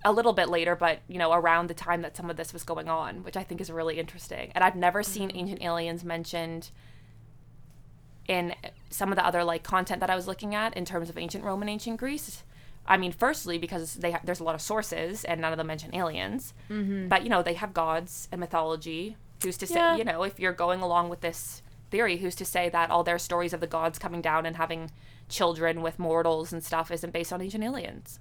a 0.06 0.12
little 0.14 0.34
bit 0.34 0.47
later, 0.50 0.76
but 0.76 1.00
you 1.08 1.18
know, 1.18 1.32
around 1.34 1.68
the 1.68 1.74
time 1.74 2.02
that 2.04 2.16
some 2.16 2.30
of 2.30 2.38
this 2.38 2.54
was 2.54 2.64
going 2.64 2.88
on, 2.88 3.24
which 3.24 3.36
I 3.38 3.43
think 3.43 3.60
is 3.62 3.70
really 3.72 4.00
interesting. 4.00 4.52
And 4.56 4.64
I've 4.64 4.76
never 4.76 5.04
seen 5.04 5.30
Mm-hmm. 5.30 5.38
ancient 5.38 5.62
aliens 5.64 6.04
mentioned 6.06 6.72
in 8.28 8.54
some 8.89 9.12
of 9.12 9.16
the 9.16 9.26
other 9.26 9.43
like 9.43 9.64
content 9.64 10.00
that 10.02 10.10
I 10.10 10.16
was 10.16 10.28
looking 10.28 10.54
at 10.56 10.76
in 10.78 10.86
terms 10.86 11.10
of 11.10 11.18
ancient 11.18 11.43
Rome 11.43 11.62
and 11.62 11.70
ancient 11.70 11.97
Greece. 11.97 12.43
I 12.88 12.97
mean, 12.97 13.12
firstly 13.12 13.58
because 13.58 13.95
they 13.95 14.12
ha- 14.12 14.22
there's 14.24 14.39
a 14.39 14.43
lot 14.43 14.56
of 14.56 14.62
sources 14.62 15.24
and 15.26 15.41
none 15.41 15.52
of 15.52 15.58
them 15.58 15.68
mention 15.68 15.93
aliens, 15.95 16.54
Mm-hmm. 16.70 17.08
but 17.08 17.24
you 17.24 17.30
know 17.30 17.41
they 17.43 17.54
have 17.56 17.74
gods 17.74 18.28
and 18.32 18.39
mythology. 18.39 19.18
Who's 19.43 19.58
to 19.58 19.68
say? 19.68 19.76
Yeah. 19.76 19.95
You 19.95 20.04
know, 20.04 20.24
if 20.24 20.39
you're 20.39 20.54
going 20.54 20.82
along 20.82 21.10
with 21.10 21.22
this 21.22 21.62
theory, 21.91 22.18
who's 22.18 22.36
to 22.36 22.45
say 22.45 22.70
that 22.70 22.91
all 22.91 23.04
their 23.04 23.18
stories 23.20 23.54
of 23.54 23.60
the 23.62 23.68
gods 23.68 23.97
coming 23.97 24.22
down 24.22 24.45
and 24.45 24.56
having 24.58 24.91
children 25.28 25.82
with 25.82 25.97
mortals 25.97 26.52
and 26.54 26.64
stuff 26.64 26.91
isn't 26.91 27.14
based 27.14 27.32
on 27.34 27.41
ancient 27.41 27.64
aliens? 27.64 28.20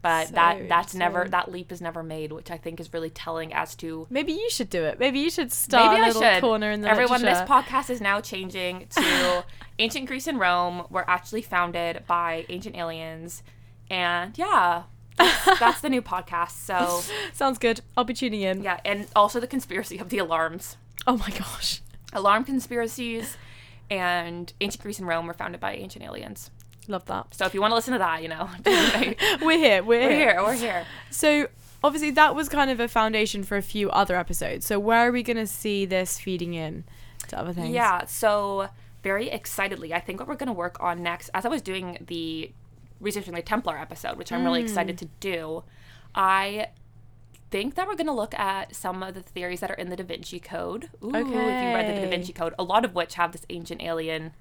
But 0.00 0.28
So 0.28 0.34
that 0.36 0.68
that's 0.68 0.94
never 0.94 1.26
that 1.28 1.50
leap 1.50 1.72
is 1.72 1.80
never 1.80 2.02
made, 2.02 2.30
which 2.32 2.50
I 2.50 2.56
think 2.56 2.78
is 2.80 2.92
really 2.92 3.10
telling 3.10 3.52
as 3.52 3.74
to 3.76 4.06
Maybe 4.10 4.32
you 4.32 4.48
should 4.50 4.70
do 4.70 4.84
it. 4.84 4.98
Maybe 5.00 5.18
you 5.18 5.28
should 5.30 5.52
start 5.52 5.90
Maybe 5.92 6.00
a 6.02 6.04
I 6.04 6.06
little 6.08 6.22
should. 6.22 6.40
corner 6.40 6.70
in 6.70 6.82
the 6.82 6.88
Everyone, 6.88 7.20
this 7.22 7.40
podcast 7.40 7.90
is 7.90 8.00
now 8.00 8.20
changing 8.20 8.86
to 8.90 9.44
ancient 9.80 10.06
Greece 10.06 10.26
and 10.28 10.38
Rome 10.38 10.84
were 10.90 11.08
actually 11.10 11.42
founded 11.42 12.04
by 12.06 12.46
ancient 12.48 12.76
aliens, 12.76 13.42
and 13.90 14.38
yeah, 14.38 14.84
that's, 15.16 15.44
that's 15.60 15.80
the 15.80 15.88
new 15.90 16.02
podcast. 16.02 16.52
So 16.52 17.00
Sounds 17.32 17.58
good. 17.58 17.80
I'll 17.96 18.04
be 18.04 18.14
tuning 18.14 18.42
in. 18.42 18.62
yeah, 18.62 18.78
and 18.84 19.08
also 19.16 19.40
the 19.40 19.46
conspiracy 19.48 19.98
of 19.98 20.10
the 20.10 20.18
alarms, 20.18 20.76
Oh 21.08 21.16
my 21.16 21.30
gosh. 21.30 21.80
alarm 22.12 22.44
conspiracies, 22.44 23.36
and 23.90 24.52
ancient 24.60 24.82
Greece 24.82 24.98
and 25.00 25.08
Rome 25.08 25.26
were 25.26 25.34
founded 25.34 25.60
by 25.60 25.74
ancient 25.74 26.04
aliens. 26.04 26.50
Love 26.88 27.04
that. 27.04 27.34
So 27.34 27.44
if 27.44 27.54
you 27.54 27.60
want 27.60 27.72
to 27.72 27.74
listen 27.76 27.92
to 27.92 27.98
that, 27.98 28.22
you 28.22 28.28
know, 28.28 28.48
We're 29.44 29.58
here. 29.58 29.82
We're, 29.82 30.00
we're 30.00 30.10
here, 30.10 30.42
we're 30.42 30.54
here. 30.54 30.86
So 31.10 31.48
obviously 31.84 32.10
that 32.12 32.34
was 32.34 32.48
kind 32.48 32.70
of 32.70 32.80
a 32.80 32.88
foundation 32.88 33.44
for 33.44 33.56
a 33.56 33.62
few 33.62 33.90
other 33.90 34.16
episodes. 34.16 34.66
So 34.66 34.78
where 34.78 35.06
are 35.06 35.12
we 35.12 35.22
going 35.22 35.36
to 35.36 35.46
see 35.46 35.84
this 35.84 36.18
feeding 36.18 36.54
in 36.54 36.84
to 37.28 37.38
other 37.38 37.52
things? 37.52 37.70
Yeah, 37.70 38.06
so 38.06 38.70
very 39.02 39.28
excitedly, 39.28 39.94
I 39.94 40.00
think 40.00 40.18
what 40.18 40.28
we're 40.28 40.36
going 40.36 40.48
to 40.48 40.52
work 40.52 40.78
on 40.80 41.02
next, 41.02 41.30
as 41.34 41.44
I 41.44 41.48
was 41.48 41.62
doing 41.62 42.04
the 42.06 42.50
researching 43.00 43.34
the 43.34 43.42
Templar 43.42 43.76
episode, 43.78 44.16
which 44.16 44.32
I'm 44.32 44.44
really 44.44 44.62
excited 44.62 44.96
mm. 44.96 45.00
to 45.00 45.08
do, 45.20 45.64
I 46.14 46.68
think 47.50 47.74
that 47.76 47.86
we're 47.86 47.94
going 47.94 48.06
to 48.06 48.12
look 48.12 48.34
at 48.34 48.74
some 48.74 49.02
of 49.02 49.14
the 49.14 49.22
theories 49.22 49.60
that 49.60 49.70
are 49.70 49.74
in 49.74 49.90
the 49.90 49.96
Da 49.96 50.04
Vinci 50.04 50.40
Code. 50.40 50.90
Ooh, 51.02 51.14
if 51.14 51.26
you 51.26 51.34
read 51.34 51.96
the 51.96 52.00
Da 52.00 52.08
Vinci 52.08 52.32
Code, 52.32 52.54
a 52.58 52.64
lot 52.64 52.84
of 52.84 52.94
which 52.94 53.14
have 53.14 53.32
this 53.32 53.46
ancient 53.50 53.82
alien 53.82 54.32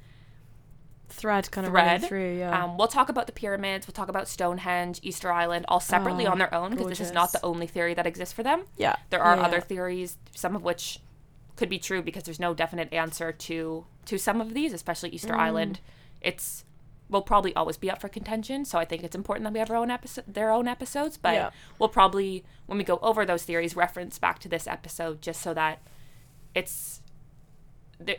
Thread 1.09 1.49
kind 1.51 1.65
of 1.65 1.71
thread. 1.71 2.03
through, 2.03 2.37
yeah. 2.37 2.63
Um, 2.63 2.77
we'll 2.77 2.87
talk 2.87 3.09
about 3.09 3.25
the 3.27 3.31
pyramids. 3.33 3.87
We'll 3.87 3.93
talk 3.93 4.09
about 4.09 4.27
Stonehenge, 4.27 4.99
Easter 5.03 5.31
Island, 5.31 5.65
all 5.67 5.79
separately 5.79 6.27
Oh, 6.27 6.31
on 6.31 6.37
their 6.37 6.53
own 6.53 6.71
because 6.71 6.87
this 6.87 6.99
is 6.99 7.11
not 7.13 7.31
the 7.31 7.43
only 7.43 7.65
theory 7.67 7.93
that 7.93 8.05
exists 8.05 8.33
for 8.33 8.43
them. 8.43 8.63
yeah. 8.77 8.95
There 9.09 9.21
are 9.21 9.35
yeah, 9.35 9.41
other 9.43 9.61
theories, 9.61 10.17
some 10.35 10.55
of 10.55 10.63
which 10.63 10.99
could 11.55 11.69
be 11.69 11.79
true 11.79 12.01
because 12.03 12.23
there's 12.23 12.39
no 12.39 12.53
definite 12.53 12.93
answer 12.93 13.31
to 13.31 13.85
to 14.05 14.17
some 14.17 14.39
of 14.41 14.53
these, 14.53 14.73
especially 14.73 15.09
Easter 15.09 15.33
Mm. 15.33 15.39
Island. 15.39 15.79
It's 16.21 16.63
will 17.09 17.21
probably 17.21 17.55
always 17.55 17.77
be 17.77 17.89
up 17.89 18.01
for 18.01 18.09
contention, 18.09 18.65
so 18.65 18.77
I 18.77 18.83
think 18.83 19.01
it's 19.01 19.15
important 19.15 19.45
that 19.45 19.53
we 19.53 19.59
have 19.59 19.71
our 19.71 19.77
own 19.77 19.89
episode, 19.89 20.25
their 20.27 20.51
own 20.51 20.67
episodes. 20.67 21.15
But 21.17 21.33
Yeah. 21.35 21.49
we'll 21.79 21.87
probably, 21.89 22.43
when 22.65 22.77
we 22.77 22.83
go 22.83 22.99
over 23.01 23.25
those 23.25 23.43
theories, 23.43 23.77
reference 23.77 24.19
back 24.19 24.39
to 24.39 24.49
this 24.49 24.67
episode 24.67 25.21
just 25.21 25.41
so 25.41 25.53
that 25.53 25.79
it's 26.53 27.01
the. 27.97 28.17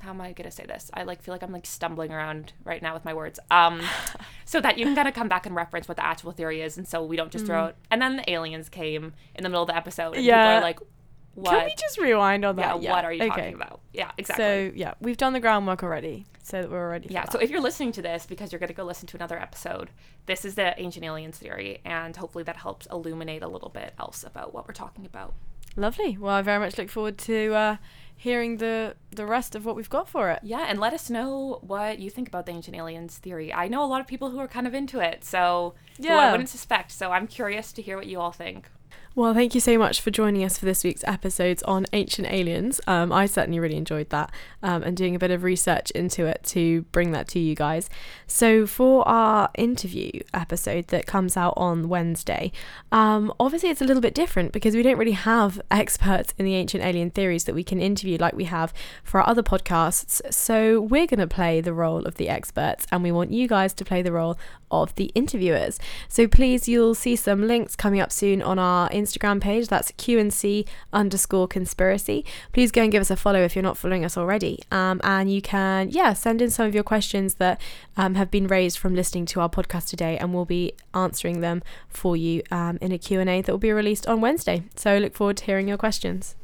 How 0.00 0.10
am 0.10 0.20
I 0.20 0.32
gonna 0.32 0.50
say 0.50 0.64
this? 0.64 0.90
I 0.94 1.02
like 1.02 1.22
feel 1.22 1.34
like 1.34 1.42
I'm 1.42 1.52
like 1.52 1.66
stumbling 1.66 2.12
around 2.12 2.52
right 2.64 2.80
now 2.80 2.94
with 2.94 3.04
my 3.04 3.14
words. 3.14 3.40
Um, 3.50 3.82
so 4.44 4.60
that 4.60 4.78
you 4.78 4.84
can 4.84 4.94
kind 4.94 5.08
of 5.08 5.14
come 5.14 5.28
back 5.28 5.46
and 5.46 5.54
reference 5.54 5.88
what 5.88 5.96
the 5.96 6.04
actual 6.04 6.32
theory 6.32 6.62
is, 6.62 6.78
and 6.78 6.86
so 6.86 7.04
we 7.04 7.16
don't 7.16 7.32
just 7.32 7.46
throw 7.46 7.66
it. 7.66 7.76
And 7.90 8.00
then 8.00 8.16
the 8.16 8.30
aliens 8.30 8.68
came 8.68 9.12
in 9.34 9.42
the 9.42 9.48
middle 9.48 9.62
of 9.62 9.68
the 9.68 9.76
episode, 9.76 10.14
and 10.14 10.16
people. 10.16 10.28
Yeah. 10.28 10.58
are 10.58 10.60
like, 10.60 10.78
"What? 11.34 11.50
Can 11.50 11.64
we 11.64 11.74
just 11.76 11.98
rewind 11.98 12.44
on 12.44 12.56
yeah, 12.56 12.68
that? 12.68 12.80
what 12.80 13.04
are 13.04 13.12
you 13.12 13.22
okay. 13.22 13.28
talking 13.28 13.54
about?" 13.54 13.80
Yeah, 13.92 14.10
exactly. 14.16 14.44
So 14.44 14.72
yeah, 14.74 14.94
we've 15.00 15.16
done 15.16 15.32
the 15.32 15.40
groundwork 15.40 15.82
already, 15.82 16.26
so 16.42 16.62
that 16.62 16.70
we're 16.70 16.78
already. 16.78 17.08
yeah, 17.10 17.28
so 17.28 17.38
if 17.38 17.50
you're 17.50 17.60
listening 17.60 17.92
to 17.92 18.02
this 18.02 18.24
because 18.24 18.52
you're 18.52 18.60
going 18.60 18.68
to 18.68 18.74
go 18.74 18.84
listen 18.84 19.08
to 19.08 19.16
another 19.16 19.38
episode, 19.38 19.90
this 20.26 20.44
is 20.44 20.54
the 20.54 20.78
ancient 20.80 21.04
aliens 21.04 21.38
theory, 21.38 21.80
and 21.84 22.16
hopefully 22.16 22.44
that 22.44 22.56
helps 22.56 22.86
illuminate 22.86 23.42
a 23.42 23.48
little 23.48 23.70
bit 23.70 23.94
else 23.98 24.22
about 24.22 24.54
what 24.54 24.68
we're 24.68 24.74
talking 24.74 25.06
about. 25.06 25.34
Lovely. 25.78 26.16
Well, 26.18 26.34
I 26.34 26.42
very 26.42 26.58
much 26.58 26.76
look 26.76 26.90
forward 26.90 27.18
to 27.18 27.54
uh, 27.54 27.76
hearing 28.16 28.58
the 28.58 28.96
the 29.10 29.24
rest 29.24 29.54
of 29.54 29.64
what 29.64 29.76
we've 29.76 29.88
got 29.88 30.08
for 30.08 30.30
it. 30.30 30.40
Yeah, 30.42 30.66
and 30.68 30.78
let 30.78 30.92
us 30.92 31.08
know 31.08 31.60
what 31.62 31.98
you 31.98 32.10
think 32.10 32.28
about 32.28 32.46
the 32.46 32.52
ancient 32.52 32.76
aliens 32.76 33.16
theory. 33.18 33.52
I 33.52 33.68
know 33.68 33.84
a 33.84 33.86
lot 33.86 34.00
of 34.00 34.06
people 34.06 34.30
who 34.30 34.38
are 34.38 34.48
kind 34.48 34.66
of 34.66 34.74
into 34.74 35.00
it, 35.00 35.24
so 35.24 35.74
who 35.98 36.08
I 36.08 36.30
wouldn't 36.30 36.48
suspect. 36.48 36.92
So 36.92 37.12
I'm 37.12 37.26
curious 37.26 37.72
to 37.72 37.82
hear 37.82 37.96
what 37.96 38.06
you 38.06 38.20
all 38.20 38.32
think. 38.32 38.68
Well, 39.18 39.34
thank 39.34 39.52
you 39.52 39.60
so 39.60 39.76
much 39.78 40.00
for 40.00 40.12
joining 40.12 40.44
us 40.44 40.58
for 40.58 40.64
this 40.64 40.84
week's 40.84 41.02
episodes 41.02 41.64
on 41.64 41.86
ancient 41.92 42.30
aliens. 42.30 42.80
Um, 42.86 43.10
I 43.10 43.26
certainly 43.26 43.58
really 43.58 43.74
enjoyed 43.76 44.10
that 44.10 44.30
um, 44.62 44.84
and 44.84 44.96
doing 44.96 45.16
a 45.16 45.18
bit 45.18 45.32
of 45.32 45.42
research 45.42 45.90
into 45.90 46.24
it 46.26 46.44
to 46.50 46.82
bring 46.92 47.10
that 47.10 47.26
to 47.30 47.40
you 47.40 47.56
guys. 47.56 47.90
So, 48.28 48.64
for 48.64 49.02
our 49.08 49.50
interview 49.56 50.20
episode 50.32 50.86
that 50.88 51.06
comes 51.06 51.36
out 51.36 51.54
on 51.56 51.88
Wednesday, 51.88 52.52
um, 52.92 53.32
obviously 53.40 53.70
it's 53.70 53.80
a 53.80 53.84
little 53.84 54.00
bit 54.00 54.14
different 54.14 54.52
because 54.52 54.76
we 54.76 54.84
don't 54.84 54.98
really 54.98 55.10
have 55.10 55.60
experts 55.68 56.32
in 56.38 56.44
the 56.44 56.54
ancient 56.54 56.84
alien 56.84 57.10
theories 57.10 57.42
that 57.46 57.56
we 57.56 57.64
can 57.64 57.80
interview 57.80 58.18
like 58.18 58.36
we 58.36 58.44
have 58.44 58.72
for 59.02 59.20
our 59.20 59.28
other 59.28 59.42
podcasts. 59.42 60.20
So, 60.32 60.80
we're 60.80 61.08
going 61.08 61.18
to 61.18 61.26
play 61.26 61.60
the 61.60 61.72
role 61.74 62.06
of 62.06 62.14
the 62.18 62.28
experts 62.28 62.86
and 62.92 63.02
we 63.02 63.10
want 63.10 63.32
you 63.32 63.48
guys 63.48 63.74
to 63.74 63.84
play 63.84 64.00
the 64.00 64.12
role 64.12 64.38
of 64.70 64.94
the 64.96 65.06
interviewers. 65.14 65.78
So 66.08 66.26
please, 66.26 66.68
you'll 66.68 66.94
see 66.94 67.16
some 67.16 67.46
links 67.46 67.76
coming 67.76 68.00
up 68.00 68.12
soon 68.12 68.42
on 68.42 68.58
our 68.58 68.90
Instagram 69.08 69.40
page. 69.40 69.68
That's 69.68 69.92
QNC 69.92 70.66
underscore 70.92 71.48
conspiracy. 71.48 72.24
Please 72.52 72.70
go 72.70 72.82
and 72.82 72.92
give 72.92 73.00
us 73.00 73.10
a 73.10 73.16
follow 73.16 73.40
if 73.42 73.56
you're 73.56 73.62
not 73.62 73.76
following 73.76 74.04
us 74.04 74.16
already. 74.16 74.60
Um, 74.70 75.00
and 75.02 75.32
you 75.32 75.40
can, 75.40 75.90
yeah, 75.90 76.12
send 76.12 76.42
in 76.42 76.50
some 76.50 76.66
of 76.66 76.74
your 76.74 76.84
questions 76.84 77.34
that 77.34 77.60
um, 77.96 78.14
have 78.14 78.30
been 78.30 78.46
raised 78.46 78.78
from 78.78 78.94
listening 78.94 79.26
to 79.26 79.40
our 79.40 79.48
podcast 79.48 79.88
today, 79.88 80.18
and 80.18 80.34
we'll 80.34 80.44
be 80.44 80.72
answering 80.94 81.40
them 81.40 81.62
for 81.88 82.16
you 82.16 82.42
um, 82.50 82.78
in 82.80 82.92
a 82.92 82.98
Q&A 82.98 83.42
that 83.42 83.48
will 83.52 83.58
be 83.58 83.72
released 83.72 84.06
on 84.06 84.20
Wednesday. 84.20 84.64
So 84.76 84.98
look 84.98 85.14
forward 85.14 85.38
to 85.38 85.44
hearing 85.44 85.68
your 85.68 85.78
questions. 85.78 86.36